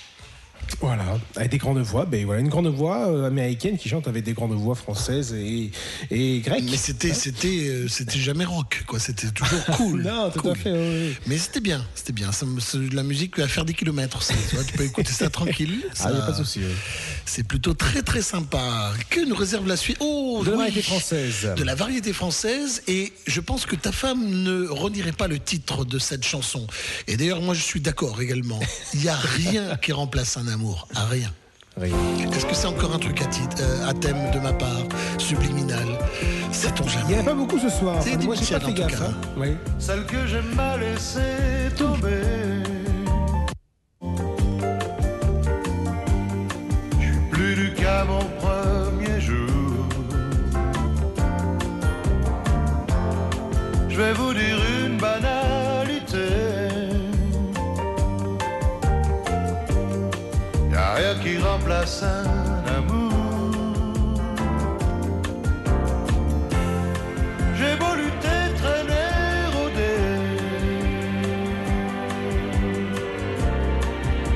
[0.81, 4.23] Voilà, avec des grandes voix, ben voilà, une grande voix euh, américaine qui chante avec
[4.23, 5.71] des grandes voix françaises et,
[6.11, 6.65] et grecques.
[6.69, 8.99] Mais c'était, c'était, euh, c'était jamais rock, quoi.
[8.99, 10.01] C'était toujours cool.
[10.03, 11.15] Non, tout à fait, oui.
[11.27, 12.31] Mais c'était bien, c'était bien.
[12.31, 14.21] Ça me- c'est de la musique à faire des kilomètres.
[14.21, 15.79] ça, tu, vois, tu peux écouter ça tranquille.
[15.99, 16.59] Ah, y a Ça- pas de souci.
[16.59, 16.73] oui.
[17.25, 18.91] C'est plutôt très très sympa.
[19.09, 19.97] Que nous réserve la suite?
[20.01, 21.49] Oh, De la variété française.
[21.55, 22.81] De la variété française.
[22.87, 26.67] Et je pense que ta femme ne renierait pas le titre de cette chanson.
[27.07, 28.59] Et d'ailleurs, moi, je suis d'accord également.
[28.93, 30.87] Il n'y a rien qui remplace un amour.
[30.95, 31.29] À rien.
[31.81, 34.83] Est-ce que c'est encore un truc à, titre, euh, à thème de ma part,
[35.17, 35.85] subliminal?
[36.51, 37.07] Sait-on Il jamais?
[37.13, 37.95] N'y en a pas beaucoup ce soir.
[38.01, 38.99] C'est Enfin, moi, j'ai pas en fait tout gaffe.
[38.99, 39.05] cas.
[39.05, 39.13] hein?
[39.37, 39.47] Oui.
[39.79, 42.52] Celle que j'aime pas laisser tomber.
[67.57, 69.11] J'ai beau lutter, traîner,
[69.55, 69.99] rôder,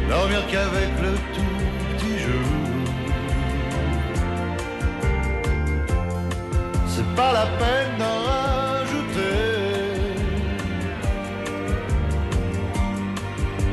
[0.09, 1.57] dormir qu'avec le tout
[1.89, 2.51] petit jour.
[6.87, 9.39] C'est pas la peine d'en rajouter.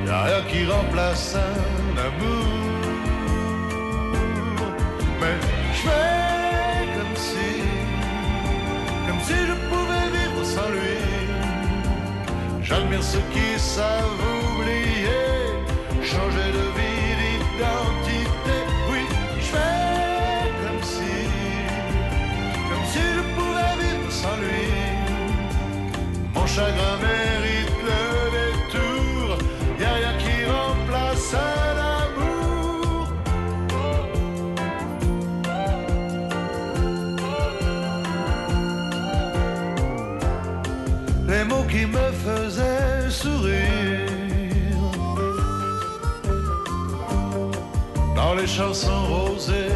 [0.07, 2.44] Y'a rien qui remplace un amour.
[5.73, 7.49] Je fais comme si,
[9.07, 10.99] comme si je pouvais vivre sans lui.
[12.63, 15.31] J'admire ceux qui savent oublier,
[16.03, 18.57] changer de vie, d'identité.
[18.91, 19.03] Oui,
[19.39, 21.15] je fais comme si,
[22.69, 24.67] comme si je pouvais vivre sans lui.
[26.35, 27.64] Mon chagrin mérite
[41.75, 44.09] qui me faisaient sourire.
[48.15, 49.75] Dans les chansons roses et.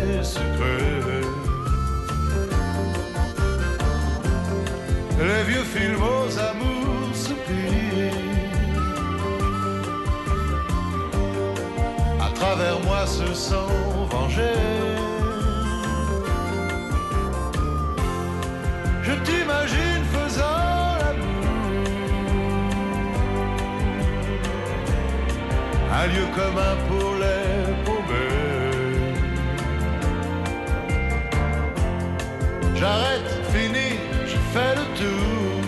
[5.30, 8.18] Les vieux films aux amours soupirs.
[12.20, 14.64] À travers moi se sont vengés.
[19.02, 20.04] Je t'imagine
[25.90, 29.08] Un lieu commun pour les paumés.
[32.76, 33.88] J'arrête, fini,
[34.26, 35.60] je fais le tour.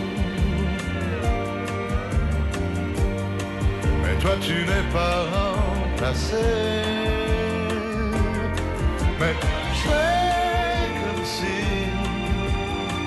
[4.02, 6.47] Mais toi tu n'es pas remplacé.
[9.18, 9.34] Mais
[9.74, 11.56] je fais comme si,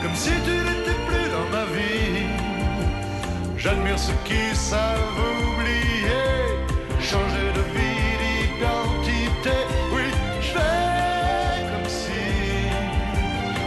[0.01, 2.27] comme si tu n'étais plus dans ma vie.
[3.57, 4.99] J'admire ceux qui savent
[5.31, 6.32] oublier,
[7.03, 9.57] changer de vie, d'identité.
[9.93, 10.05] Oui,
[10.41, 12.23] je fais comme si,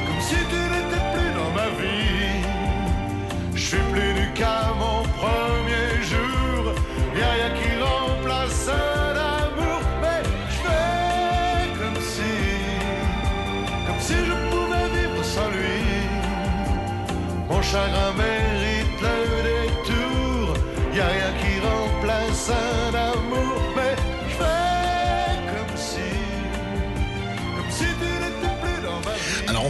[0.07, 2.41] comme si tu n'étais plus dans ma vie.
[3.55, 6.63] Je suis plus nu qu'à mon premier jour.
[7.19, 9.81] Y'a rien qui remplace un amour.
[10.03, 10.23] Mais
[10.53, 12.35] je fais comme si,
[13.87, 15.85] comme si je pouvais vivre sans lui.
[17.51, 18.13] Mon chagrin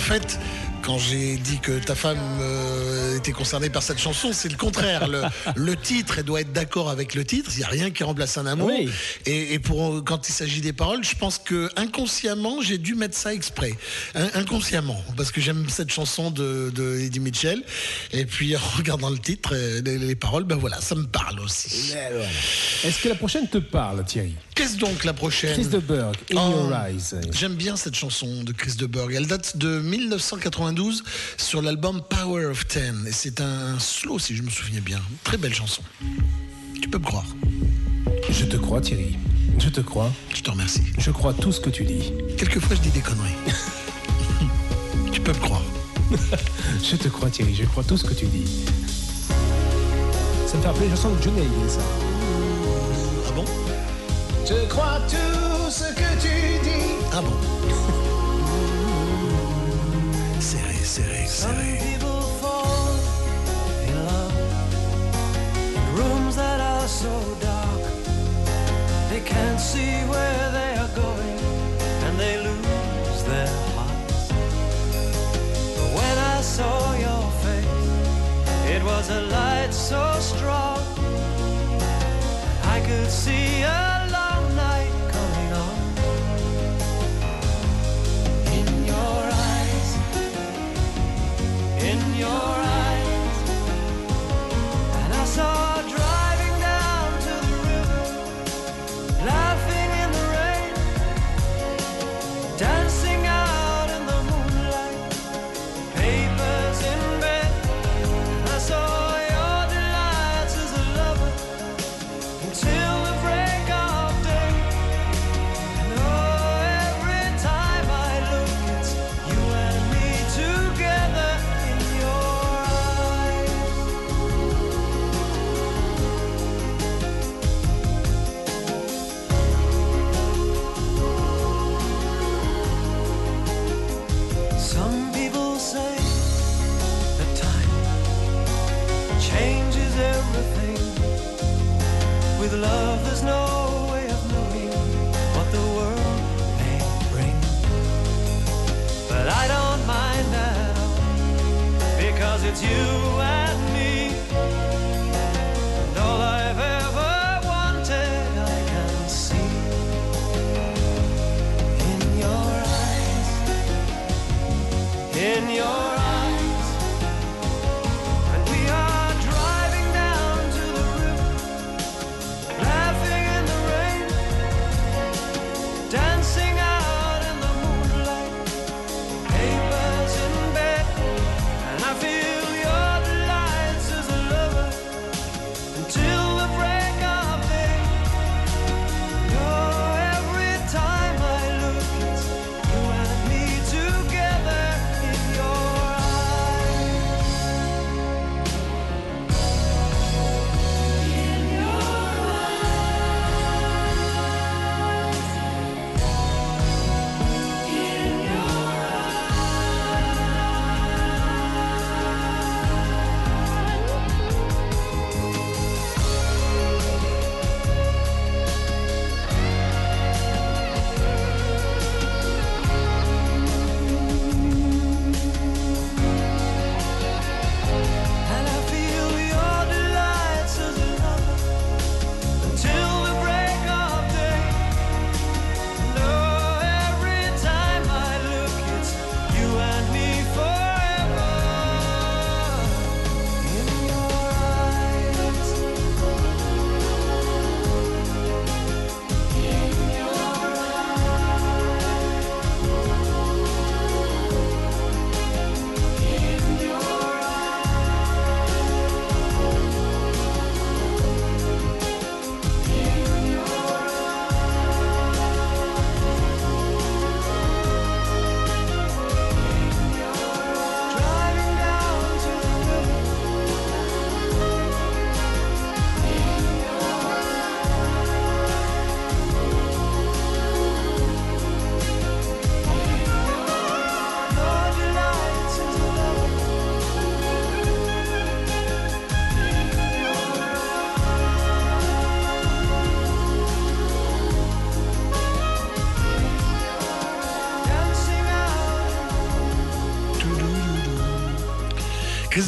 [0.07, 0.39] fait,
[0.83, 2.36] quand j'ai dit que ta femme
[3.33, 5.09] concernée par cette chanson, c'est le contraire.
[5.09, 5.23] Le,
[5.55, 7.51] le titre, elle doit être d'accord avec le titre.
[7.55, 8.69] Il n'y a rien qui remplace un amour.
[8.69, 8.89] Oui.
[9.27, 13.17] Et, et pour quand il s'agit des paroles, je pense que inconsciemment, j'ai dû mettre
[13.17, 13.75] ça exprès.
[14.15, 17.63] In- inconsciemment, parce que j'aime cette chanson de, de Eddie Mitchell.
[18.13, 21.41] Et puis en regardant le titre, euh, les, les paroles, ben voilà, ça me parle
[21.41, 21.93] aussi.
[22.85, 24.35] Est-ce que la prochaine te parle, Thierry?
[24.55, 25.53] Qu'est-ce donc la prochaine?
[25.53, 27.15] Chris de Burgh, In Oh, Your Eyes.
[27.33, 29.13] J'aime bien cette chanson de Chris de Burgh.
[29.15, 31.05] Elle date de 1992
[31.37, 33.05] sur l'album Power of Ten.
[33.07, 35.01] Et c'est un slow, si je me souviens bien.
[35.25, 35.81] Très belle chanson.
[36.83, 37.25] Tu peux me croire.
[38.29, 39.17] Je te crois, Thierry.
[39.59, 40.13] Je te crois.
[40.35, 40.83] Je te remercie.
[40.99, 42.13] Je crois tout ce que tu dis.
[42.37, 43.33] Quelquefois, je dis des conneries.
[45.13, 45.63] tu peux me croire.
[46.83, 47.55] Je te crois, Thierry.
[47.55, 48.67] Je crois tout ce que tu dis.
[50.47, 51.81] Ça me fait rappeler une chanson de Johnny Hallyday, ça.
[53.29, 53.47] Ah bon?
[54.45, 56.93] Je crois tout ce que tu dis.
[57.13, 57.33] Ah bon?
[60.41, 61.96] Serré, serré, serré.
[65.97, 67.83] Rooms that are so dark.
[69.11, 71.39] They can't see where they are going
[72.05, 74.29] and they lose their hearts.
[75.77, 77.89] But when I saw your face,
[78.75, 80.83] it was a light so strong.
[82.75, 85.77] I could see a long night coming on.
[88.59, 89.89] In your eyes,
[91.91, 92.76] in your eyes.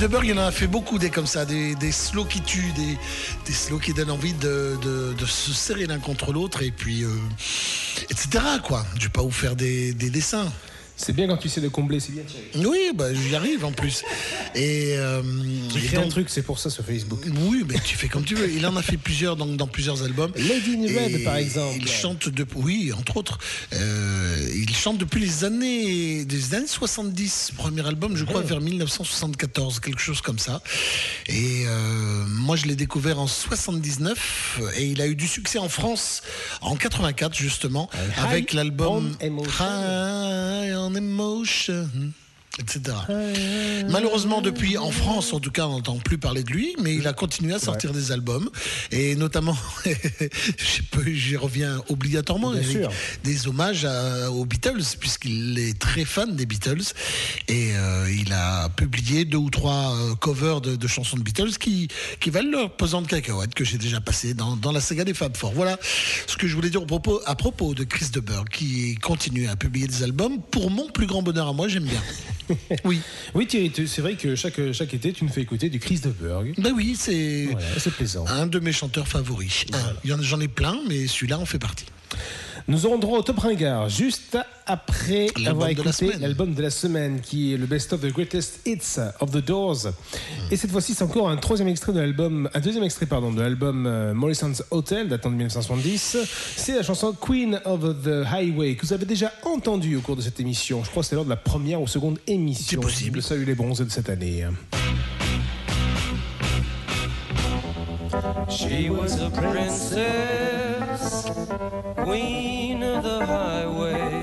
[0.00, 2.72] De Burgh, il en a fait beaucoup des comme ça, des, des slows qui tuent,
[2.76, 2.96] des,
[3.46, 7.02] des slows qui donnent envie de, de- de se serrer l'un contre l'autre et puis
[7.02, 7.08] euh,
[8.08, 8.28] etc.
[8.64, 8.86] quoi.
[8.96, 10.52] Je vais pas vous faire des, des dessins.
[11.00, 12.66] C'est bien quand tu sais le combler, c'est bien Thierry.
[12.68, 14.02] Oui, bah, j'y arrive en plus.
[14.56, 15.22] Et, euh,
[15.96, 17.20] un truc, c'est pour ça sur Facebook.
[17.48, 18.50] Oui, mais tu fais comme tu veux.
[18.50, 20.32] Il en a fait plusieurs dans, dans plusieurs albums.
[20.34, 21.76] Lady in Red, par exemple.
[21.80, 23.38] Il chante depuis, oui, entre autres.
[23.74, 25.84] Euh, il chante depuis les années,
[26.28, 27.52] des années 70.
[27.56, 30.62] Premier album, je crois, vers 1974, quelque chose comme ça.
[31.26, 34.60] Et euh, moi, je l'ai découvert en 79.
[34.76, 36.22] Et il a eu du succès en France
[36.60, 39.16] en 84, justement, avec l'album.
[39.20, 41.88] High on Emotion.
[42.60, 42.80] Etc.
[43.88, 47.06] Malheureusement, depuis, en France, en tout cas, on n'entend plus parler de lui, mais il
[47.06, 48.50] a continué à sortir des albums,
[48.90, 52.90] et notamment, je peux- j'y reviens obligatoirement, Bien Eric, sûr.
[53.24, 56.82] des hommages à- aux Beatles, puisqu'il est très fan des Beatles,
[57.48, 61.56] et euh, il a publié deux ou trois euh, covers de, de chansons de Beatles
[61.58, 61.88] qui,
[62.20, 65.14] qui valent leur pesant de cacahuètes, que j'ai déjà passé dans, dans la saga des
[65.14, 65.52] Fab Four.
[65.52, 65.78] Voilà
[66.26, 69.48] ce que je voulais dire au propos, à propos de Chris de Burgh, qui continue
[69.48, 70.38] à publier des albums.
[70.50, 72.02] Pour mon plus grand bonheur à moi, j'aime bien.
[72.84, 73.00] Oui.
[73.34, 76.10] Oui Thierry, c'est vrai que chaque, chaque été, tu nous fais écouter du Chris de
[76.10, 76.54] Burgh.
[76.58, 78.24] Ben oui, c'est Voilà, plaisant.
[78.26, 79.64] un de mes chanteurs favoris.
[80.04, 81.86] J'en ai plein, mais celui-là en fait partie.
[82.68, 87.54] Nous aurons droit au top ringard juste après avoir écouté l'album de la semaine qui
[87.54, 89.86] est le best of the greatest hits of the Doors.
[90.50, 93.40] Et cette fois-ci, c'est encore un troisième extrait de l'album, un deuxième extrait pardon de
[93.40, 96.18] l'album euh, Morrison's Hotel datant de 1970.
[96.56, 100.22] C'est la chanson Queen of the Highway que vous avez déjà entendu au cours de
[100.22, 100.84] cette émission.
[100.84, 102.82] Je crois que c'est lors de la première ou seconde émission.
[102.82, 103.22] C'est possible.
[103.22, 104.44] Salut les bronzés de cette année.
[108.48, 111.24] She was a princess,
[111.96, 114.22] queen of the highway.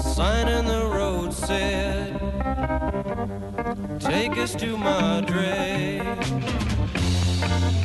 [0.00, 2.20] Sign in the road said,
[3.98, 5.98] Take us to Madre.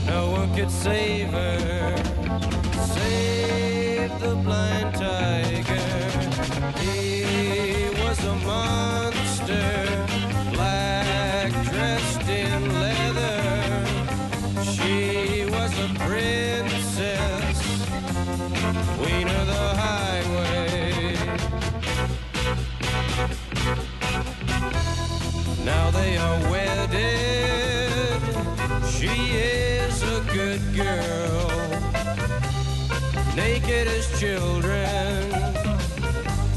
[0.06, 1.98] No one could save her,
[2.94, 5.61] save the blind tiger.
[26.50, 28.22] wedded.
[28.88, 31.48] She is a good girl,
[33.36, 35.34] naked as children,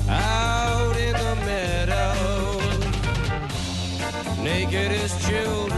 [0.08, 2.14] out in the meadow,
[4.42, 5.73] naked as children.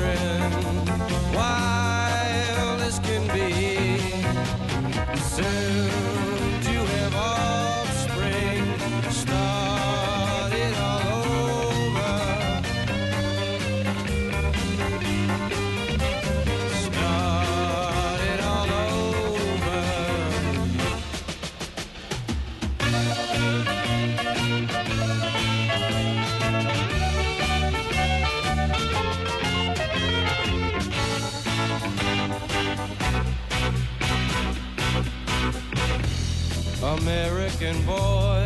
[37.06, 38.44] American boy,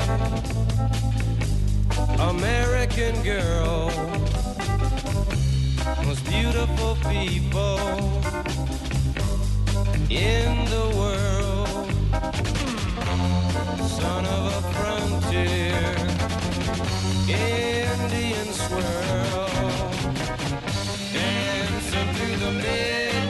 [2.19, 3.91] American girl,
[6.05, 7.79] most beautiful people
[10.11, 11.89] in the world,
[13.89, 15.97] son of a frontier,
[17.31, 19.49] Indian swirl,
[21.15, 23.30] dancing through the midnight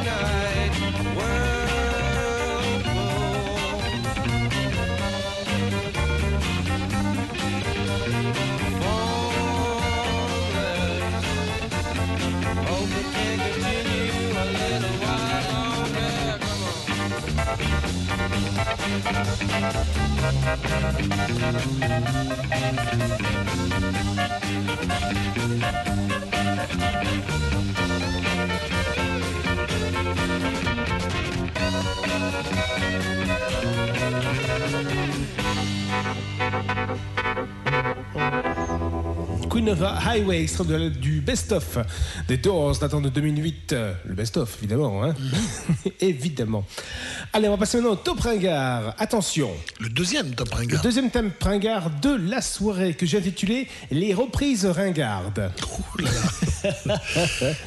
[18.91, 19.60] Queen
[39.69, 41.79] Highway, extrait de du best-of
[42.29, 43.73] des Doors datant de 2008.
[43.73, 45.05] Euh, Le best-of, évidemment.
[45.05, 45.15] Hein
[46.01, 46.65] évidemment.
[47.33, 48.95] Allez, on va passer maintenant au top ringard.
[48.99, 49.51] Attention.
[49.81, 50.83] Le deuxième top Le ringard.
[50.83, 55.51] deuxième thème ringard de la soirée que j'ai intitulé Les reprises ringardes.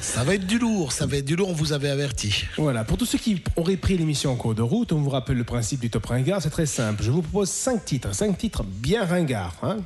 [0.01, 2.45] Ça va être du lourd, ça va être du lourd, on vous avait averti.
[2.57, 5.37] Voilà, pour tous ceux qui auraient pris l'émission en cours de route, on vous rappelle
[5.37, 7.01] le principe du top ringard, c'est très simple.
[7.03, 9.77] Je vous propose cinq titres, cinq titres bien ringards, hein,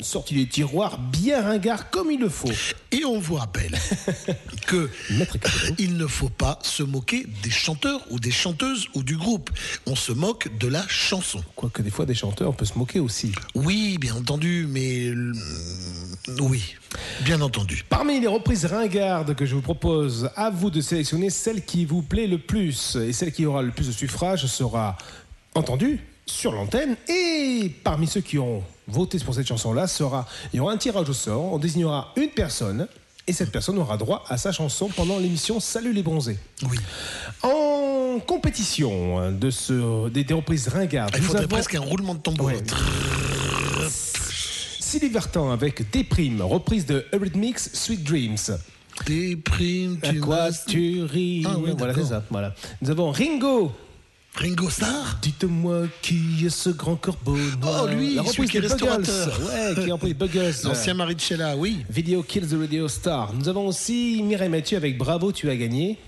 [0.00, 2.48] Sortis des tiroirs, bien ringards comme il le faut.
[2.90, 3.78] Et on vous rappelle
[4.66, 4.88] que
[5.78, 9.50] il ne faut pas se moquer des chanteurs ou des chanteuses ou du groupe.
[9.86, 11.44] On se moque de la chanson.
[11.56, 13.32] Quoique des fois des chanteurs, on peut se moquer aussi.
[13.54, 15.12] Oui, bien entendu, mais
[16.40, 16.76] oui,
[17.20, 17.84] bien entendu.
[17.86, 22.00] Parmi les reprises ringardes que je vous propose, à vous de sélectionner celle qui vous
[22.00, 22.96] plaît le plus.
[22.96, 24.96] Et celle qui aura le plus de suffrages sera
[25.54, 26.96] entendue sur l'antenne.
[27.08, 31.08] Et parmi ceux qui ont voté pour cette chanson-là, sera, il y aura un tirage
[31.08, 31.52] au sort.
[31.52, 32.86] On désignera une personne.
[33.26, 36.38] Et cette personne aura droit à sa chanson pendant l'émission Salut les bronzés.
[36.68, 36.76] Oui.
[37.42, 42.20] En compétition de ce, des, des reprises ringardes, Il faudrait avons- presque un roulement de
[42.20, 42.50] tambour.
[43.88, 48.36] Sylvie Vartan avec Déprime, reprise de Eurythmics Sweet Dreams.
[49.06, 51.44] Déprime, À tu quoi m'as- tu ris?
[51.46, 52.22] Ah oui, Voilà, c'est ça.
[52.30, 52.54] Voilà.
[52.82, 53.72] Nous avons Ringo.
[54.36, 58.60] Ringo Starr Dites-moi qui est ce grand corbeau noir Oh, lui, La celui qui est
[58.60, 58.82] de Buggles.
[58.84, 59.40] restaurateur.
[59.46, 60.54] Ouais, qui a repris Buggles.
[60.64, 61.84] L'ancien mari de Sheila, oui.
[61.88, 63.32] Vidéo Kills the Radio Star.
[63.32, 65.98] Nous avons aussi Mireille Mathieu avec Bravo, tu as gagné.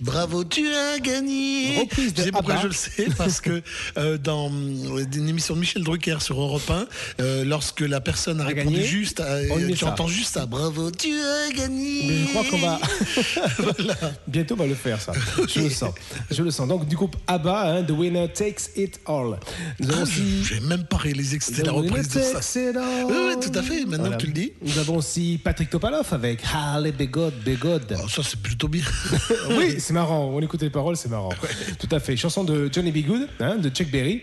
[0.00, 1.78] Bravo, tu as gagné.
[1.80, 3.62] Reprise de Tu sais pourquoi je le sais Parce que
[3.98, 6.86] euh, dans euh, une émission de Michel Drucker sur Europe 1,
[7.20, 9.38] euh, lorsque la personne a, A répondu gagné, juste, à-
[9.68, 9.86] tu ça.
[9.92, 10.46] entends juste ça.
[10.46, 12.02] Bravo, tu as gagné.
[12.08, 12.80] Mais je crois qu'on va.
[14.26, 15.12] Bientôt, on va le faire, ça.
[15.48, 15.94] Je le sens.
[16.30, 16.66] Je le sens.
[16.68, 19.38] Donc, du groupe ABBA, hein, The Winner Takes It All.
[19.78, 20.42] Nous avons Ah, aussi.
[20.44, 22.40] je n'ai même pas réalisé que c'était la reprise de ça.
[22.56, 23.84] Oui, oui, tout à fait.
[23.84, 24.16] Maintenant Voilà.
[24.16, 24.52] que tu le dis.
[24.62, 27.96] Nous avons aussi Patrick Topalov avec Harley Begod, Begod.
[28.02, 28.82] Oh, ça, c'est plutôt bien.
[29.50, 30.30] oui, c'est marrant.
[30.32, 31.30] On écoute les paroles, c'est marrant.
[31.78, 32.16] Tout à fait.
[32.16, 33.04] Chanson de Johnny B.
[33.04, 34.22] Good, hein, de Chuck Berry.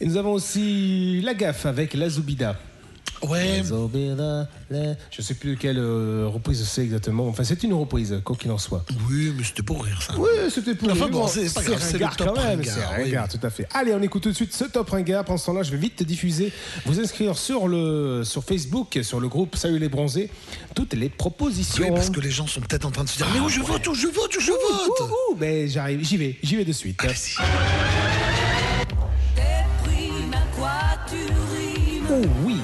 [0.00, 2.56] Et nous avons aussi La Gaffe avec La Zoubida.
[3.28, 3.62] Ouais.
[5.10, 7.28] Je sais plus quelle euh, reprise c'est exactement.
[7.28, 8.84] Enfin, c'est une reprise, quoi qu'il en soit.
[9.08, 10.14] Oui, mais c'était pour rire, ça.
[10.18, 11.12] Oui, c'était pour Enfin rire.
[11.12, 12.58] bon, c'est pas grave, c'est le top quand même.
[12.58, 13.66] ringard, C'est ringard, tout à fait.
[13.74, 15.24] Allez, on écoute tout de suite ce top ringard.
[15.24, 16.52] Pendant ce temps-là, je vais vite diffuser,
[16.86, 20.30] vous inscrire sur, le, sur Facebook, sur le groupe Salut les bronzés,
[20.74, 21.84] toutes les propositions.
[21.84, 23.60] Oui, parce que les gens sont peut-être en train de se dire Mais où je
[23.60, 26.64] vote, où je vote, où je vote ouh, ouh, mais j'arrive, j'y vais, j'y vais
[26.64, 26.98] de suite.
[27.00, 27.18] Déprime,
[32.14, 32.60] Oh oui.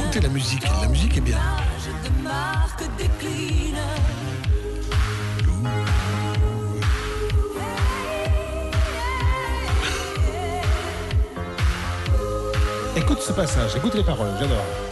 [0.00, 1.38] Écoutez la musique, la musique est bien.
[12.96, 14.91] Écoute ce passage, écoute les paroles, j'adore.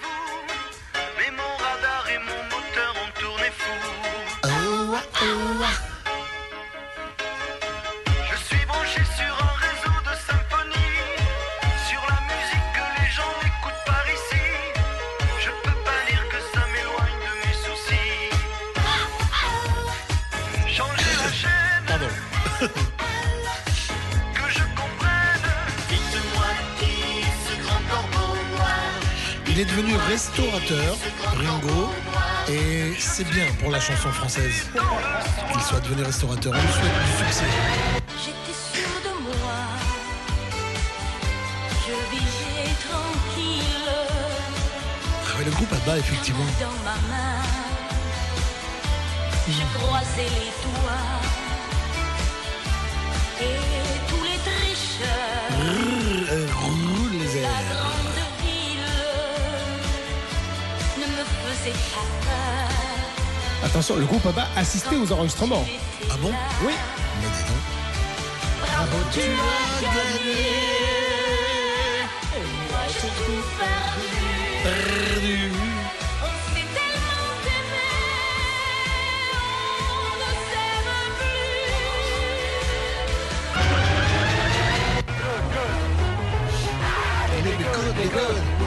[29.61, 30.97] est devenu restaurateur,
[31.37, 31.89] Ringo,
[32.49, 34.67] et c'est bien pour la chanson française
[35.51, 36.51] qu'il soit devenu restaurateur.
[36.55, 37.45] On lui souhaite du succès.
[38.23, 39.59] J'étais sûre de moi.
[41.85, 43.91] Je vivais tranquille
[45.27, 46.45] Ah ouais, le groupe ABBA, effectivement.
[46.59, 47.41] dans ma main.
[49.47, 51.40] Je croisais les doigts.
[63.63, 65.65] Attention, le groupe ABBA assistait aux enregistrements.
[66.09, 66.31] Ah bon?
[66.65, 66.73] Oui.
[68.61, 70.41] Bravo, tu as gagné.
[72.35, 75.51] Et moi, j'ai tout perdu.
[75.53, 75.60] On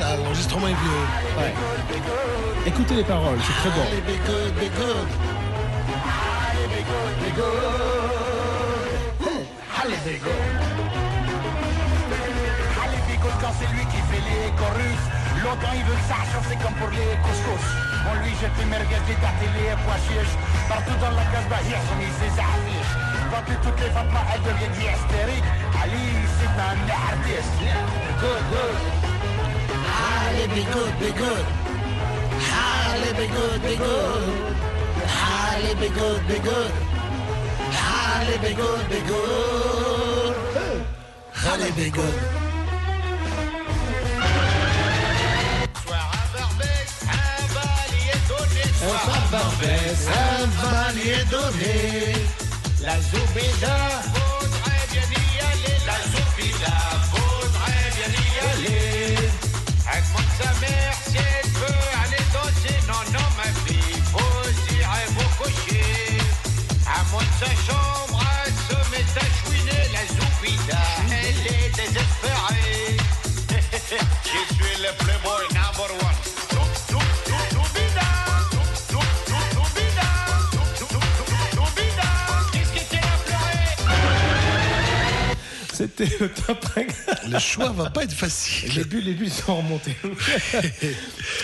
[0.01, 1.05] L'enregistrement est vieux.
[1.39, 1.55] Ouais.
[2.67, 3.85] Écoutez les paroles, c'est très bon.
[3.85, 5.09] Be good, be good.
[9.85, 10.31] Allez, Bégo.
[12.83, 15.03] Allez, Bégo, quand c'est lui qui fait les chorus.
[15.45, 17.69] Longtemps, il veut que ça change, c'est comme pour les couscous.
[18.09, 20.37] On lui jette les merguez, des dates et les pois chiches.
[20.69, 22.95] Partout dans la case, hier, j'ai mis ses affiches.
[23.31, 25.51] Quand toutes les Fatma, elles deviennent hystériques.
[25.83, 26.07] Ali,
[26.41, 27.61] c'est un artiste.
[28.21, 29.14] Good, good.
[29.95, 31.47] Allez, be good, be good.
[32.51, 34.25] Allez, be good, be good.
[35.07, 36.73] Allez, be good, be good.
[37.73, 40.35] Allez, be good, be good.
[41.47, 42.19] Allez, be good.
[48.87, 52.13] À Barbès, un valier donné.
[52.83, 53.77] La Zoubida
[54.13, 55.79] faudrait bien y aller.
[55.87, 56.75] La Zoubida
[57.11, 59.24] faudrait bien y aller.
[59.95, 65.07] Avec moi sa mère, si elle veut aller danser, non, non, ma fille, vous irez
[65.15, 66.19] vous coucher.
[66.85, 69.83] À moi de sa chambre, elle se met à chouiner.
[69.93, 70.83] La Zoubida,
[71.13, 72.97] elle est désespérée.
[74.25, 75.54] Je suis le playboy
[85.97, 86.89] C'était le top 5.
[87.31, 88.73] Le choix va pas être facile.
[88.77, 89.97] Les bulles, les bulles sont remontées.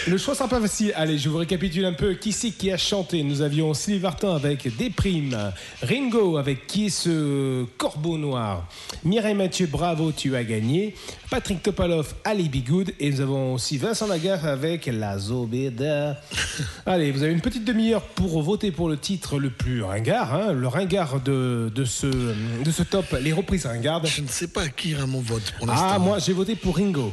[0.09, 0.93] le choix sera pas facile.
[0.97, 3.23] Allez, je vous récapitule un peu qui c'est qui a chanté?
[3.23, 8.67] Nous avions Sylvie Vartan avec Des Primes, Ringo avec Qui est ce corbeau noir,
[9.05, 10.95] Mireille Mathieu, bravo, tu as gagné,
[11.31, 16.21] Patrick Topalov, Ali Be Good, et nous avons aussi Vincent Lagarde avec La Zobeda.
[16.87, 20.53] Allez, vous avez une petite demi-heure pour voter pour le titre le plus ringard, hein,
[20.53, 24.07] le ringard de, de, ce, de ce top, les reprises ringardes.
[24.07, 25.89] Je ne sais pas à qui ira mon vote pour l'instant.
[25.91, 27.13] Ah, moi j'ai voté pour Ringo.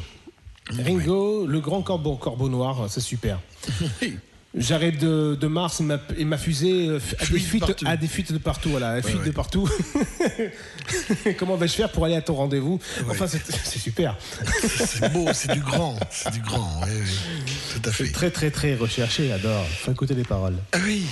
[0.69, 3.39] Ringo, le grand corbeau, corbeau noir, c'est super.
[4.55, 7.97] J'arrive de, de Mars et ma, et ma fusée euh, a des, Fuit fuites, a
[7.97, 8.69] des fuites de partout.
[8.69, 9.25] Voilà, Ouais, fuite ouais.
[9.27, 9.69] de partout.
[11.37, 14.15] Comment vais-je faire pour aller à ton rendez-vous Enfin, c'est c'est super.
[14.67, 15.95] C'est beau, c'est du grand.
[16.09, 17.51] C'est du grand, oui, oui.
[17.73, 18.09] Tout à fait.
[18.11, 19.65] Très, très, très recherché, adore.
[19.67, 20.57] Faut écouter les paroles.
[20.71, 21.03] Ah oui.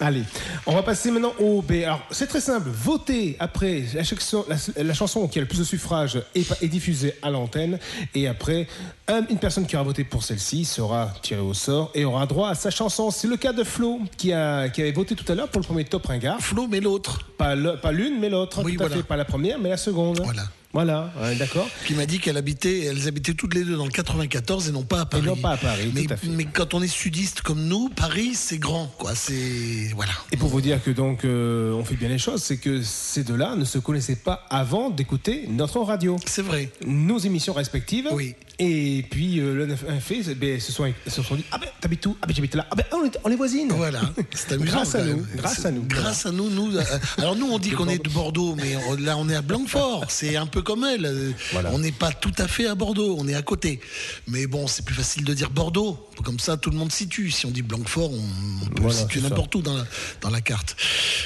[0.00, 0.22] Allez,
[0.66, 1.82] on va passer maintenant au B.
[1.84, 2.68] Alors, c'est très simple.
[2.70, 6.68] Votez après la chanson, la, la chanson qui a le plus de suffrages est, est
[6.68, 7.80] diffusée à l'antenne.
[8.14, 8.68] Et après,
[9.08, 12.50] un- une personne qui aura voté pour celle-ci sera tirée au sort et aura droit
[12.50, 13.10] à sa chanson.
[13.10, 15.66] C'est le cas de Flo qui, a, qui avait voté tout à l'heure pour le
[15.66, 16.38] premier top ringard.
[16.40, 17.18] Flo, mais l'autre.
[17.36, 18.62] Pas l'une, mais l'autre.
[18.64, 18.96] Oui, tout à voilà.
[18.96, 19.02] fait.
[19.08, 20.20] Pas la première, mais la seconde.
[20.22, 20.44] Voilà.
[20.78, 21.68] Voilà, ouais, d'accord.
[21.88, 24.84] Qui m'a dit qu'elle habitait, elles habitaient toutes les deux dans le 94 et non
[24.84, 25.24] pas à Paris.
[25.26, 26.28] non pas à Paris, mais, tout à fait.
[26.28, 29.16] mais quand on est sudiste comme nous, Paris c'est grand, quoi.
[29.16, 30.12] C'est voilà.
[30.30, 33.24] Et pour vous dire que donc euh, on fait bien les choses, c'est que ces
[33.24, 36.16] deux-là ne se connaissaient pas avant d'écouter notre radio.
[36.26, 36.70] C'est vrai.
[36.86, 38.06] Nos émissions respectives.
[38.12, 38.36] Oui.
[38.60, 41.68] Et puis euh, le un fait, c'est- ben, se sont, se sont dit ah ben
[41.80, 42.16] t'habites où?
[42.22, 42.66] Ah ben j'habite là.
[42.70, 43.72] Ah ben on est, on est voisines.
[43.72, 44.00] Voilà,
[44.34, 44.72] c'est amusant.
[44.76, 45.82] Grâce à nous, grâce à nous.
[45.88, 46.76] Grâce à nous, nous.
[46.76, 46.82] euh,
[47.18, 50.04] alors nous, on dit qu'on est de Bordeaux, mais on- là, on est à Blanquefort.
[50.08, 51.06] C'est un peu comme elle.
[51.06, 51.32] Euh,
[51.72, 53.80] On n'est pas tout à fait à Bordeaux, on est à côté.
[54.26, 55.98] Mais bon, c'est plus facile de dire Bordeaux.
[56.22, 57.30] Comme ça, tout le monde situe.
[57.30, 59.30] Si on dit Blanquefort, on, peut Voilà, situer c'est ça.
[59.30, 59.86] n'importe où dans la,
[60.20, 60.76] dans la carte.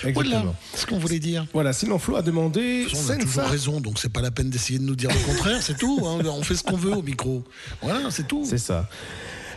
[0.05, 0.41] Exactement.
[0.43, 1.45] Voilà ce qu'on voulait dire.
[1.53, 2.87] Voilà, sinon Flo a demandé.
[2.95, 5.61] On a toujours raison, donc c'est pas la peine d'essayer de nous dire le contraire,
[5.61, 5.99] c'est tout.
[6.07, 6.23] hein.
[6.25, 7.43] On fait ce qu'on veut au micro.
[7.83, 8.45] Voilà, c'est tout.
[8.49, 8.89] C'est ça.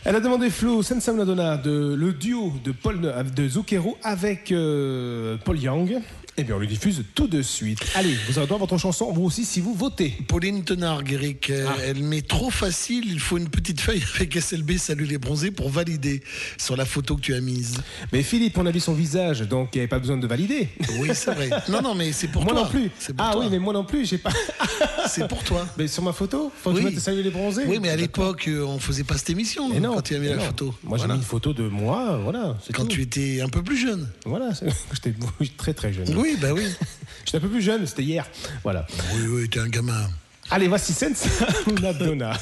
[0.04, 5.38] Elle a demandé Flo, Senza Madonna, de, le duo de, Paul, de Zucchero avec euh,
[5.46, 6.00] Paul Young.
[6.38, 7.80] Eh bien, on le diffuse tout de suite.
[7.96, 10.10] Allez, vous avez droit à votre chanson, vous aussi, si vous votez.
[10.28, 11.78] Pauline Tenard, Eric, euh, Ah.
[11.86, 15.70] elle met trop facile, il faut une petite feuille avec SLB Salut les bronzés pour
[15.70, 16.22] valider
[16.58, 17.78] sur la photo que tu as mise.
[18.12, 20.68] Mais Philippe, on a vu son visage, donc il n'y avait pas besoin de valider.
[21.00, 21.50] Oui, c'est vrai.
[21.70, 22.64] Non, non, mais c'est pour moi toi.
[22.64, 22.90] non plus.
[22.90, 23.42] Pour Ah toi.
[23.42, 24.32] oui, mais moi non plus, j'ai pas.
[25.08, 25.66] C'est pour toi.
[25.78, 26.82] Mais sur ma photo, faut que Oui.
[26.82, 27.64] je mette Salut les bronzés.
[27.68, 30.28] Oui, mais à l'époque, euh, on faisait pas cette émission non, quand tu as mis
[30.28, 30.42] la non.
[30.44, 30.74] photo.
[30.84, 31.14] Moi, j'ai Voilà.
[31.14, 32.58] mis une photo de moi, voilà.
[32.74, 32.90] Quand tout.
[32.90, 34.10] tu étais un peu plus jeune.
[34.26, 34.50] Voilà,
[34.94, 35.14] j'étais
[35.58, 36.08] très très jeune.
[36.18, 36.68] Oui, bah oui.
[37.26, 38.26] J'étais un peu plus jeune, c'était hier.
[38.64, 38.86] Voilà.
[39.14, 40.10] Oui, oui, t'es un gamin.
[40.52, 41.30] Allez, voici Senza
[41.82, 42.34] Madonna.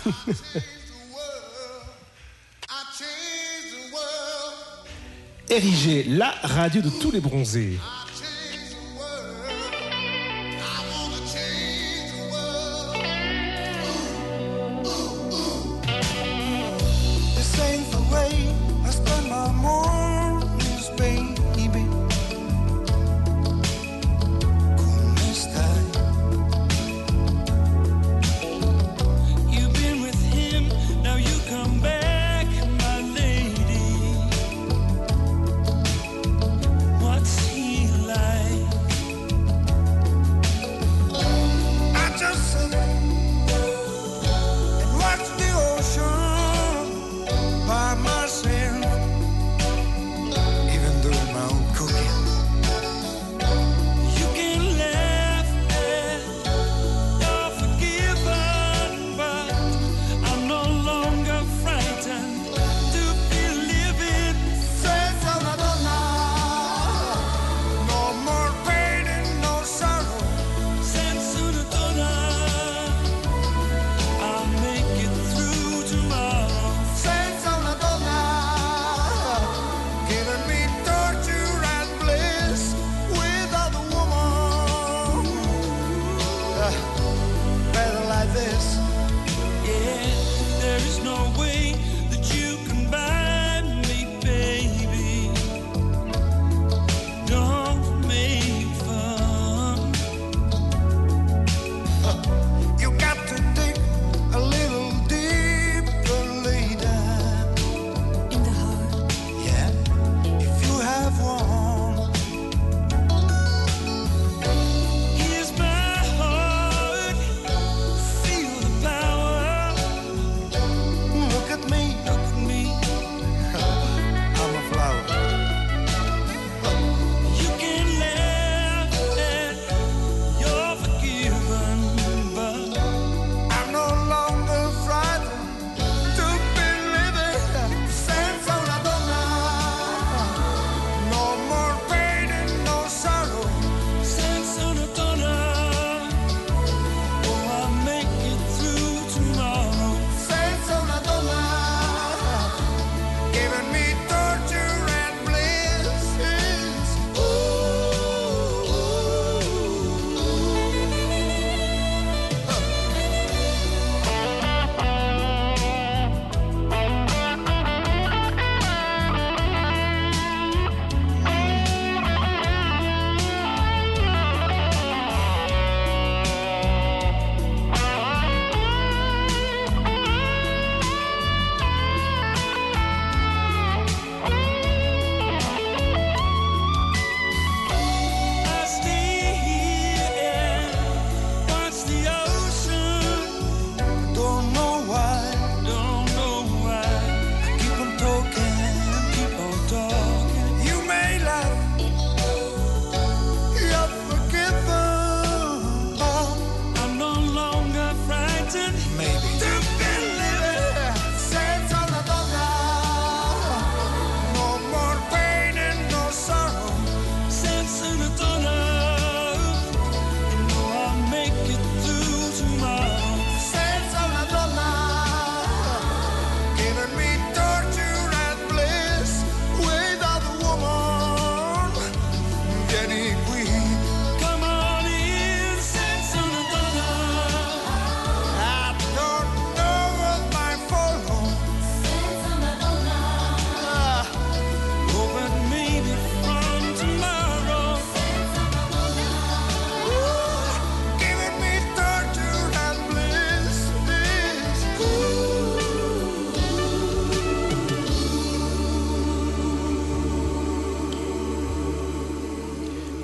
[5.50, 7.78] Érigée, la radio de tous les bronzés.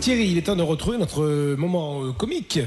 [0.10, 1.24] Thierry, il est temps de retrouver notre
[1.56, 2.58] moment euh, comique.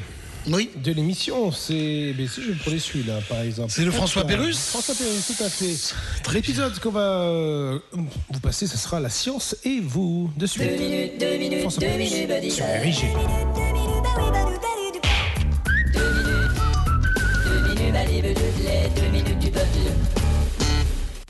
[0.46, 0.70] Oui.
[0.76, 2.14] De l'émission, c'est.
[2.16, 3.72] Mais si je prenais celui-là, par exemple.
[3.72, 6.32] C'est le François Hop, Pérusse François Pérusse, tout à fait.
[6.32, 10.30] L'épisode qu'on va euh, vous passer, ce sera la science et vous.
[10.36, 10.68] De suite.
[10.68, 12.50] Deux minutes, deux minutes, François deux Pérusse, minutes, buddy.
[12.52, 12.64] sur.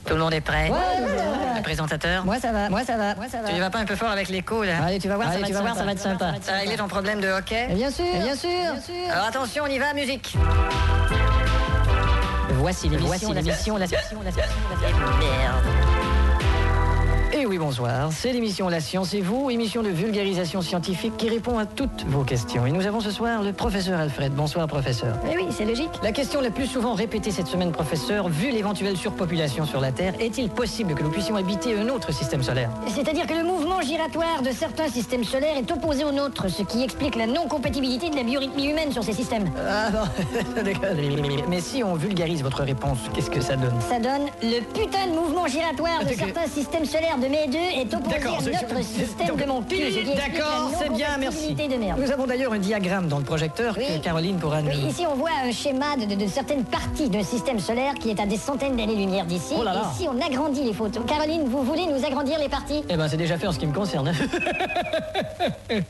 [0.05, 0.92] Tout le monde est prêt Ouais,
[1.73, 3.49] présentateur Moi ça va, moi ça va, moi ça va.
[3.49, 5.33] Tu y vas pas un peu fort avec l'écho là Allez, tu vas voir, ça
[5.33, 5.79] Allez, va tu être vas voir, sympa.
[5.79, 6.33] ça va être sympa.
[6.45, 9.11] T'as réglé ton problème de hockey Mais bien sûr, bien sûr, bien sûr.
[9.11, 10.35] Alors attention, on y va, musique
[12.55, 14.99] Voici l'émission, Voici la l'émission, la science, la science, la science.
[15.19, 15.92] Merde
[17.53, 18.11] oui, bonsoir.
[18.11, 22.23] C'est l'émission La Science et vous, émission de vulgarisation scientifique qui répond à toutes vos
[22.23, 22.65] questions.
[22.65, 24.33] Et nous avons ce soir le professeur Alfred.
[24.33, 25.15] Bonsoir, professeur.
[25.31, 25.91] Eh oui, c'est logique.
[26.01, 30.15] La question la plus souvent répétée cette semaine, professeur, vu l'éventuelle surpopulation sur la Terre,
[30.19, 32.71] est-il possible que nous puissions habiter un autre système solaire?
[32.87, 36.81] C'est-à-dire que le mouvement giratoire de certains systèmes solaires est opposé au nôtre, ce qui
[36.81, 39.51] explique la non-compatibilité de la biorythmie humaine sur ces systèmes.
[39.69, 39.91] Ah
[40.57, 40.89] non, d'accord.
[41.49, 43.79] Mais si on vulgarise votre réponse, qu'est-ce que ça donne?
[43.89, 47.93] Ça donne le putain de mouvement giratoire de certains systèmes solaires de mes deux est
[47.93, 51.55] opposé D'accord, à notre système de D'accord, c'est bien, merci.
[51.97, 53.85] Nous avons d'ailleurs un diagramme dans le projecteur Oui.
[53.87, 54.69] que Caroline pourra nous...
[54.69, 58.09] Oui, Ici, on voit un schéma de, de- de certaines parties d'un système solaire qui
[58.09, 59.53] est à des centaines d'années-lumière d'ici.
[59.57, 59.91] Oh là là.
[59.93, 62.83] Et si on agrandit les photos Caroline, vous voulez nous agrandir les parties?
[62.89, 64.11] Eh ben, c'est déjà fait en ce qui me concerne.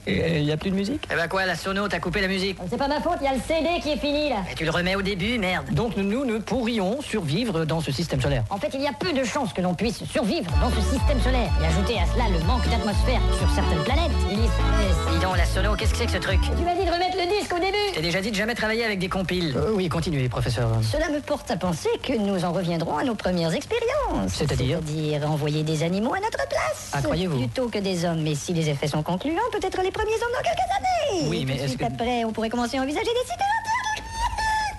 [0.08, 1.08] Il y a plus de musique?
[1.12, 3.28] Eh ben quoi, la sono, t'as coupé la musique C'est pas ma faute, il y
[3.28, 4.38] a le CD qui est fini là.
[4.52, 5.66] Et tu le remets au début, merde.
[5.72, 8.44] Donc nous ne pourrions survivre dans ce système solaire.
[8.50, 11.20] En fait, il y a peu de chances que l'on puisse survivre dans ce système
[11.22, 11.43] solaire.
[11.62, 14.12] Et ajouter à cela le manque d'atmosphère sur certaines planètes.
[14.32, 14.50] Ulysse.
[15.12, 17.18] Dis donc, la sono, qu'est-ce que c'est que ce truc Tu m'as dit de remettre
[17.18, 19.54] le disque au début T'as déjà dit de jamais travailler avec des compiles.
[19.58, 20.70] Euh, oui, continuez, professeur.
[20.90, 24.32] Cela me porte à penser que nous en reviendrons à nos premières expériences.
[24.34, 26.92] C'est-à-dire C'est-à-dire envoyer des animaux à notre place.
[26.94, 28.22] Ah, croyez-vous Plutôt que des hommes.
[28.22, 30.72] Mais si les effets sont concluants, peut-être les premiers hommes dans quelques
[31.20, 31.30] années.
[31.30, 33.44] Oui, Et mais est-ce suite que- après, on pourrait commencer à envisager des cités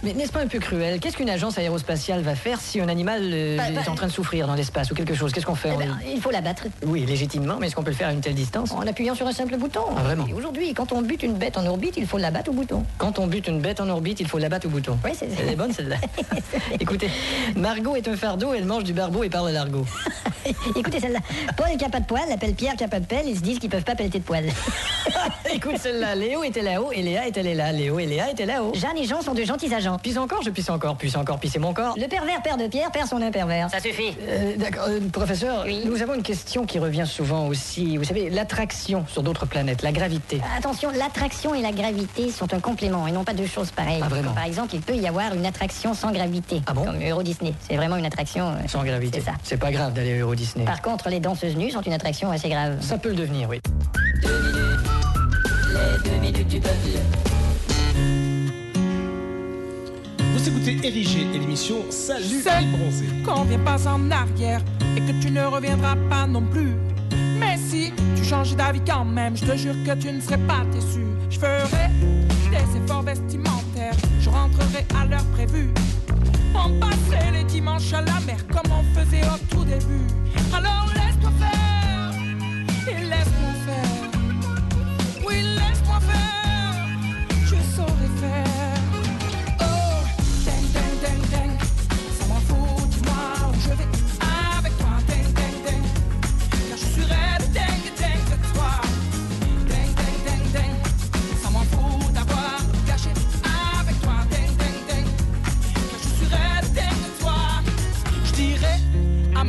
[0.04, 1.00] Mais n'est-ce pas un peu cruel?
[1.00, 4.06] Qu'est-ce qu'une agence aérospatiale va faire si un animal euh, Bah, est bah, en train
[4.06, 5.32] de souffrir dans l'espace ou quelque chose?
[5.32, 5.70] Qu'est-ce qu'on fait?
[5.74, 6.64] Eh ben, il faut l'abattre.
[6.84, 8.72] Oui, légitimement, mais est-ce qu'on peut le faire à une telle distance?
[8.72, 9.80] En appuyant sur un simple bouton.
[9.96, 10.26] Ah, vraiment?
[10.36, 12.84] Aujourd'hui, quand on bute une bête en orbite, il faut l'abattre au bouton.
[12.98, 14.98] Quand on bute une bête en orbite, il faut l'abattre au bouton.
[15.02, 15.96] Oui, c'est Elle est bonne celle-là.
[16.80, 17.08] Écoutez,
[17.56, 19.86] Margot est un fardeau, elle mange du barbeau et parle l'argot.
[20.76, 21.20] Écoutez celle-là.
[21.56, 23.42] Paul qui a pas de poil appelle Pierre qui a pas de pelle, ils se
[23.42, 24.44] disent qu'ils peuvent pas pelleter de poil.
[25.54, 27.72] Écoute celle-là, Léo était là-haut et Léa était là.
[27.72, 28.72] Léo et Léa étaient là-haut.
[28.74, 29.93] Jeanne et Jean sont de gentils agents.
[30.02, 31.94] Pisse encore, je pisse encore, pisse encore, pissez mon corps.
[31.98, 33.68] Le pervers père de Pierre perd son impervers.
[33.70, 34.16] Ça suffit.
[34.28, 37.96] Euh, D'accord, euh, professeur, nous avons une question qui revient souvent aussi.
[37.96, 40.40] Vous savez, l'attraction sur d'autres planètes, la gravité.
[40.58, 44.00] Attention, l'attraction et la gravité sont un complément et non pas deux choses pareilles.
[44.02, 46.62] Ah, vraiment Comme par exemple, il peut y avoir une attraction sans gravité.
[46.66, 47.54] Ah bon Comme Euro Disney.
[47.68, 48.48] C'est vraiment une attraction.
[48.48, 49.20] euh, Sans gravité.
[49.20, 49.36] C'est ça.
[49.42, 50.64] C'est pas grave d'aller à Euro Disney.
[50.64, 52.76] Par contre, les danseuses nues sont une attraction assez grave.
[52.80, 53.60] Ça peut le devenir, oui.
[54.22, 56.74] Les deux minutes du peuple.
[60.44, 63.06] Vous écoutez Érigé et l'émission Salut Seul les bronzés.
[63.24, 64.60] qu'on vient pas en arrière
[64.94, 66.74] et que tu ne reviendras pas non plus.
[67.38, 70.60] Mais si tu changes d'avis quand même, je te jure que tu ne serais pas
[70.70, 71.00] déçu.
[71.30, 71.88] Je ferai
[72.50, 75.70] des efforts vestimentaires, je rentrerai à l'heure prévue.
[76.54, 80.06] On passerait les dimanches à la mer comme on faisait au tout début.
[80.52, 82.12] Alors laisse-toi faire
[82.86, 84.10] et laisse-moi faire.
[85.26, 86.23] Oui, laisse-moi faire,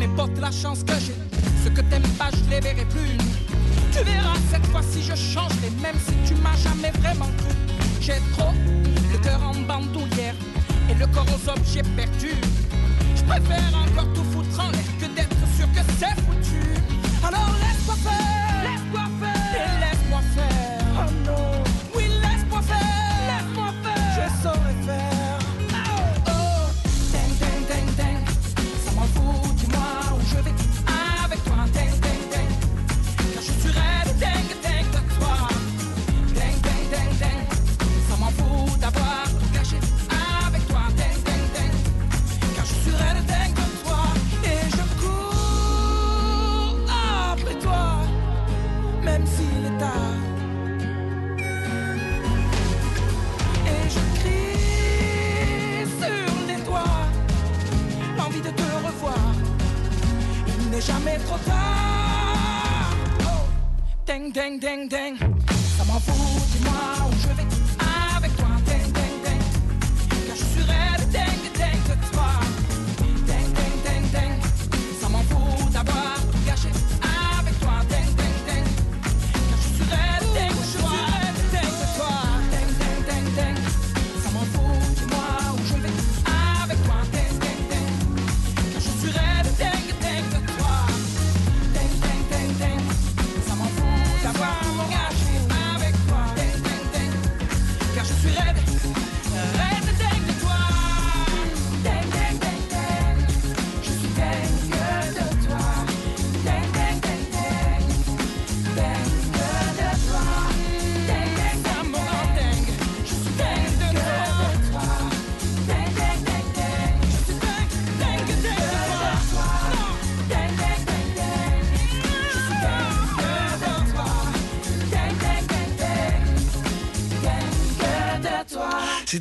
[0.08, 1.16] potes la chance que j'ai.
[1.64, 3.18] Ce que t'aimes pas, je les verrai plus.
[3.92, 7.56] Tu verras cette fois-ci, je changerai, même si tu m'as jamais vraiment cru.
[8.02, 8.52] J'ai trop
[9.12, 10.36] le cœur en bandoulière
[10.90, 12.40] et le corps aux objets perdus.
[13.16, 14.35] Je préfère encore tout foutre
[60.86, 62.96] jamais trop tard.
[63.22, 63.48] Oh.
[64.06, 65.18] Ding, ding, ding, ding.
[65.78, 66.25] Ça m'en fout,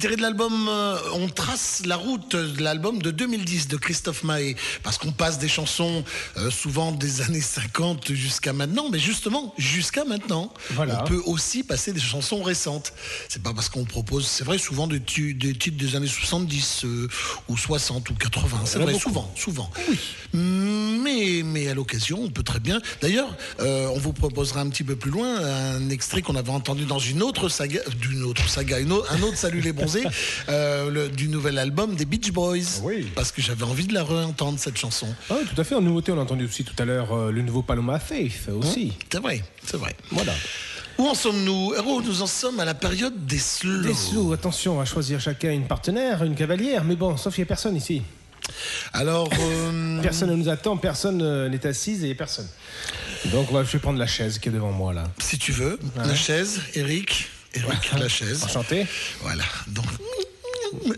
[0.04, 4.56] De l'album euh, On trace la route de l'album de 2010 de Christophe Maé.
[4.82, 6.02] Parce qu'on passe des chansons
[6.38, 8.88] euh, souvent des années 50 jusqu'à maintenant.
[8.90, 11.02] Mais justement, jusqu'à maintenant, Voilà.
[11.02, 12.94] on peut aussi passer des chansons récentes.
[13.28, 17.08] C'est pas parce qu'on propose, c'est vrai, souvent des, titres des années 70 euh,
[17.48, 18.60] ou 60 ou 80.
[18.64, 19.02] C'est vrai, beaucoup.
[19.10, 19.70] souvent, souvent.
[20.32, 22.80] Mais, mais à l'occasion, on peut très bien.
[23.02, 23.28] D'ailleurs,
[23.60, 27.22] on vous proposera un petit peu plus loin un extrait qu'on avait entendu dans une
[27.22, 30.04] autre saga, d'une autre saga, une autre- un autre Salut les bronzés,
[30.48, 32.80] euh, le- du nouvel album des Beach Boys.
[33.14, 35.06] Parce que j'avais envie de la réentendre cette chanson.
[35.30, 35.74] Ah oui, tout à fait.
[35.74, 38.92] En nouveauté, on a entendu aussi tout à l'heure euh, le nouveau Paloma Faith aussi.
[39.10, 39.94] C'est vrai, c'est vrai.
[40.10, 40.32] Voilà.
[40.98, 41.74] Où en sommes-nous?
[41.74, 43.82] Héros, nous en sommes à la période des slows.
[43.82, 47.42] Des slows, attention, on va choisir chacun une partenaire, une cavalière, mais bon, sauf qu'il
[47.42, 48.02] n'y a personne ici.
[48.92, 49.28] Alors.
[49.40, 52.46] euh, Personne ne nous attend, personne n'est assise et personne.
[53.32, 55.04] Donc, je vais prendre la chaise qui est devant moi là.
[55.18, 57.30] Si tu veux, la chaise, Eric.
[57.54, 58.44] Eric, la chaise.
[58.44, 58.86] Enchanté.
[59.22, 59.44] Voilà.
[59.68, 59.86] Donc.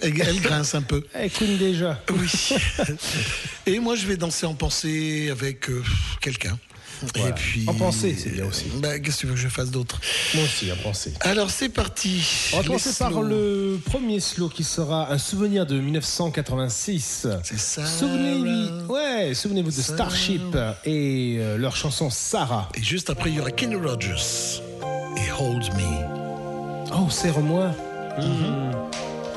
[0.02, 1.05] Elle, elle grince un peu.
[1.12, 2.01] Elle couine déjà.
[2.10, 2.57] Oui.
[3.67, 5.83] Et moi, je vais danser en pensée avec euh,
[6.20, 6.59] quelqu'un.
[7.15, 7.28] Voilà.
[7.28, 7.65] Et puis.
[7.67, 8.65] En pensée, c'est bien aussi.
[8.76, 10.01] Bah, Qu'est-ce que tu veux que je fasse d'autre
[10.35, 11.12] Moi aussi, en pensée.
[11.20, 12.23] Alors, c'est parti.
[12.52, 17.26] On va commencer par le premier slow qui sera un souvenir de 1986.
[17.43, 17.85] C'est ça.
[17.86, 22.70] Souvenez-vous, ouais, souvenez-vous de Starship et euh, leur chanson Sarah.
[22.75, 24.62] Et juste après, il y aura Kenny Rogers
[25.18, 26.16] et Hold Me.
[26.99, 27.70] Oh, serre-moi.
[28.18, 28.73] Mhm.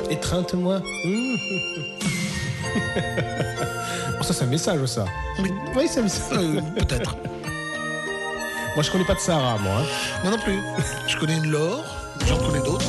[0.09, 0.79] Étreinte-moi.
[1.05, 1.37] Mhm.
[4.19, 5.05] oh, ça, c'est un message, ça.
[5.39, 6.37] Oui, oui c'est un message.
[6.37, 7.15] Euh, Peut-être.
[8.75, 9.73] Moi, je connais pas de Sarah, moi.
[9.81, 9.85] hein.
[10.23, 10.59] Moi non plus.
[11.07, 11.83] Je connais une Laure,
[12.27, 12.85] j'en connais d'autres,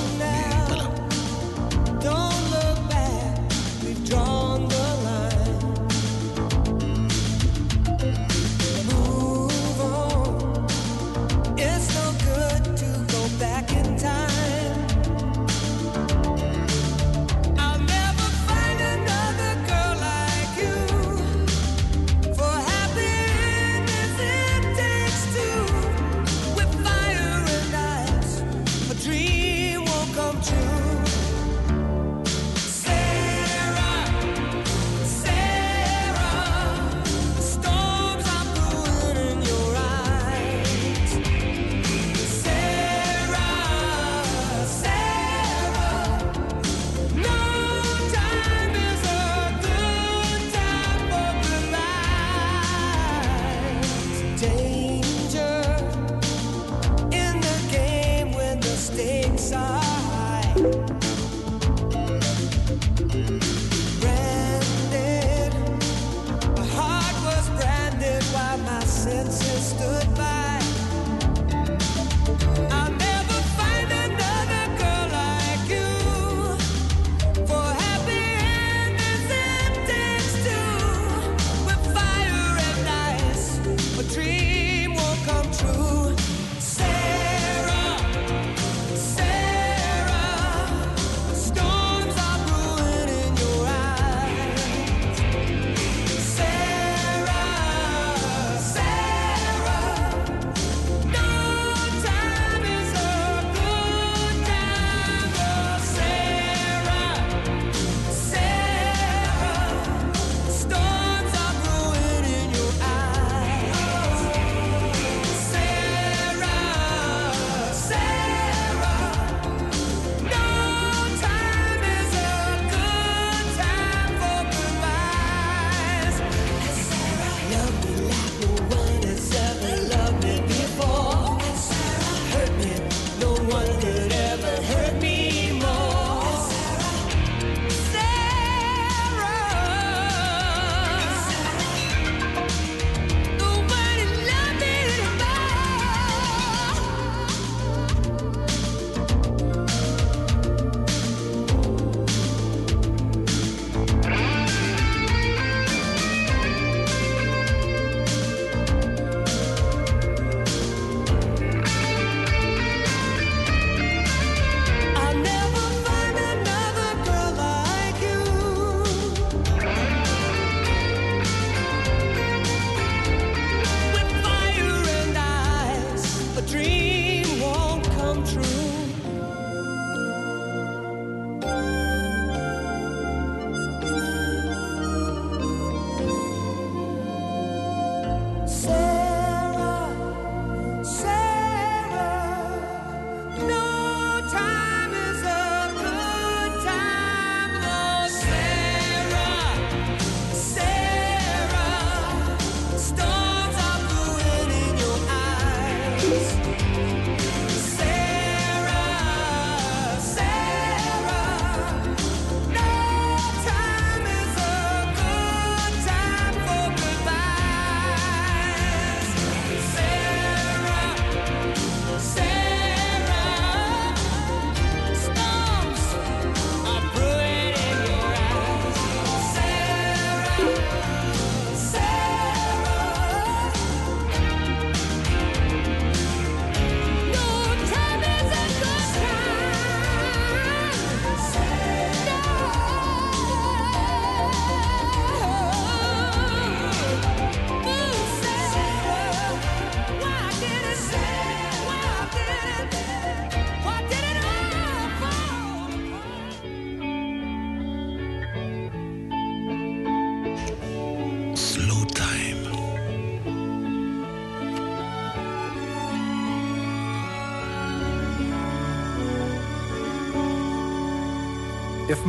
[60.60, 61.09] thank you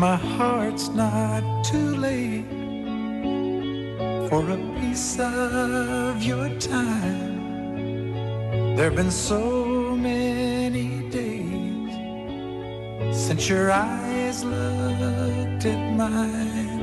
[0.02, 2.50] my heart's not too late
[4.30, 8.16] for a piece of your time,
[8.76, 11.94] there have been so many days
[13.16, 16.82] since your eyes looked at mine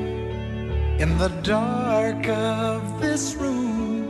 [1.00, 4.06] in the dark of this room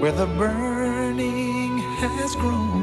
[0.00, 2.81] where the burning has grown.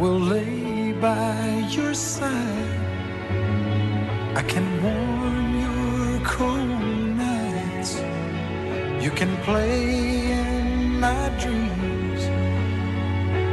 [0.00, 2.80] Will lay by your side.
[4.34, 7.92] I can warm your cold nights.
[9.04, 12.22] You can play in my dreams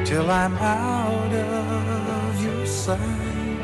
[0.08, 3.60] till I'm out of your sight.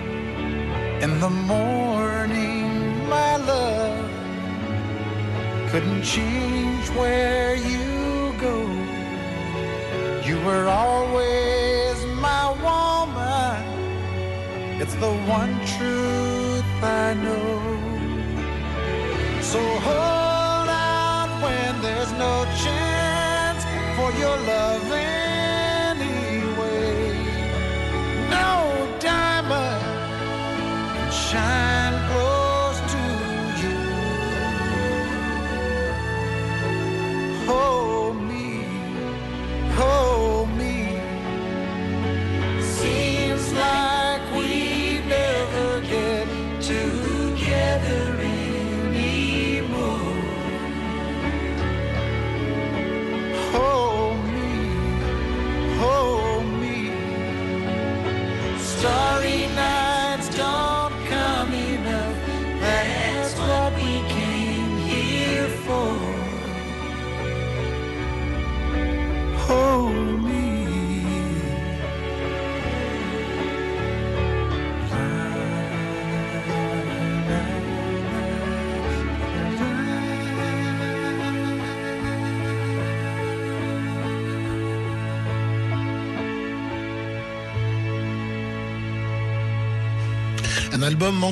[1.05, 4.09] In the morning, my love
[5.71, 7.22] couldn't change where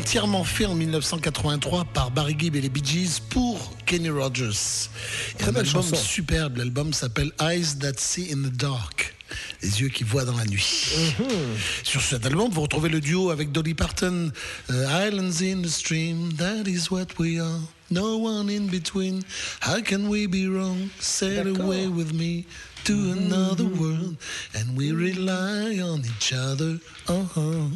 [0.01, 4.89] entièrement fait en 1983 par Barry Gibb et les Bee Gees pour Kenny Rogers.
[5.39, 5.95] Et un album chanson.
[5.95, 6.57] superbe.
[6.57, 9.13] L'album s'appelle Eyes That See in the Dark.
[9.61, 10.87] Les yeux qui voient dans la nuit.
[11.19, 11.27] Mhm.
[11.83, 14.31] Sur cet album, vous retrouvez le duo avec Dolly Parton,
[14.71, 17.59] euh, Islands in the Stream, That is what we are.
[17.91, 19.21] No one in between.
[19.61, 20.89] How can we be wrong?
[20.99, 22.45] Sail away with me
[22.83, 24.15] to another world,
[24.55, 26.79] and we rely on each other.
[27.07, 27.67] Uh-huh.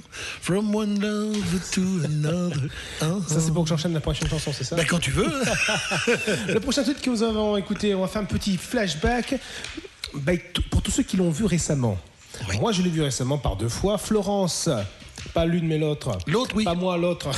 [0.42, 2.70] From one love to another.
[3.02, 3.22] Uh-huh.
[3.28, 4.76] Ça, c'est pour que j'enchaîne la prochaine chanson, c'est ça?
[4.76, 5.30] Bah, quand tu veux.
[6.48, 9.36] Le prochain titre que nous avons écouté, on va faire un petit flashback.
[10.14, 10.34] Bah,
[10.70, 11.98] pour tous ceux qui l'ont vu récemment.
[12.60, 13.98] Moi, je l'ai vu récemment par deux fois.
[13.98, 14.70] Florence,
[15.34, 16.18] pas l'une mais l'autre.
[16.28, 16.64] L'autre, oui.
[16.64, 17.30] Pas moi, l'autre.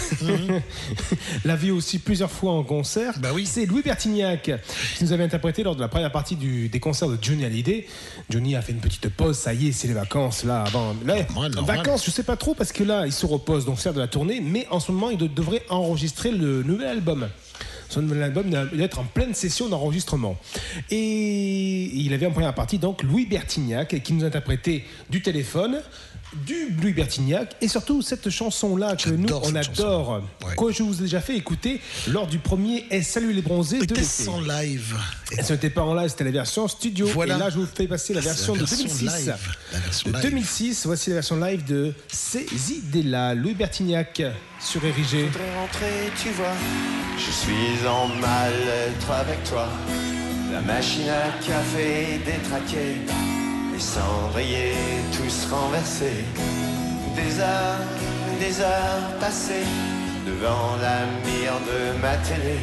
[1.45, 3.13] L'a vu aussi plusieurs fois en concert.
[3.19, 3.45] Bah oui.
[3.45, 4.51] C'est Louis Bertignac
[4.97, 7.87] qui nous avait interprété lors de la première partie du- des concerts de Johnny Hallyday.
[8.29, 10.63] Johnny a fait une petite pause, ça y est, c'est les vacances là.
[10.63, 11.77] Avant, là, Normal, normal.
[11.77, 14.07] vacances, je sais pas trop parce que là, il se repose donc faire de la
[14.07, 17.27] tournée, mais en ce moment, il de- devrait enregistrer le nouvel album.
[17.89, 20.35] Son nouvel album doit être en pleine session d'enregistrement.
[20.89, 25.81] Et il avait en première partie donc Louis Bertignac qui nous interprétait du téléphone
[26.45, 30.21] du Louis Bertignac et surtout cette chanson-là que nous on adore,
[30.57, 33.93] que je vous ai déjà fait écouter lors du premier Et Salut les bronzés de
[33.95, 34.29] l'été.
[34.29, 34.95] en live
[35.31, 37.07] Et Ce n'était pas en live, c'était la version studio.
[37.07, 37.35] Voilà.
[37.35, 39.03] Et là, je vous fais passer la version de version 2006.
[39.03, 39.35] live.
[39.73, 40.23] La version de live.
[40.23, 44.21] 2006, voici la version live de Ces idées-là, Louis Bertignac
[44.59, 45.23] sur Érigé.
[45.25, 46.53] voudrais rentrer, tu vois.
[47.17, 49.67] Je suis en mal-être avec toi.
[50.51, 52.95] La machine à café détraquée.
[53.77, 54.73] Les cendriers
[55.15, 56.25] tous renversés.
[57.15, 57.85] Des heures,
[58.39, 59.69] des heures passées.
[60.25, 62.57] Devant la mire de ma télé.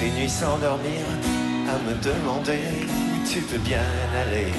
[0.00, 1.04] Des nuits sans dormir.
[1.68, 3.84] À me demander où tu peux bien
[4.22, 4.50] aller.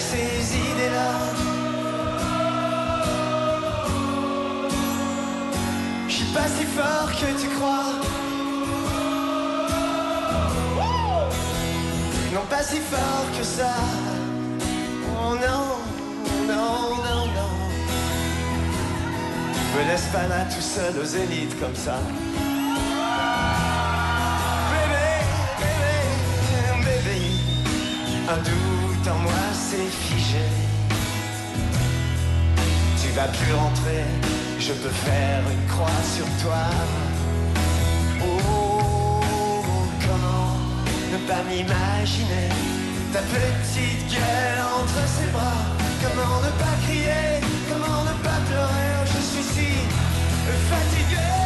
[0.00, 1.12] Ces idées-là.
[6.08, 7.92] Je suis pas si fort que tu crois.
[12.32, 13.74] Non, pas si fort que ça.
[15.22, 15.66] Oh non,
[16.48, 17.52] non, non, non.
[19.76, 21.98] Me laisse pas là tout seul au zénith comme ça.
[24.72, 25.08] Bébé,
[25.60, 27.20] bébé, bébé,
[28.28, 28.79] un doute
[29.18, 30.46] moi s'est figé.
[33.02, 34.04] Tu vas plus rentrer,
[34.58, 36.66] je peux faire une croix sur toi.
[38.22, 39.20] Oh,
[40.06, 40.56] comment
[41.12, 42.48] ne pas m'imaginer
[43.12, 45.64] ta petite gueule entre ses bras?
[46.02, 49.70] Comment ne pas crier, comment ne pas pleurer, je suis si
[50.70, 51.39] fatigué.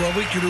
[0.00, 0.48] Dois avouer que le.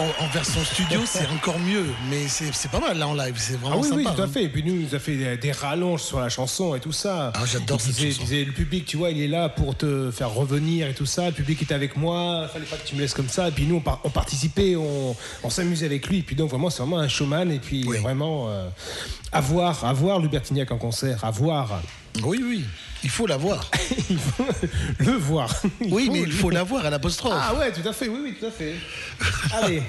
[0.00, 3.52] En, en version studio, c'est encore mieux, mais c'est pas mal là en live, c'est
[3.56, 4.16] Ah vraiment oui, oui, sympa.
[4.16, 4.28] tout à hein.
[4.32, 4.44] fait.
[4.44, 6.92] Et puis nous, il nous a fait des, des rallonges sur la chanson et tout
[6.92, 7.30] ça.
[7.34, 8.22] Ah, j'adore cette disait- chanson.
[8.24, 11.26] disait, le public, tu vois, il est là pour te faire revenir et tout ça.
[11.26, 13.48] Le public était avec moi, fallait pas que tu me laisses comme ça.
[13.48, 16.20] Et puis nous, on, par- on participait, on, on s'amusait avec lui.
[16.20, 17.50] Et puis donc, vraiment, c'est vraiment un showman.
[17.52, 18.66] Et puis, vraiment, euh,
[19.30, 21.82] à voir, à voir Lubertignac en concert, à voir.
[22.24, 22.64] Oui, oui.
[23.04, 23.68] Il faut la voir.
[24.10, 24.46] il faut
[24.98, 25.50] le voir.
[25.80, 27.34] Il oui, faut mais il faut la voir à l'apostrophe.
[27.36, 28.74] Ah ouais, tout à fait, oui, oui, tout à fait.
[29.54, 29.82] Allez,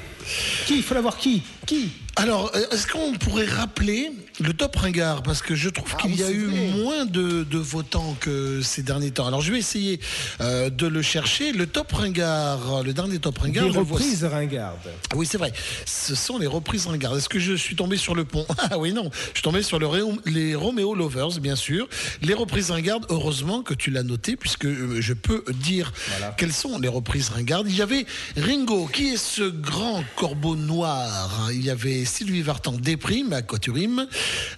[0.65, 0.77] qui?
[0.77, 1.41] Il faut la voir qui?
[1.65, 1.89] Qui?
[2.15, 5.23] Alors, euh, est-ce qu'on pourrait rappeler le top ringard?
[5.23, 6.67] Parce que je trouve qu'il oui, y a eu vrai.
[6.83, 9.25] moins de, de votants que ces derniers temps.
[9.25, 9.99] Alors, je vais essayer
[10.41, 11.51] euh, de le chercher.
[11.53, 13.63] Le top ringard, le dernier top ringard.
[13.65, 14.03] Des le voici.
[14.05, 14.77] reprises ringardes.
[15.11, 15.53] Ah Oui, c'est vrai.
[15.85, 17.17] Ce sont les reprises ringardes.
[17.17, 18.45] Est-ce que je suis tombé sur le pont?
[18.71, 19.09] Ah oui, non.
[19.13, 19.87] Je suis tombé sur le
[20.25, 21.87] les Romeo Lovers, bien sûr.
[22.21, 25.91] Les reprises ringardes, heureusement que tu l'as noté, puisque euh, je peux dire
[26.37, 27.67] quelles sont les reprises ringardes.
[27.69, 28.05] Il y avait
[28.37, 31.49] Ringo, qui est ce grand corbeau noir.
[31.53, 34.07] Il y avait Sylvie Vartan, Déprime, à Coturim.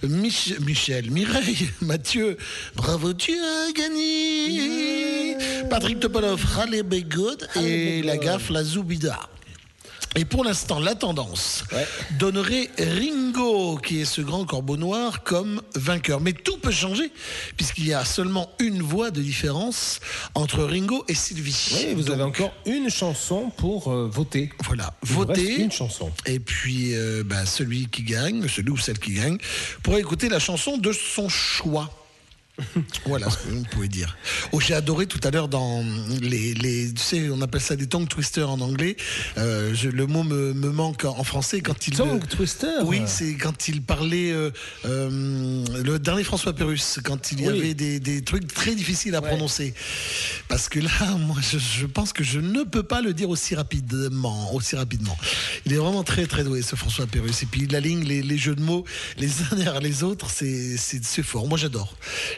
[0.02, 2.36] Mich- Michel, Mireille, Mathieu,
[2.74, 5.36] bravo, tu as gagné.
[5.68, 9.28] Patrick Topolov, Raleigh Good et la gaffe, la Zoubida.
[10.16, 11.64] Et pour l'instant, la tendance
[12.18, 16.22] donnerait Ringo, qui est ce grand corbeau noir, comme vainqueur.
[16.22, 17.12] Mais tout peut changer,
[17.58, 20.00] puisqu'il y a seulement une voix de différence
[20.34, 21.86] entre Ringo et Sylvie.
[21.88, 24.50] Oui, vous avez encore une chanson pour euh, voter.
[24.64, 25.60] Voilà, Il votez.
[25.60, 26.10] Une chanson.
[26.24, 29.36] Et puis, euh, bah, celui qui gagne, celui ou celle qui gagne,
[29.82, 31.90] pourra écouter la chanson de son choix.
[33.06, 34.16] Voilà ce que vous pouvez dire.
[34.52, 35.84] Oh, j'ai adoré tout à l'heure dans
[36.22, 38.96] les, les- tu sais, on appelle ça des tongue twisters en anglais.
[39.38, 41.94] Euh, je- le mot me, me manque en français quand il.
[41.96, 44.50] Tongue twister Oui, c'est quand il parlait euh,
[44.84, 47.58] euh, le dernier François Pérus, quand il y Oui.
[47.58, 49.74] avait des, des trucs très difficiles à prononcer.
[50.48, 53.54] Parce que là, moi, je, je pense que je ne peux pas le dire aussi
[53.54, 55.16] rapidement, aussi rapidement.
[55.66, 57.42] Il est vraiment très très doué ce François Pérus.
[57.42, 58.84] Et puis la ligne, les, les jeux de mots,
[59.18, 61.46] les uns derrière les autres, c'est fort.
[61.48, 61.96] Moi, j'adore.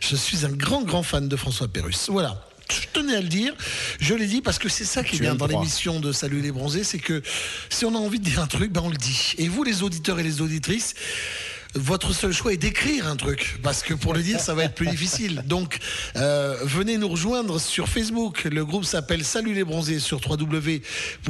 [0.09, 2.09] Je suis un grand grand fan de François Pérus.
[2.09, 2.43] Voilà.
[2.71, 3.55] Je tenais à le dire,
[4.01, 6.53] je l'ai dit parce que c'est ça qui est bien dans l'émission de Salut les
[6.53, 7.23] bronzés, c'est que
[7.69, 9.35] si on a envie de dire un truc, ben on le dit.
[9.39, 10.95] Et vous, les auditeurs et les auditrices,
[11.79, 14.75] votre seul choix est d'écrire un truc, parce que pour le dire, ça va être
[14.75, 15.43] plus difficile.
[15.47, 15.79] Donc,
[16.17, 18.45] euh, venez nous rejoindre sur Facebook.
[18.45, 21.27] Le groupe s'appelle Salut les bronzés sur www.rigfm.fr.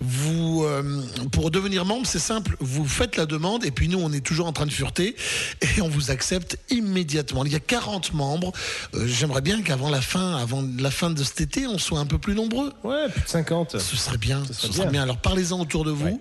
[0.00, 2.56] Vous, euh, pour devenir membre, c'est simple.
[2.60, 5.14] Vous faites la demande, et puis nous, on est toujours en train de fureter,
[5.60, 7.44] et on vous accepte immédiatement.
[7.44, 8.52] Il y a 40 membres.
[8.94, 12.06] Euh, J'aimerais bien qu'avant la fin, avant la fin de cet été, on soit un
[12.06, 12.72] peu plus nombreux.
[12.82, 13.78] Ouais, plus de 50.
[13.78, 14.42] Ce serait bien.
[14.46, 14.92] Ce serait serait bien.
[14.92, 15.02] bien.
[15.02, 16.20] Alors parlez-en autour de vous.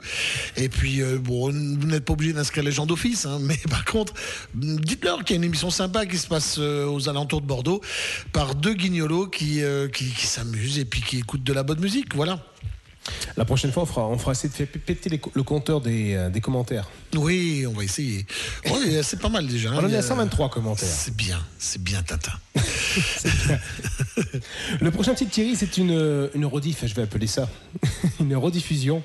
[0.57, 4.13] Et puis, bon, vous n'êtes pas obligé d'inscrire les gens d'office, hein, mais par contre,
[4.53, 7.81] dites-leur qu'il y a une émission sympa qui se passe euh, aux alentours de Bordeaux
[8.33, 11.79] par deux guignolos qui, euh, qui, qui s'amusent et puis qui écoutent de la bonne
[11.79, 12.15] musique.
[12.15, 12.39] Voilà.
[13.37, 16.13] La prochaine fois, on fera, on fera essayer de faire péter les le compteur des,
[16.13, 16.87] euh, des commentaires.
[17.15, 18.25] Oui, on va essayer.
[18.65, 19.69] Ouais, c'est pas mal déjà.
[19.71, 19.77] hein.
[19.81, 20.87] On en est a- à 123 commentaires.
[20.87, 22.33] C'est bien, c'est bien, Tintin.
[24.81, 27.49] Le prochain titre, Thierry, c'est une, une rediff, je vais appeler ça.
[28.19, 29.01] une rediffusion.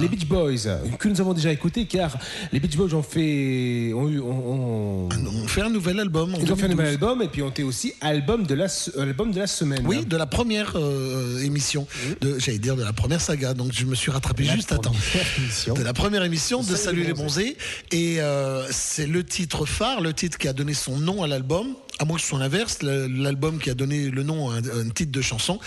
[0.00, 2.16] les Beach Boys, que nous avons déjà écouté, car
[2.52, 3.92] les Beach Boys ont fait.
[3.94, 5.08] Ont eu, ont, ont-
[5.44, 6.34] On fait un nouvel album.
[6.34, 6.70] en Ils ont fait un 2012.
[6.76, 9.82] nouvel album et puis ont été aussi album de la, se- album de la semaine.
[9.86, 11.86] Oui, de la première euh, émission,
[12.20, 14.78] de, j'allais dire de la première saga, donc je me suis rattrapé La juste à
[14.78, 14.92] temps.
[15.38, 15.72] émission.
[15.72, 17.56] De la première émission de Salut Salut les Bronzés.
[17.90, 21.74] Et euh, c'est le titre phare, le titre qui a donné son nom à l'album,
[21.98, 24.88] à moins que ce soit l'inverse, l'album qui a donné le nom à un, un
[24.90, 25.58] titre de chanson.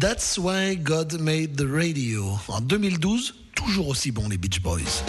[0.00, 2.36] That's Why God Made the Radio.
[2.48, 5.04] En 2012, toujours aussi bon les Beach Boys.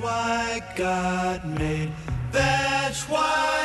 [0.00, 1.90] Why God made.
[2.32, 3.57] That's why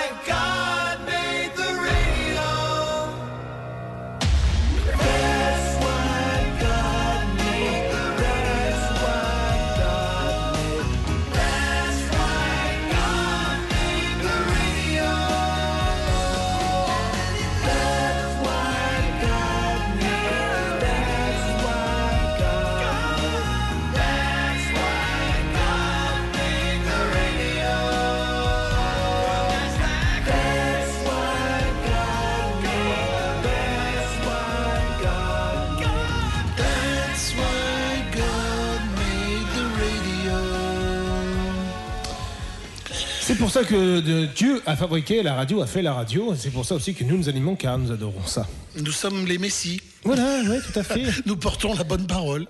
[43.43, 46.33] pour ça que de- Dieu a fabriqué la radio, a fait la radio.
[46.37, 48.47] C'est pour ça aussi que nous nous animons car nous adorons ça.
[48.77, 49.81] Nous sommes les messies.
[50.05, 51.03] Voilà, oui, tout à fait.
[51.25, 52.47] Nous portons la bonne parole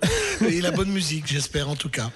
[0.48, 2.10] et la bonne musique, j'espère en tout cas.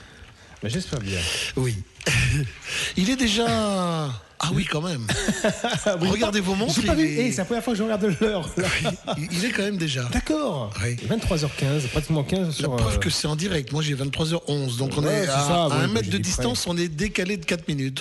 [0.63, 1.19] Mais j'espère bien.
[1.57, 1.75] Oui.
[2.97, 4.09] Il est déjà.
[4.41, 5.05] Ah oui, quand même.
[6.01, 6.81] Regardez vos montres.
[6.87, 7.05] Pas vu.
[7.05, 8.49] est- Eh, c'est la première fois que je regarde l'heure.
[9.19, 10.05] il- il est quand même déjà.
[10.13, 10.73] D'accord.
[11.09, 12.77] 23h15, pratiquement 15 La sur.
[12.77, 13.73] preuve euh, que c'est en direct.
[13.73, 14.77] Moi, j'ai 23h11.
[14.77, 16.69] Donc, on Ouais, est c'est à, ça, à ouais, un mètre de distance.
[16.69, 18.01] On est décalé de 4 minutes.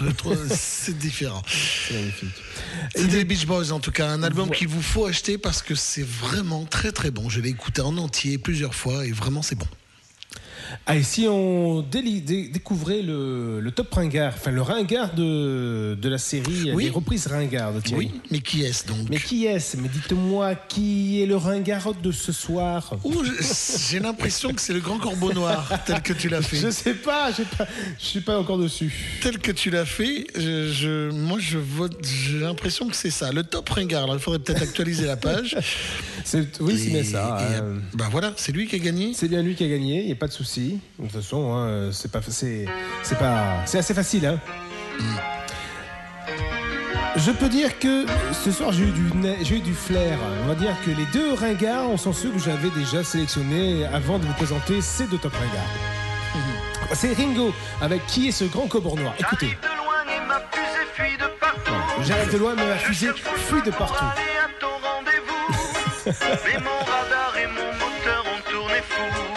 [0.56, 1.42] C'est différent.
[1.88, 2.30] C'est magnifique.
[3.14, 4.08] Les Beach Boys, en tout cas.
[4.08, 7.30] Un album qu'il vous faut acheter parce que c'est vraiment très, très bon.
[7.30, 9.68] Je l'ai écouté en entier plusieurs fois et vraiment, c'est bon.
[10.86, 12.22] Ah, et si on dé-
[12.52, 16.86] découvrait le, le top ringard, enfin le ringard de, de la série, Oui.
[16.86, 18.12] les reprises ringard de Thierry.
[18.14, 19.08] Oui, mais qui est-ce donc?
[19.10, 19.78] Mais qui est-ce?
[19.78, 22.92] Mais dites-moi, qui est le ringard de ce soir?
[23.90, 26.58] J'ai l'impression que c'est le grand corbeau noir, tel que tu l'as fait.
[26.68, 27.44] Je sais pas, je
[27.98, 28.94] suis pas encore dessus.
[29.22, 33.32] Tel que tu l'as fait, je, je- moi je vote, j'ai l'impression que c'est ça.
[33.32, 35.56] Le top ringard, alors il faudrait peut-être actualiser la page.
[36.24, 37.64] C'est- oui, c'est bien ça, et, hein.
[37.94, 39.14] bah voilà, c'est lui qui a gagné.
[39.14, 40.57] C'est bien lui qui a gagné, il n'y a pas de souci.
[40.58, 42.66] De toute façon, hein, c'est pas, c'est,
[43.04, 44.26] c'est pas, c'est assez facile.
[44.26, 44.40] Hein.
[47.16, 48.06] Je peux dire que
[48.44, 49.04] ce soir j'ai eu du,
[49.44, 50.18] j'ai eu du flair.
[50.44, 54.18] On va dire que les deux ringards, on sont ceux que j'avais déjà sélectionnés avant
[54.18, 56.94] de vous présenter ces deux top ringards.
[56.94, 59.14] C'est Ringo avec qui est ce grand cobord noir?
[59.20, 59.58] Écoutez.
[62.02, 64.06] J'arrive de loin, mais ma fusée fuit de partout.
[66.08, 69.37] Mais mon radar et mon moteur ont tourné fou.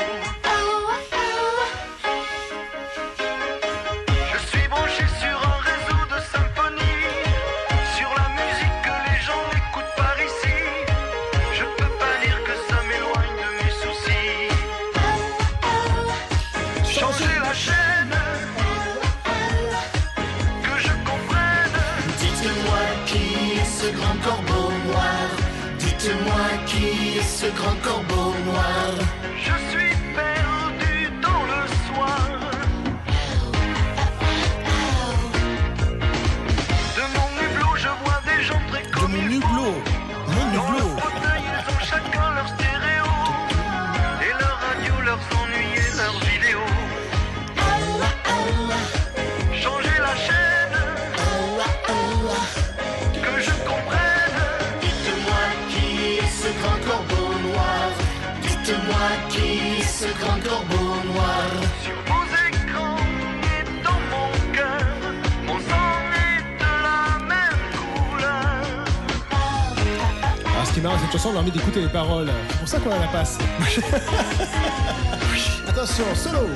[70.81, 72.31] Qui est marrant, cette chanson, on a envie d'écouter les paroles.
[72.49, 73.37] C'est pour ça qu'on la passe.
[75.69, 76.49] Attention, solo.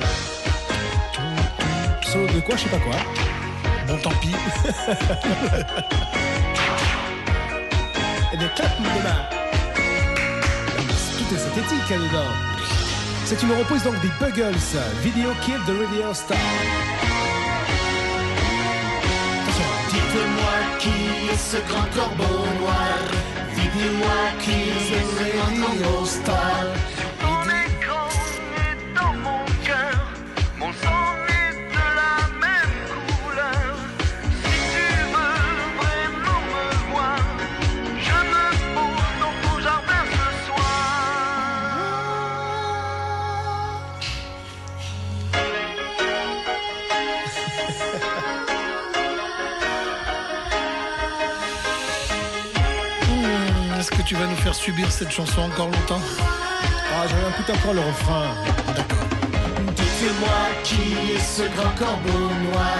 [2.01, 2.95] Solo de quoi, je sais pas quoi.
[3.87, 4.33] Bon, tant pis.
[8.33, 9.19] Et des claps de main.
[11.17, 12.31] Tout est synthétique là-dedans.
[13.25, 14.55] C'est une reprise donc des Buggles,
[15.01, 16.37] Video Kill the Radio Star.
[19.89, 20.89] Dites-moi qui
[21.31, 22.99] est ce grand corbeau noir?
[24.39, 26.65] Qui est ce grand corbeau star
[54.15, 56.01] tu vas nous faire subir cette chanson encore longtemps
[56.93, 58.27] Ah, j'aurais un coup encore le refrain.
[59.75, 60.29] Dites-moi
[60.63, 62.77] qui est ce grand corbeau noir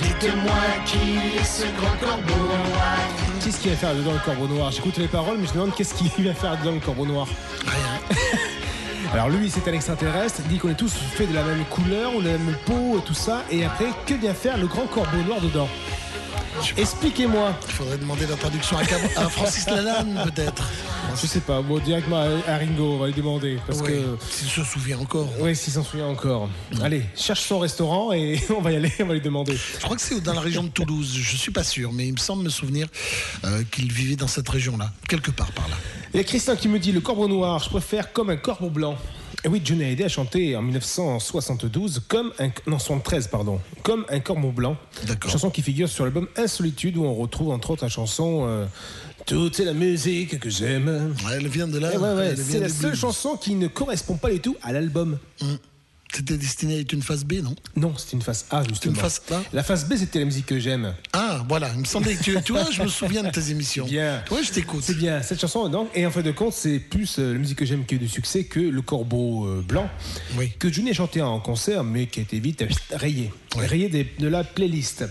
[0.00, 2.98] Dites-moi qui est ce grand corbeau noir
[3.42, 4.72] Qu'est-ce qu'il va faire dedans le corbeau noir?
[4.72, 7.28] J'écoute les paroles, mais je me demande qu'est-ce qu'il va faire dedans le corbeau noir.
[7.66, 8.16] Rien.
[9.12, 12.10] Alors lui, c'est un extraterrestre, il dit qu'on est tous faits de la même couleur,
[12.16, 15.18] on a la même peau, tout ça, et après, que vient faire le grand corbeau
[15.24, 15.68] noir dedans?
[16.76, 17.54] Expliquez-moi.
[17.66, 20.62] Il faudrait demander la traduction à, Francis Lalanne, peut-être.
[21.20, 23.58] Je sais pas, bon, directement à, à Ringo, on va lui demander.
[23.66, 24.16] Parce Oui, que.
[24.28, 25.28] S'il se souvient encore.
[25.38, 26.48] Oui, s'il s'en souvient encore.
[26.82, 29.56] Allez, cherche son restaurant et on va y aller, on va lui demander.
[29.56, 32.12] Je crois que c'est dans la région de Toulouse, je suis pas sûr, mais il
[32.12, 32.88] me semble me souvenir
[33.44, 35.76] euh, qu'il vivait dans cette région-là, quelque part par là.
[36.12, 38.70] Il y a Christian qui me dit le corbeau noir, je préfère comme un corbeau
[38.70, 38.96] blanc.
[39.44, 44.18] Et oui, Johnny Hallyday a chanté en 1972 comme un non 73 pardon, comme un
[44.20, 44.78] corbeau blanc.
[45.28, 48.64] Chanson qui figure sur l'album Insolitude où on retrouve entre autres la chanson euh,
[49.26, 51.14] Toute la musique que j'aime.
[51.30, 51.90] elle vient de là.
[51.90, 55.18] Ouais, ouais, vient c'est la seule chanson qui ne correspond pas du tout à l'album.
[56.14, 57.56] C'était destiné à être une phase B, non?
[57.76, 58.94] Non, c'était une face A justement.
[58.94, 60.94] Une face A La face B c'était la musique que j'aime.
[61.12, 63.84] Ah, voilà, il me semblait que tu, tu vois, je me souviens de tes émissions.
[63.84, 64.22] Bien.
[64.30, 64.82] Ouais, je t'écoute.
[64.84, 67.58] C'est bien, cette chanson, non Et en fin de compte, c'est plus euh, la musique
[67.58, 69.88] que j'aime qui a eu du succès que le corbeau euh, blanc,
[70.58, 72.98] que Johnny a chanté en concert, mais qui a été vite euh,
[73.54, 73.68] rayé.
[73.68, 75.04] Rayé des- de la playlist.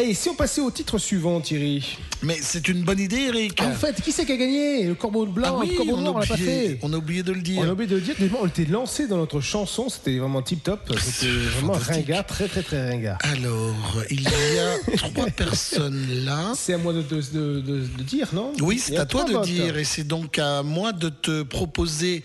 [0.00, 3.60] Et si on passait au titre suivant, Thierry Mais c'est une bonne idée, Eric.
[3.62, 5.98] En fait, qui c'est qui a gagné Le corbeau blanc, Ah oui, le corbeau on
[5.98, 6.78] a noir, on l'a pas oublié- fait.
[6.82, 7.60] on a oublié de le dire.
[7.60, 8.14] On a oublié de le dire.
[8.40, 10.80] On était lancé dans notre chanson, c'était vraiment tip top.
[11.00, 13.18] C'était vraiment ringard, très très très ringard.
[13.22, 13.74] Alors,
[14.10, 16.52] il y a trois personnes là.
[16.56, 19.32] C'est à moi de, de- de- de- de dire, non Oui, c'est à toi de
[19.32, 19.44] votes.
[19.44, 22.22] dire et c'est donc à moi de te proposer.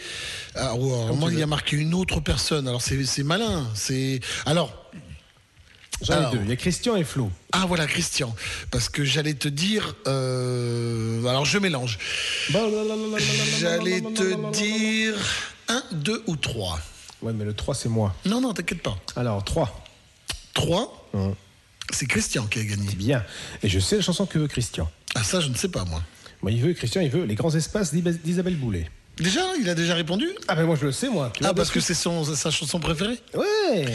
[0.56, 2.68] Ah, alors, Comme moi, il y a marqué une autre personne.
[2.68, 3.68] Alors c'est c'est malin.
[3.74, 4.84] C'est alors.
[6.02, 6.42] J'en ai deux.
[6.44, 7.32] Il y a Christian et Flo.
[7.52, 8.36] Ah voilà Christian,
[8.72, 9.96] parce que j'allais te dire.
[10.08, 11.98] euh, alors je mélange.
[13.60, 15.16] J'allais te dire
[15.70, 16.80] un, deux ou trois.
[17.22, 18.14] Ouais, mais le 3, c'est moi.
[18.26, 18.96] Non, non, t'inquiète pas.
[19.16, 19.84] Alors, 3.
[20.54, 21.10] 3
[21.92, 22.94] C'est Christian qui a gagné.
[22.96, 23.24] Bien.
[23.64, 24.90] Et je sais la chanson que veut Christian.
[25.16, 26.04] Ah ça, je ne sais pas moi.
[26.48, 28.90] Il veut, Christian, il veut Les Grands Espaces d'Isabelle Boulet.
[29.20, 31.32] Déjà, il a déjà répondu Ah ben moi je le sais moi.
[31.44, 33.86] Ah parce que c'est son, sa chanson préférée Ouais.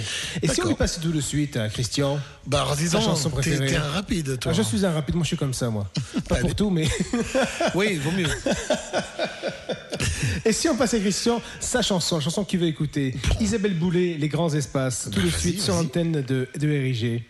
[0.42, 3.30] Et si on lui passait tout de suite à Christian Bah dis Sa donc, chanson
[3.30, 3.66] t'es préférée.
[3.68, 4.52] t'es un rapide toi.
[4.52, 5.86] Ah, je suis un rapide, moi je suis comme ça moi.
[6.28, 6.88] Pas pour tout mais...
[7.74, 8.26] oui, vaut mieux.
[10.44, 14.16] Et si on passait à Christian, sa chanson, la chanson qu'il veut écouter, Isabelle Boulet,
[14.18, 17.22] Les Grands Espaces, tout de suite sur l'antenne de, de RIG.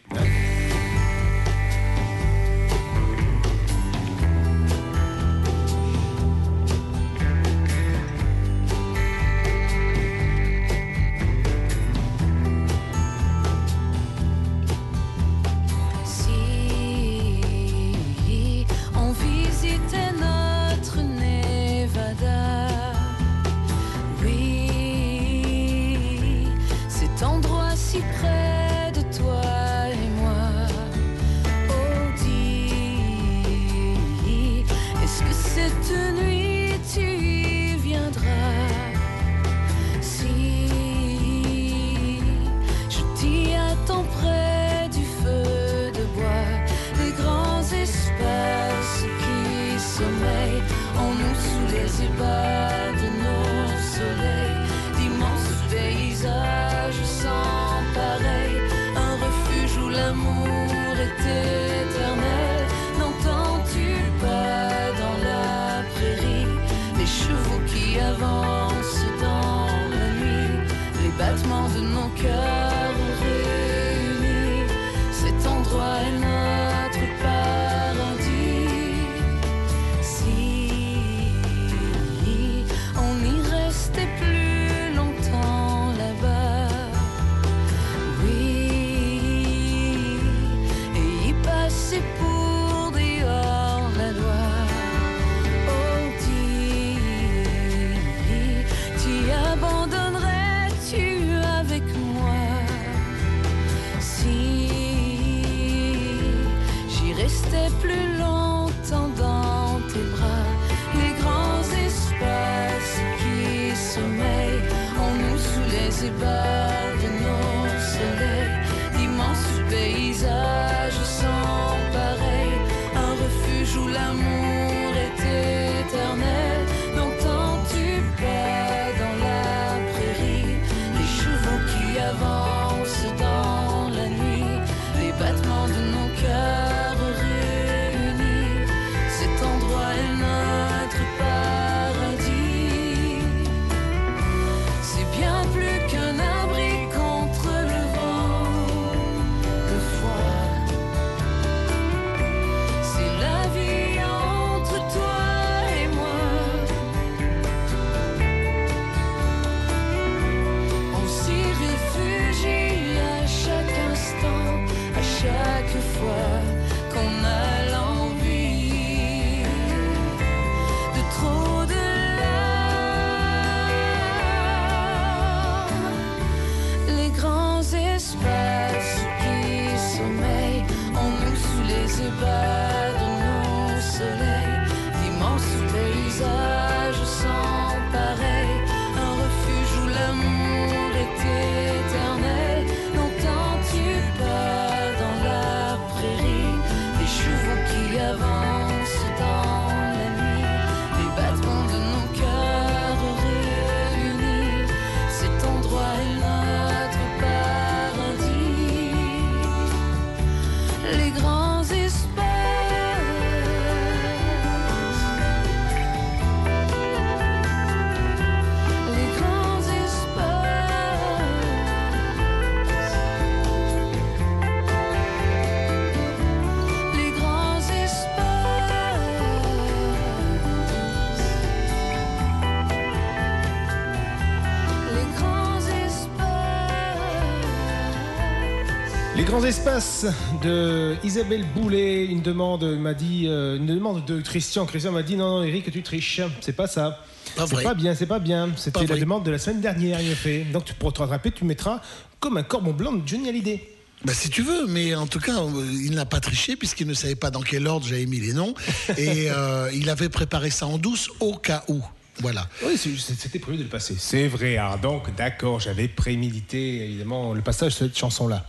[239.33, 240.05] Grands espaces
[240.43, 244.67] de Isabelle Boulet, une demande m'a dit, euh, une demande de Christian.
[244.67, 247.02] Christian m'a dit non, non, Eric, tu triches, c'est pas ça.
[247.35, 248.51] Pas c'est pas bien, c'est pas bien.
[248.57, 250.44] C'était la demande de la semaine dernière, il me fait.
[250.52, 251.81] Donc tu pourras te rattraper, tu mettras
[252.20, 253.67] comme un cordon blanc de Johnny Hallyday.
[254.05, 256.93] Bah, si tu veux, mais en tout cas, euh, il n'a pas triché puisqu'il ne
[256.93, 258.52] savait pas dans quel ordre j'avais mis les noms.
[258.99, 261.81] Et euh, il avait préparé ça en douce au cas où.
[262.20, 262.47] Voilà.
[262.67, 263.94] Oui, c'était prévu de le passer.
[263.99, 264.59] C'est vrai.
[264.59, 268.47] Alors donc, d'accord, j'avais prémédité évidemment le passage de cette chanson-là.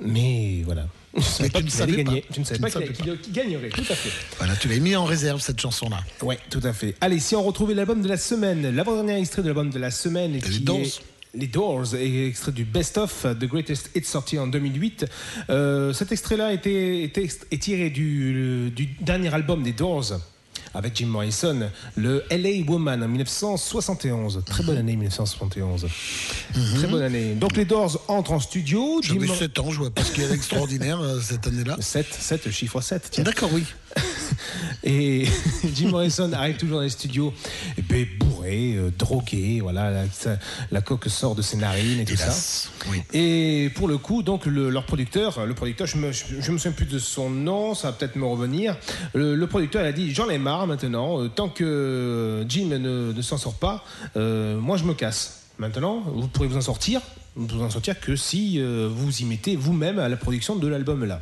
[0.00, 0.86] Mais voilà.
[1.40, 2.12] Mais tu ne savais pas.
[2.12, 3.70] ne savais Tu pas ne qu'il savais gagnerait.
[3.70, 4.10] Tout à fait.
[4.38, 5.98] Voilà, tu l'as mis en réserve cette chanson-là.
[6.22, 6.94] Ouais, tout à fait.
[7.00, 10.40] Allez, si on retrouvait l'album de la semaine, l'avant-dernier extrait de l'album de la semaine,
[10.40, 10.80] qui Doors.
[10.80, 11.00] est
[11.34, 15.06] les Doors, et extrait du Best of The Greatest Hits sorti en 2008.
[15.50, 20.20] Euh, cet extrait-là était, est tiré du, du dernier album des Doors.
[20.74, 24.42] Avec Jim Morrison, le LA Woman en 1971.
[24.46, 25.86] Très bonne année 1971.
[26.76, 27.34] Très bonne année.
[27.34, 29.00] Donc les Doors entrent en studio.
[29.02, 31.76] J'avais Mor- 7 ans, je vois pas ce qu'il y a d'extraordinaire euh, cette année-là.
[31.80, 33.08] 7, 7, chiffre 7.
[33.10, 33.24] tiens.
[33.24, 33.64] D'accord, oui.
[34.84, 35.24] Et
[35.74, 37.32] Jim Morrison arrive toujours dans les studios,
[37.76, 40.04] et ben, bourré, euh, drogué, voilà,
[40.70, 42.86] la, coque sort de ses narines et tout Hélas, ça.
[42.90, 43.02] oui.
[43.12, 46.58] Et pour le coup, donc le- leur producteur, le producteur, je me, je, je me
[46.58, 48.76] souviens plus de son nom, ça va peut-être me revenir.
[49.14, 53.12] Le, le producteur, il a dit j'en ai marre maintenant, euh, tant que Jim ne,
[53.12, 53.84] ne s'en sort pas,
[54.16, 55.34] euh, moi je me casse.
[55.58, 57.00] Maintenant, vous pourrez vous en sortir.
[57.36, 61.04] Vous en sortir que si euh, vous y mettez vous-même à la production de l'album
[61.04, 61.20] là.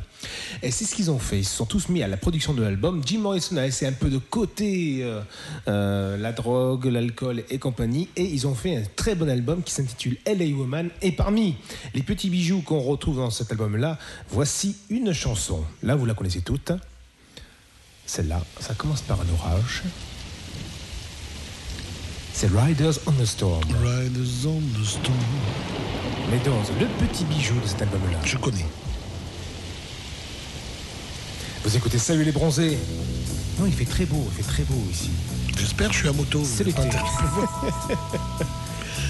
[0.63, 1.39] Et c'est ce qu'ils ont fait.
[1.39, 3.03] Ils se sont tous mis à la production de l'album.
[3.05, 5.21] Jim Morrison a laissé un peu de côté euh,
[5.67, 8.09] euh, la drogue, l'alcool et compagnie.
[8.15, 10.89] Et ils ont fait un très bon album qui s'intitule LA Woman.
[11.03, 11.55] Et parmi
[11.93, 15.63] les petits bijoux qu'on retrouve dans cet album-là, voici une chanson.
[15.83, 16.71] Là, vous la connaissez toutes.
[18.07, 19.83] Celle-là, ça commence par un orage.
[22.39, 23.63] C'est Riders on the Storm.
[23.83, 25.17] Riders on the Storm.
[26.29, 28.19] Les Doors, le petit bijou de cet album-là.
[28.23, 28.67] Je connais.
[31.63, 32.77] Vous écoutez Salut les bronzés
[33.59, 35.09] Non, il fait très beau, il fait très beau ici.
[35.57, 36.43] J'espère, je suis à moto.
[36.45, 36.81] C'est l'été.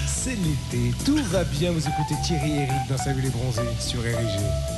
[0.06, 1.70] C'est l'été, tout va bien.
[1.72, 4.77] Vous écoutez Thierry et Eric dans Salut les bronzés sur RG.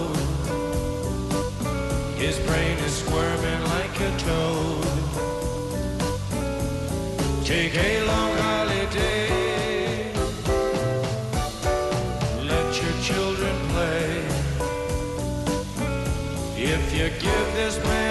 [2.21, 4.85] His brain is squirming like a toad.
[7.43, 10.13] Take a long holiday.
[12.51, 14.23] Let your children play.
[16.55, 18.10] If you give this man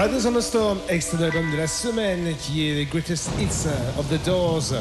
[0.00, 3.68] Riders on the Storm, extrait de l'album de la semaine qui est The Greatest Hits
[3.98, 4.72] of the Doors.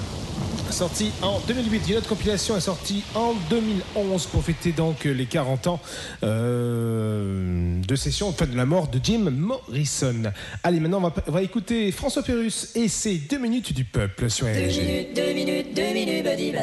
[0.71, 1.89] Sorti en 2008.
[1.89, 5.81] Une autre compilation est sortie en 2011 pour fêter donc les 40 ans
[6.23, 10.31] euh, de session, enfin de la mort de Jim Morrison.
[10.63, 14.51] Allez, maintenant on va, écouter François Pérus et ses deux minutes du peuple sur Deux
[14.51, 14.79] RG.
[14.79, 16.53] minutes, deux minutes, deux minutes, buddy.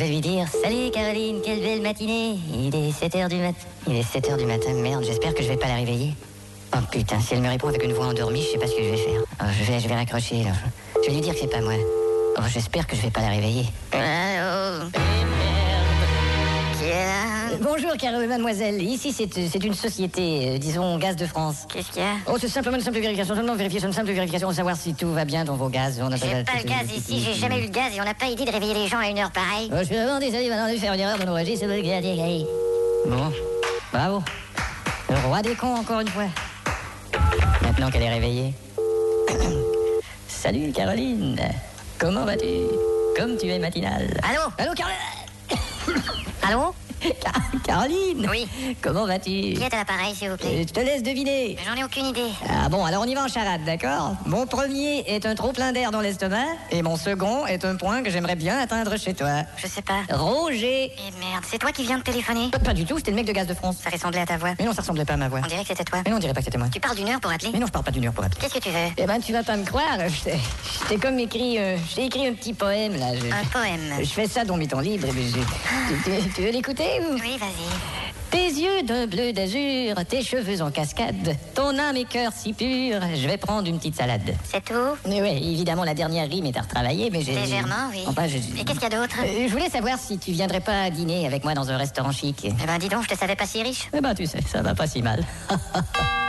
[0.00, 3.66] Vais lui dire Salut Caroline, quelle belle matinée Il est 7h du matin.
[3.86, 6.14] Il est 7h du matin, merde, j'espère que je vais pas la réveiller.
[6.74, 8.82] Oh putain, si elle me répond avec une voix endormie, je sais pas ce que
[8.82, 9.20] je vais faire.
[9.40, 10.52] Oh, je, vais, je vais raccrocher là.
[11.02, 11.74] Je vais lui dire que c'est pas moi.
[12.38, 13.66] Oh, j'espère que je vais pas la réveiller.
[13.92, 14.29] Allô
[17.58, 18.80] Bonjour, Caro, mademoiselle.
[18.80, 21.66] Ici, c'est c'est une société, euh, disons, Gaz de France.
[21.68, 22.14] Qu'est-ce qu'il y a?
[22.26, 23.34] Oh, c'est simplement une simple vérification.
[23.34, 26.00] Seulement vérifier, c'est une simple vérification de savoir si tout va bien dans vos gaz.
[26.02, 28.14] On n'a J'ai pas le gaz ici, j'ai jamais eu le gaz et on n'a
[28.14, 29.68] pas idée de réveiller les gens à une heure pareille.
[29.72, 31.66] Oh, je suis vraiment désolé maintenant de faire une erreur dans nos registres.
[33.06, 33.32] Bon,
[33.92, 34.22] bravo.
[35.08, 36.28] Le roi des cons, encore une fois.
[37.62, 38.54] Maintenant qu'elle est réveillée.
[40.28, 41.40] Salut, Caroline.
[41.98, 42.46] Comment vas-tu?
[43.16, 44.20] Comme tu es matinale.
[44.22, 44.52] Allô?
[44.58, 44.96] Allô, Caroline?
[46.42, 46.74] Allô?
[47.64, 48.48] Caroline Oui.
[48.82, 49.30] Comment vas-tu?
[49.30, 50.48] Qui est à l'appareil, s'il vous plaît?
[50.60, 51.56] Euh, Je te laisse deviner.
[51.66, 52.28] J'en ai aucune idée.
[52.48, 54.14] Ah bon, alors on y va en charade, d'accord?
[54.26, 58.02] Mon premier est un trop plein d'air dans l'estomac, et mon second est un point
[58.02, 59.42] que j'aimerais bien atteindre chez toi.
[59.56, 60.00] Je sais pas.
[60.14, 63.16] Roger Eh merde, c'est toi qui viens de téléphoner Pas, pas du tout, c'était le
[63.16, 63.76] mec de Gaz de France.
[63.82, 64.50] Ça ressemblait à ta voix.
[64.58, 65.40] Mais non, ça ressemblait pas à ma voix.
[65.44, 66.00] On dirait que c'était toi.
[66.04, 66.68] Mais non, on dirait pas que c'était moi.
[66.72, 68.40] Tu parles d'une heure pour appeler Mais non, je parle pas d'une heure pour appeler.
[68.40, 68.88] Qu'est-ce que tu veux?
[68.96, 69.98] Eh ben, tu vas pas me croire.
[70.88, 73.14] T'ai comme écrit, euh, j'ai écrit un petit poème là.
[73.14, 73.94] Je, Un poème.
[74.00, 75.06] je fais ça dans mes temps libres.
[75.08, 76.84] et tu, tu- tu veux l'écouter?
[76.89, 78.30] ou Oui, vas-y.
[78.30, 83.00] Tes yeux d'un bleu d'azur, tes cheveux en cascade, ton âme et cœur si pur,
[83.16, 84.34] je vais prendre une petite salade.
[84.44, 87.34] C'est tout Mais ouais, évidemment, la dernière rime est à retravailler, mais j'ai.
[87.34, 88.04] Légèrement, oui.
[88.06, 90.60] Enfin, je- Et qu'est-ce qu'il y a d'autre Euh, Je voulais savoir si tu viendrais
[90.60, 92.44] pas dîner avec moi dans un restaurant chic.
[92.44, 93.88] Eh ben, dis donc, je te savais pas si riche.
[93.92, 95.24] Eh ben, tu sais, ça va pas si mal.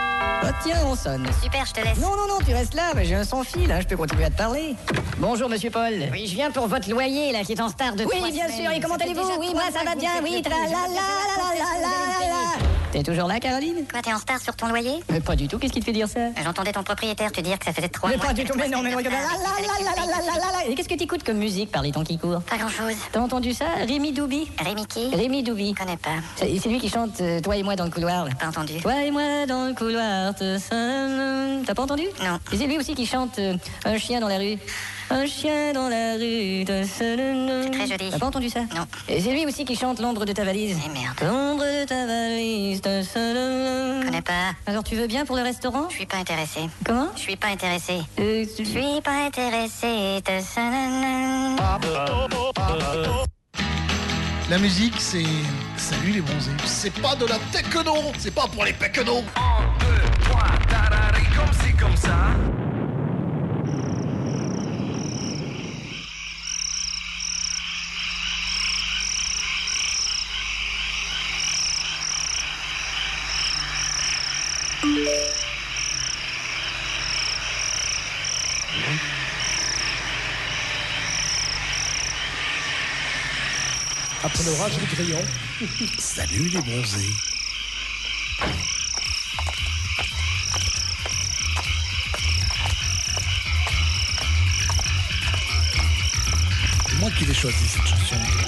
[0.44, 1.26] oh, tiens, on sonne.
[1.42, 1.98] Super, je te laisse.
[1.98, 4.24] Non, non, non, tu restes là, mais j'ai un sans fil, hein, je peux continuer
[4.24, 4.74] à te parler.
[5.18, 5.92] Bonjour, monsieur Paul.
[6.12, 8.48] Oui, je viens pour votre loyer, là, qui est en retard de Oui, trois bien
[8.48, 8.62] semaines.
[8.64, 12.28] sûr, et comment allez-vous Oui, moi, ça va bien, oui, la la la la la
[12.28, 12.32] la
[12.92, 13.86] T'es toujours là, Caroline?
[13.90, 15.02] Quoi, t'es en retard sur ton loyer?
[15.10, 16.20] Mais pas du tout, qu'est-ce qui te fait dire ça?
[16.44, 18.26] J'entendais ton propriétaire te dire que ça faisait trois Mais mois.
[18.26, 20.66] pas du tout, mais non, mais non, la, la, la, la, la, la.
[20.70, 22.42] Et qu'est-ce que t'écoutes comme musique par les temps qui courent?
[22.42, 22.92] Pas grand-chose.
[23.10, 23.64] T'as entendu ça?
[23.88, 25.08] Rémi Doubi Rémi qui?
[25.14, 25.74] Rémi Doubi.
[25.74, 26.10] Je connais pas.
[26.36, 28.26] C'est lui qui chante euh, Toi et moi dans le couloir.
[28.26, 28.30] là.
[28.38, 28.78] Pas entendu.
[28.82, 31.62] Toi et moi dans le couloir, seul.
[31.66, 32.04] T'as pas entendu?
[32.22, 32.38] Non.
[32.52, 33.54] Et c'est lui aussi qui chante euh,
[33.84, 34.58] Un chien dans la rue.
[35.10, 36.64] Un chien dans la rue.
[36.66, 38.10] C'est très joli.
[38.10, 38.60] T'as pas entendu ça?
[38.74, 38.86] Non.
[39.08, 40.76] Et c'est lui aussi qui chante L'ombre de ta valise.
[40.84, 41.16] Eh merde.
[41.22, 42.80] L'ombre de ta valise.
[42.84, 44.52] Je connais pas.
[44.66, 45.88] Alors tu veux bien pour le restaurant?
[45.90, 46.60] Je suis pas intéressé.
[46.84, 47.08] Comment?
[47.16, 48.00] Je suis pas intéressé.
[48.18, 50.22] Euh, Je suis pas intéressé.
[54.50, 55.24] La musique, c'est.
[55.76, 56.50] Salut les bronzés.
[56.66, 59.24] C'est pas de la techno, c'est pas pour les péquenos
[61.34, 62.36] comme si comme ça.
[84.24, 85.18] Après l'orage, du crayon.
[85.98, 87.12] Salut les bronzés.
[97.22, 98.41] qui les choisit cette chanson.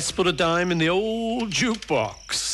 [0.00, 2.49] Let's put a dime in the old jukebox.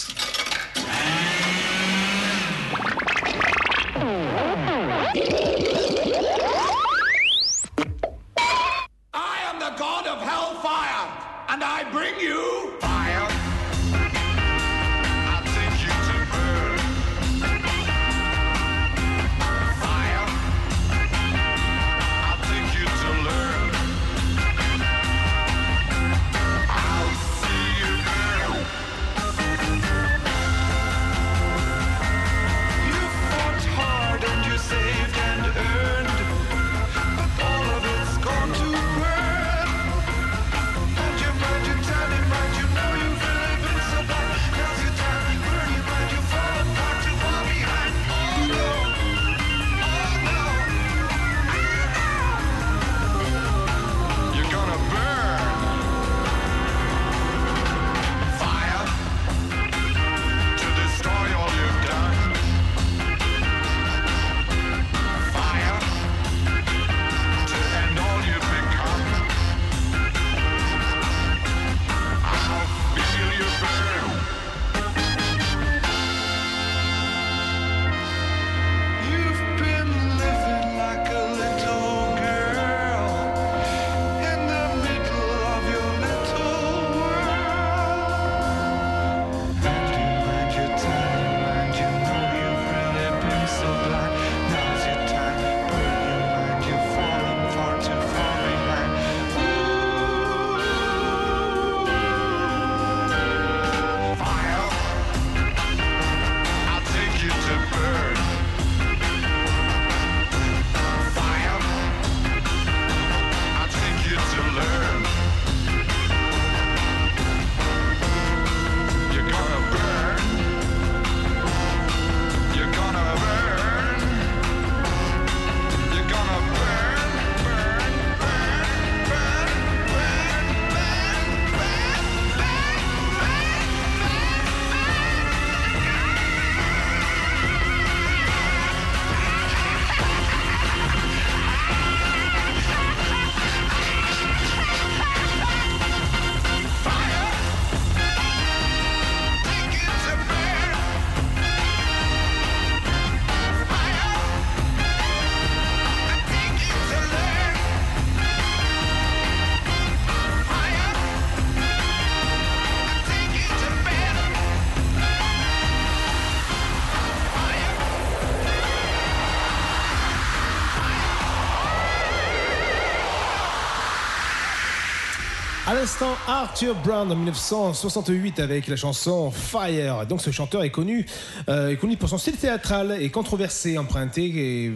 [175.86, 180.04] L'instant, Arthur Brown en 1968 avec la chanson Fire.
[180.08, 181.06] Donc ce chanteur est connu,
[181.48, 184.72] euh, est connu pour son style théâtral et controversé, emprunté et,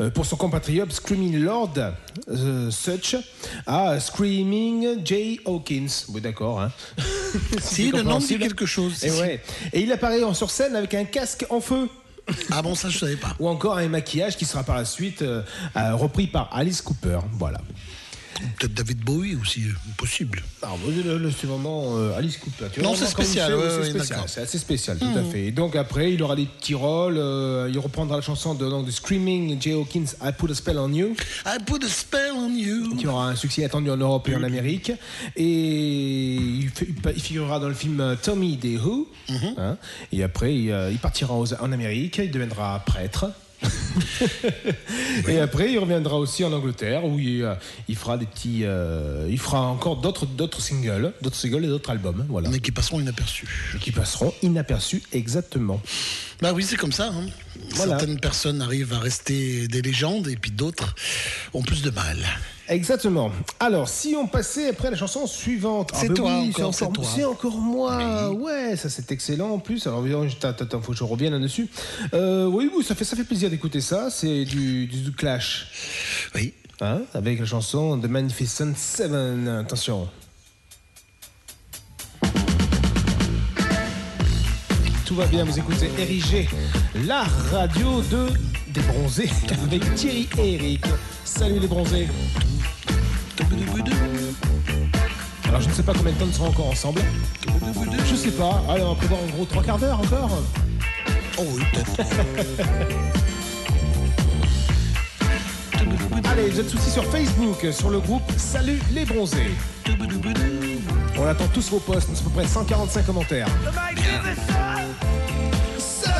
[0.00, 1.74] euh, pour son compatriote Screaming Lord
[2.30, 3.14] euh, Such
[3.66, 6.06] à Screaming Jay Hawkins.
[6.08, 6.62] Oui, d'accord.
[6.62, 6.72] Hein.
[7.60, 9.04] Si, le nom dit quelque chose.
[9.04, 9.42] Et, ouais.
[9.74, 11.90] il apparaît en- sur scène avec un casque en feu.
[12.50, 13.34] Ah bon, ça je savais pas.
[13.38, 15.42] Ou encore un maquillage qui sera par la suite euh,
[15.74, 17.18] repris par Alice Cooper.
[17.32, 17.60] Voilà.
[18.62, 20.40] Peut-être David Bowie aussi, euh, possible.
[20.62, 22.66] Ah, bon, le- le- c'est vraiment euh, Alice Cooper.
[22.72, 24.24] Tu Non, c'est spécial, c'est- ouais, c'est ouais, spécial, d'accord.
[24.28, 25.30] c'est assez spécial, tout à Mhm.
[25.32, 25.46] fait.
[25.46, 27.18] Et donc après, il aura des petits rôles.
[27.18, 30.78] euh, il reprendra la chanson de, donc, de Screaming Jay Hawkins, I Put a Spell
[30.78, 31.16] on You.
[31.44, 32.94] I Put a Spell on You.
[32.96, 34.92] Qui aura un succès attendu en Europe et en Amérique.
[35.36, 36.70] Et il,
[37.20, 39.08] figurera dans le film Tommy des Who.
[39.28, 39.54] Mhm.
[39.58, 39.76] hein.
[40.12, 42.18] et après, il, il partira aux- en Amérique.
[42.22, 43.26] Il deviendra prêtre.
[45.28, 47.54] Et après, il reviendra aussi en Angleterre où il, euh,
[47.88, 51.90] il fera des petits, euh, il fera encore d'autres d'autres singles, d'autres singles et d'autres
[51.90, 52.48] albums, voilà.
[52.48, 53.48] Mais qui passeront inaperçus.
[53.80, 55.80] Qui passeront inaperçus, exactement.
[56.40, 57.08] Bah oui, c'est comme ça.
[57.08, 57.26] hein.
[57.70, 57.98] Voilà.
[57.98, 60.94] Certaines personnes arrivent à rester des légendes et puis d'autres
[61.54, 62.18] ont plus de mal.
[62.72, 63.30] Exactement.
[63.60, 65.92] Alors, si on passait après la chanson suivante.
[65.94, 67.04] C'est ben toi oui, encore, c'est toi.
[67.04, 68.30] C'est encore moi.
[68.30, 69.86] Ouais, ça c'est excellent en plus.
[69.86, 71.68] Alors, attends, attends, faut que je revienne là-dessus.
[72.14, 74.08] Euh, oui, oui, ça fait, ça fait plaisir d'écouter ça.
[74.10, 75.68] C'est du, du, du Clash.
[76.34, 76.54] Oui.
[76.80, 79.46] Hein, avec la chanson The Magnificent Seven.
[79.48, 80.08] Attention.
[85.04, 86.48] Tout va bien, vous écoutez Érigé,
[87.06, 88.28] la radio de
[88.72, 89.30] des bronzés
[89.62, 90.84] avec Thierry et Eric.
[91.24, 92.08] Salut les bronzés.
[95.48, 97.00] Alors je ne sais pas combien de temps nous serons encore ensemble.
[98.08, 98.62] Je sais pas.
[98.70, 100.38] Allez, on va prévoir en gros trois quarts d'heure encore.
[101.38, 101.62] Oh oui.
[106.24, 109.50] Allez, vous êtes aussi sur Facebook, sur le groupe Salut les bronzés.
[111.18, 113.48] On attend tous vos posts, c'est à peu près 145 commentaires.
[115.78, 116.12] Sun,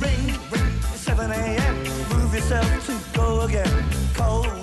[0.00, 1.74] ring, ring, 7 a.m.
[2.12, 3.64] Move yourself to go again.
[4.16, 4.55] Cold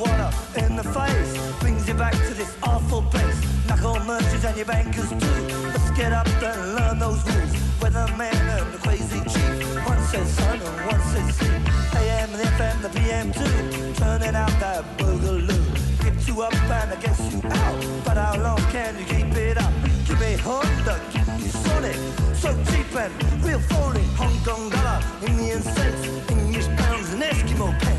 [0.55, 3.39] in the face brings you back to this awful place.
[3.67, 5.39] Knuckle merchants and your bankers too.
[5.67, 7.53] Let's get up and learn those rules.
[7.81, 9.87] Weatherman and the crazy chief.
[9.87, 11.73] One says sun and one says sea.
[11.99, 13.93] AM, the FM, the PM too.
[13.95, 15.61] Turning out that boogaloo.
[16.03, 18.03] Get you up and I guess you out.
[18.05, 19.73] But how long can you keep it up?
[20.05, 21.95] Give me Honda, give me Sonic.
[22.35, 23.13] So cheap and
[23.43, 24.03] real phony.
[24.19, 27.92] Hong Kong dollar, Indian cents, English pounds and Eskimo pence.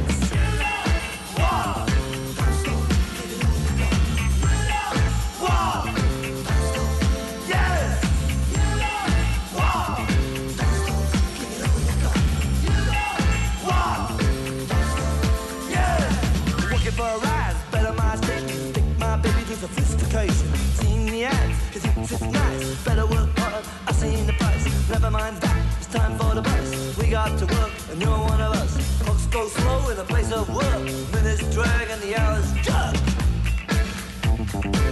[22.22, 22.84] Nice.
[22.84, 24.64] Better work hard, I seen the price.
[24.88, 26.96] Never mind that, it's time for the bus.
[26.98, 29.02] We got to work, and you're one of us.
[29.02, 30.82] Clocks go slow in a place of work.
[31.12, 32.94] Minutes drag and the hours jerk.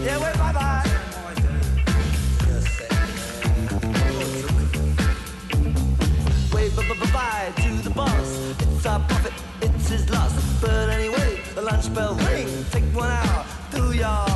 [0.04, 0.92] Yeah, wait, bye bye.
[6.54, 6.76] Wave
[7.12, 8.54] bye to the boss.
[8.60, 10.32] It's our profit, it's his loss.
[10.60, 12.48] But anyway, the lunch bell ring.
[12.70, 14.31] Take one hour, do your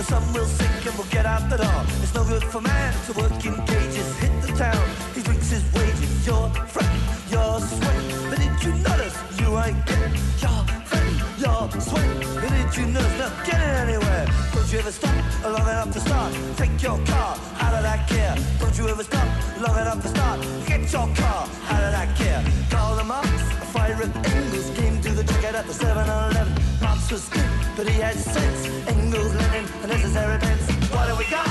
[0.00, 1.84] The sun will sink and we'll get out the door.
[2.00, 4.16] It's no good for man to work in cages.
[4.16, 6.26] Hit the town, he drinks his wages.
[6.26, 8.30] You're fretting, you're sweating.
[8.30, 10.16] But did you notice you ain't getting?
[10.40, 12.16] You're fretting, you're sweating.
[12.32, 14.24] But did you notice not getting anywhere?
[14.54, 16.32] Don't you ever stop long enough to start?
[16.56, 18.34] Take your car out of that gear.
[18.58, 19.28] Don't you ever stop
[19.60, 20.40] long enough to start?
[20.64, 22.40] Get your car out of that gear.
[22.70, 26.54] Call the a fire at Engels came to the ticket at the 7-Eleven.
[26.80, 27.50] Marx was good,
[27.82, 28.66] but he had sense.
[28.88, 30.66] Engels, linen, the necessary pence.
[30.92, 31.48] What do we got?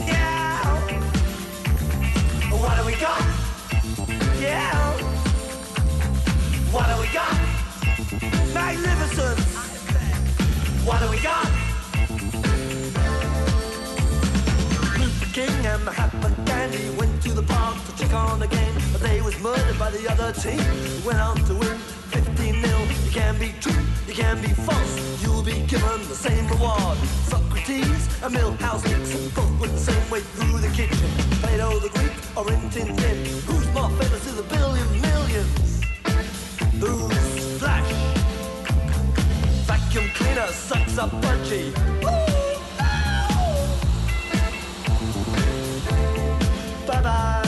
[0.00, 0.64] Yeah.
[2.62, 3.20] What do we got?
[4.40, 4.72] Yeah.
[6.72, 7.34] What do we got?
[8.54, 9.44] Magnificence.
[10.86, 11.46] What do we got?
[15.34, 19.20] King and Mahatma Gandhi went to the park to check on the game, but they
[19.20, 20.64] was murdered by the other team.
[21.04, 21.73] Went on to win
[23.14, 25.22] can be true, you can be false.
[25.22, 26.98] You'll be given the same reward.
[27.30, 31.08] Socrates and Millhouse Nixon both went the same way through the kitchen.
[31.40, 33.16] Plato the Greek or in Tintin.
[33.46, 35.80] Who's more famous to the billion millions?
[36.80, 37.92] Who's Flash?
[39.68, 41.72] Vacuum cleaner sucks up budgie.
[46.84, 47.43] Bye bye.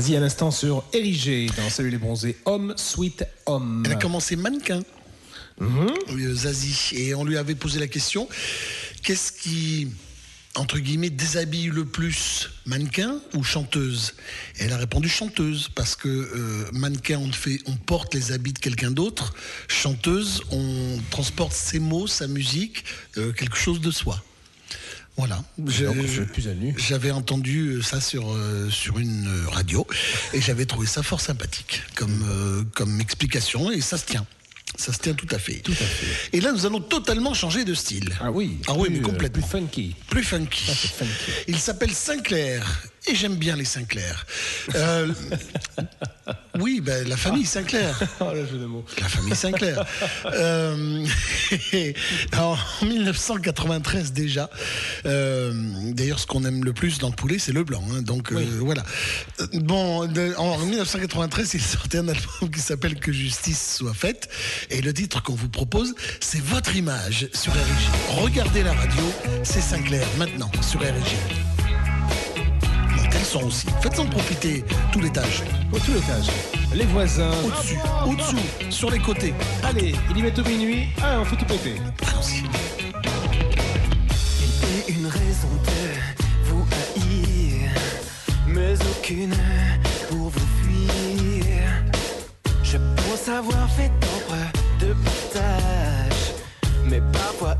[0.00, 3.82] Zazie à l'instant sur Érigé dans Salut les bronzés, homme, sweet homme.
[3.84, 4.80] Elle a commencé mannequin.
[5.60, 6.96] euh, Zazie.
[6.96, 8.26] Et on lui avait posé la question
[9.02, 9.88] qu'est-ce qui,
[10.54, 14.14] entre guillemets, déshabille le plus Mannequin ou chanteuse?
[14.58, 18.54] Et elle a répondu chanteuse, parce que euh, mannequin, on, fait, on porte les habits
[18.54, 19.34] de quelqu'un d'autre.
[19.68, 22.84] Chanteuse, on transporte ses mots, sa musique,
[23.18, 24.24] euh, quelque chose de soi.
[25.16, 25.36] Voilà.
[25.36, 25.42] À.
[26.78, 29.86] J'avais entendu ça sur, euh, sur une euh, radio
[30.32, 34.26] et j'avais trouvé ça fort sympathique comme, euh, comme explication et ça se tient.
[34.76, 35.62] Ça se tient tout à fait.
[36.32, 38.10] Et là, nous allons totalement changer de style.
[38.20, 38.58] Ah oui.
[38.66, 39.46] Ah oui, mais plus, euh, complètement.
[39.46, 39.96] Plus funky.
[40.08, 40.72] Plus funky.
[41.48, 42.82] Il s'appelle Sinclair.
[43.06, 44.26] Et j'aime bien les Sinclair.
[44.74, 45.08] Euh,
[46.60, 47.98] oui, ben, la famille Sinclair.
[48.20, 48.84] Oh, le jeu de mots.
[49.00, 49.84] La famille Sinclair.
[50.26, 51.06] Euh,
[52.36, 54.50] en 1993 déjà.
[55.06, 55.52] Euh,
[55.92, 57.82] D'ailleurs, ce qu'on aime le plus dans le poulet, c'est le blanc.
[57.92, 58.02] hein.
[58.02, 58.82] donc voilà.
[59.54, 64.28] Bon, de- en 1993, il sortait un album qui s'appelle Que justice soit faite.
[64.68, 68.20] Et le titre qu'on vous propose, c'est Votre image sur RG.
[68.22, 69.02] Regardez la radio,
[69.42, 71.49] c'est Sinclair maintenant sur RG.
[73.30, 73.68] Son aussi.
[73.80, 75.44] Faites-en profiter tout l'étage.
[75.72, 76.26] Au tout l'étage.
[76.74, 77.30] Les voisins.
[77.46, 79.32] Au-dessus, au-dessous, sur les côtés.
[79.62, 80.88] Allez, il y met au minuit.
[81.00, 81.76] Ah, on fait tout péter.
[82.08, 82.42] Allons-y.
[84.88, 87.70] Et une raison de vous haïr,
[88.48, 89.36] mais aucune
[90.08, 91.54] pour vous fuir.
[92.64, 94.42] Je pense avoir fait nombre
[94.80, 96.32] de partages,
[96.84, 97.56] mais parfois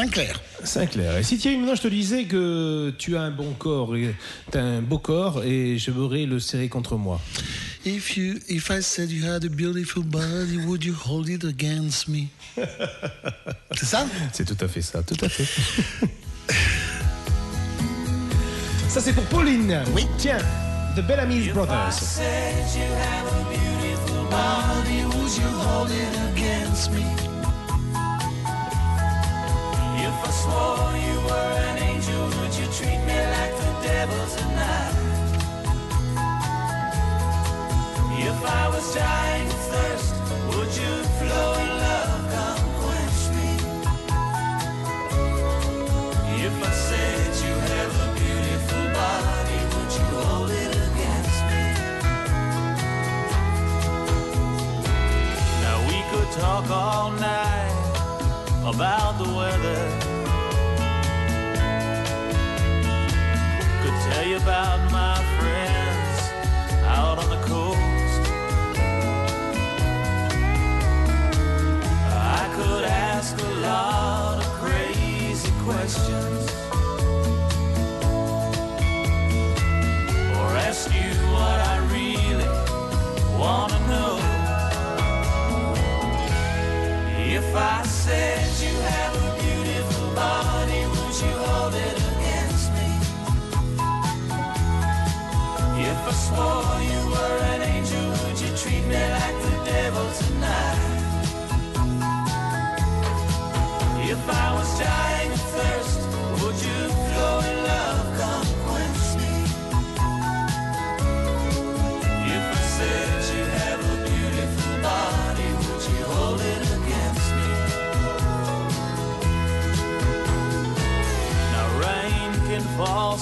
[0.00, 0.40] Sinclair.
[0.64, 1.18] Sinclair.
[1.18, 4.14] Et si Thierry, maintenant je te disais que tu as un bon corps, et
[4.50, 7.20] t'as un beau corps et je voudrais le serrer contre moi.
[7.84, 12.08] If you, if I said you had a beautiful body, would you hold it against
[12.08, 12.28] me?
[13.76, 14.06] C'est ça?
[14.32, 15.44] C'est tout à fait ça, tout à fait.
[18.88, 19.82] ça c'est pour Pauline.
[19.94, 20.06] Oui.
[20.16, 20.38] Tiens,
[20.96, 21.92] The Bellamy's Brothers.
[21.92, 27.19] said you have a beautiful body, would you hold it against me?
[56.40, 57.70] Talk all night
[58.64, 60.09] about the weather.
[64.42, 64.89] About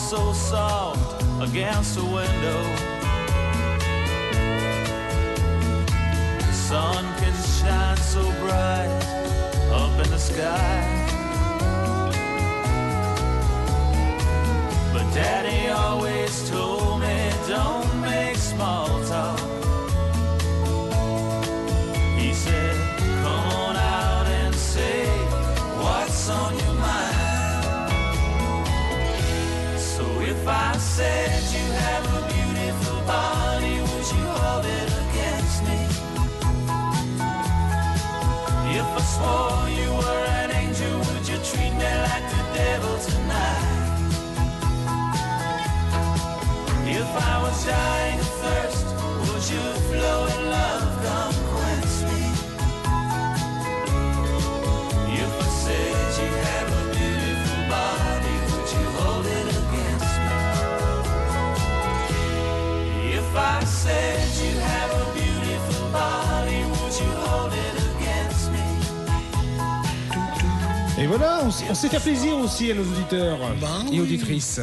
[0.08, 2.62] so soft against the window.
[6.50, 8.88] Sun can shine so bright
[9.70, 10.80] up in the sky.
[14.94, 17.88] But Daddy always told me don't
[31.00, 31.27] I
[70.98, 73.38] Et voilà, on, on s'est fait plaisir aussi à nos auditeurs
[73.92, 74.60] et auditrices.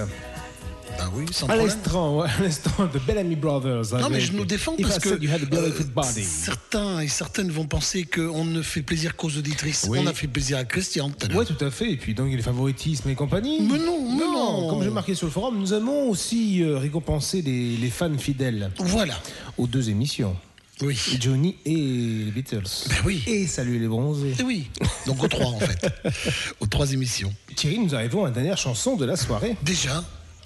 [0.97, 3.93] Bah oui, sans à l'instant, à l'instant de Bellamy Brothers.
[3.99, 8.61] Non, mais je nous défends parce que euh, certains et certaines vont penser qu'on ne
[8.61, 9.87] fait plaisir qu'aux auditrices.
[9.89, 9.99] Oui.
[10.01, 11.11] On a fait plaisir à Christian.
[11.33, 11.91] Ouais, tout à fait.
[11.91, 13.61] Et puis donc il y a les favoritismes et compagnie.
[13.61, 14.69] Mais non, mais non.
[14.69, 18.71] Comme j'ai marqué sur le forum, nous avons aussi euh, récompensé les, les fans fidèles.
[18.79, 19.15] Voilà.
[19.57, 20.35] Aux deux émissions.
[20.81, 20.99] Oui.
[21.21, 22.63] Johnny et les Beatles.
[22.89, 23.23] Ben oui.
[23.27, 24.35] Et Salut les bronzés.
[24.39, 24.69] Et oui.
[25.07, 25.87] Donc aux trois en fait.
[26.59, 27.33] aux trois émissions.
[27.55, 29.55] Thierry, nous arrivons à la dernière chanson de la soirée.
[29.63, 30.03] Déjà.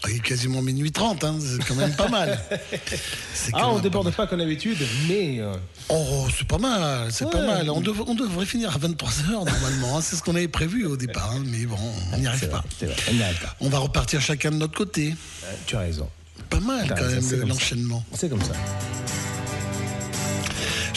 [0.08, 2.40] Il est quasiment minuit 30, hein, c'est quand même pas mal.
[3.54, 4.78] Ah, on déborde pas comme d'habitude,
[5.10, 5.40] mais.
[5.40, 5.54] euh,
[5.90, 7.70] Oh, c'est pas mal, c'est pas mal.
[7.70, 9.98] On, dev- on devrait finir à 23h normalement.
[9.98, 11.76] hein, C'est ce qu'on avait prévu au départ, hein, mais bon,
[12.14, 12.64] on n'y arrive pas.
[13.10, 13.56] on n'y arrive pas.
[13.60, 15.16] On va repartir chacun de notre côté.
[15.46, 16.08] Euh, tu as raison.
[16.50, 18.04] Pas mal quand raison, même l'enchaînement.
[18.14, 18.54] C'est comme ça.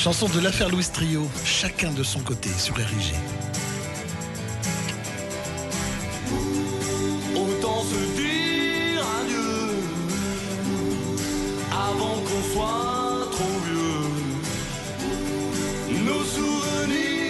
[0.03, 3.15] Chanson de l'affaire Louis Trio, chacun de son côté sur RIG.
[7.37, 9.71] Autant se dire adieu
[11.71, 14.11] avant qu'on soit trop vieux.
[16.05, 17.22] Nos souvenirs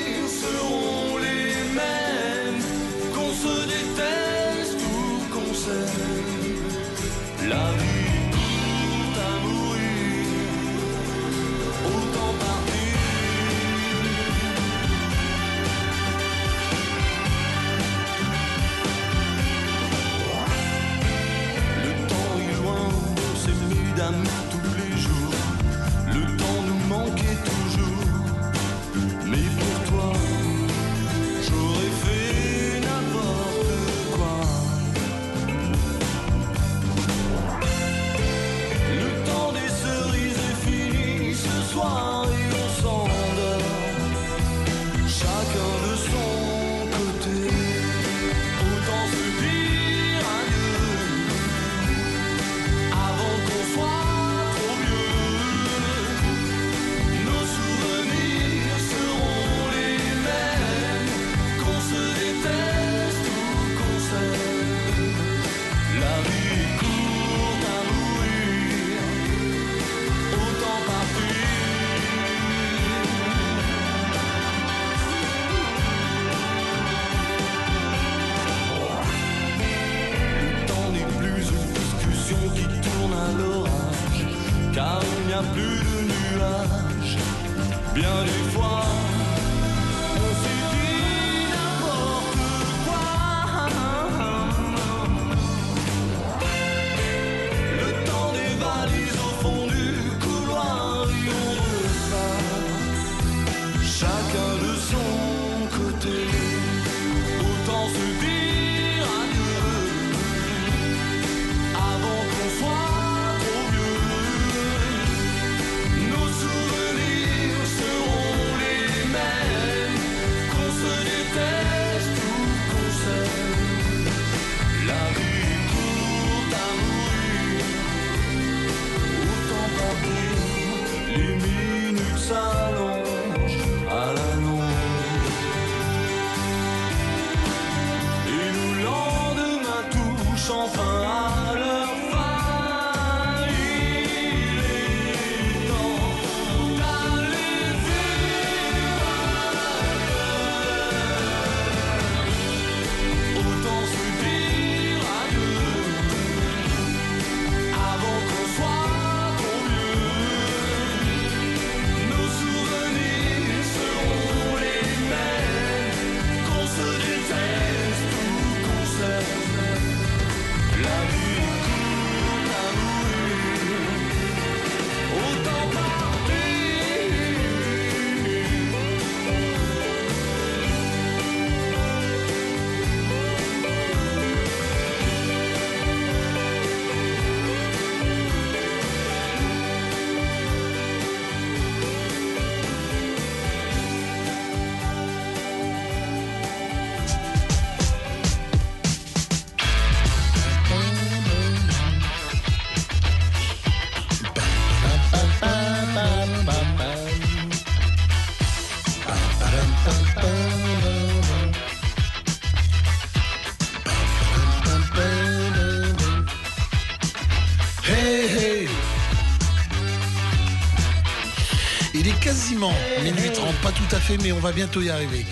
[223.93, 225.27] tout à fait, mais on va bientôt y arriver.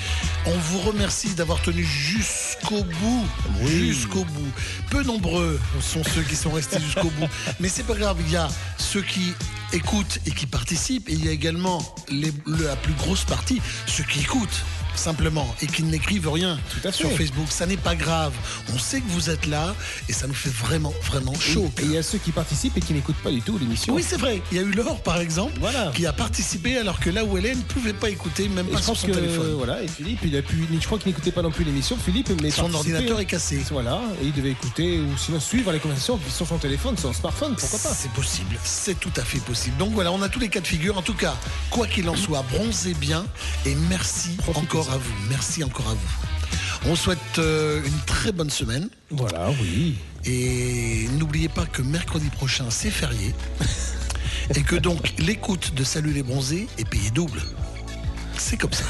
[0.44, 3.26] On vous remercie d'avoir tenu jusqu'au bout.
[3.66, 4.52] Jusqu'au bout.
[4.90, 7.26] Peu nombreux sont ceux qui sont restés jusqu'au bout.
[7.60, 9.32] Mais c'est pas grave, il y a ceux qui
[9.72, 11.78] écoutent et qui participent, et il y a également
[12.10, 14.62] les- la plus grosse partie, ceux qui écoutent
[14.94, 16.58] simplement et qui n'écrivent rien
[16.92, 17.10] sur.
[17.12, 17.46] Facebook.
[17.50, 18.32] Ça n'est pas grave.
[18.74, 19.74] On sait que vous êtes là
[20.08, 21.70] et ça nous fait vraiment, vraiment chaud.
[21.80, 23.94] Et il y a ceux qui participent et qui n'écoutent pas du tout l'émission.
[23.94, 24.42] Oui, c'est vrai.
[24.52, 25.58] Il y a eu Laure, par exemple,
[25.94, 28.66] qui a participé alors que là où elle est, elle ne pouvait pas écouter, même
[28.68, 29.54] Et pas je sur pense son que téléphone.
[29.56, 32.30] voilà et Philippe il a pu je crois qu'il n'écoutait pas non plus l'émission Philippe
[32.42, 33.60] mais Son ordinateur est cassé.
[33.70, 37.20] voilà et il devait écouter ou sinon suivre les conversations sur son téléphone sur son
[37.20, 39.76] smartphone pourquoi pas C'est possible, c'est tout à fait possible.
[39.78, 40.96] Donc voilà, on a tous les cas de figure.
[40.98, 41.34] En tout cas,
[41.70, 43.24] quoi qu'il en soit, bronzez bien
[43.66, 45.12] et merci encore à vous.
[45.28, 46.90] Merci encore à vous.
[46.90, 48.88] On souhaite euh, une très bonne semaine.
[49.10, 49.96] Voilà, oui.
[50.24, 53.34] Et n'oubliez pas que mercredi prochain, c'est férié.
[54.54, 57.42] et que donc l'écoute de Salut les bronzés est payée double.
[58.38, 58.84] C'est comme ça.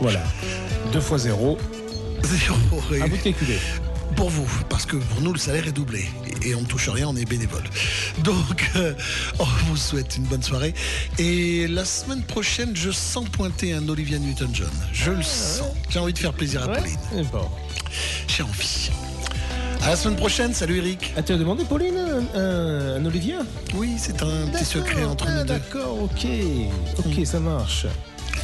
[0.00, 0.22] voilà
[0.92, 1.58] 2 fois 0
[2.22, 2.56] Zéro.
[3.02, 3.58] à vous de calculer
[4.16, 6.04] Pour vous, parce que pour nous, le salaire est doublé.
[6.44, 7.62] Et, on ne touche rien, on est bénévole.
[8.18, 8.94] Donc, euh,
[9.38, 10.74] on vous souhaite une bonne soirée.
[11.18, 14.70] Et la semaine prochaine, je sens pointer un Olivia Newton-John.
[14.92, 15.62] Je le sens.
[15.88, 16.98] J'ai envie de faire plaisir à Pauline.
[17.32, 17.48] bon.
[18.28, 18.90] J'ai envie.
[19.82, 20.54] À la semaine prochaine.
[20.54, 21.12] Salut Eric.
[21.16, 21.98] Ah, tu as demandé, Pauline,
[22.34, 23.40] un, Olivia?
[23.74, 25.54] Oui, c'est un petit secret entre ah, nous deux.
[25.54, 26.26] D'accord, ok.
[26.98, 27.86] Ok, ça marche.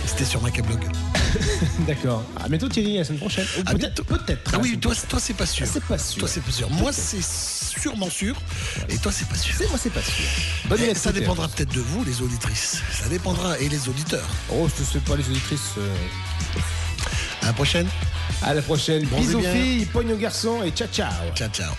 [0.09, 0.81] C'était sur Macablog.
[1.87, 2.25] D'accord.
[2.43, 3.47] À bientôt, Thierry, à la semaine prochaine.
[3.67, 4.51] À Peut-être, peut-être.
[4.55, 5.67] Ah oui, toi, toi c'est pas sûr.
[5.71, 6.19] c'est pas sûr.
[6.21, 6.71] Toi, c'est pas sûr.
[6.71, 8.35] Moi, c'est sûrement sûr.
[8.89, 9.55] Et toi, c'est pas sûr.
[9.69, 10.25] Moi, c'est pas sûr.
[10.69, 12.83] Bonne Eh, nuit ça dépendra peut-être de vous, les auditrices.
[12.93, 13.59] Ça dépendra.
[13.61, 14.27] Et les auditeurs.
[14.51, 15.73] Oh, je sais pas les auditrices.
[15.79, 15.95] euh.
[17.43, 17.87] À la prochaine.
[18.43, 19.05] À la prochaine.
[19.05, 21.13] Bisous filles, pogne aux garçons et ciao ciao.
[21.35, 21.73] Ciao, ciao.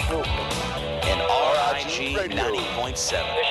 [0.00, 0.26] Hope
[1.04, 3.43] and RIG 90.7.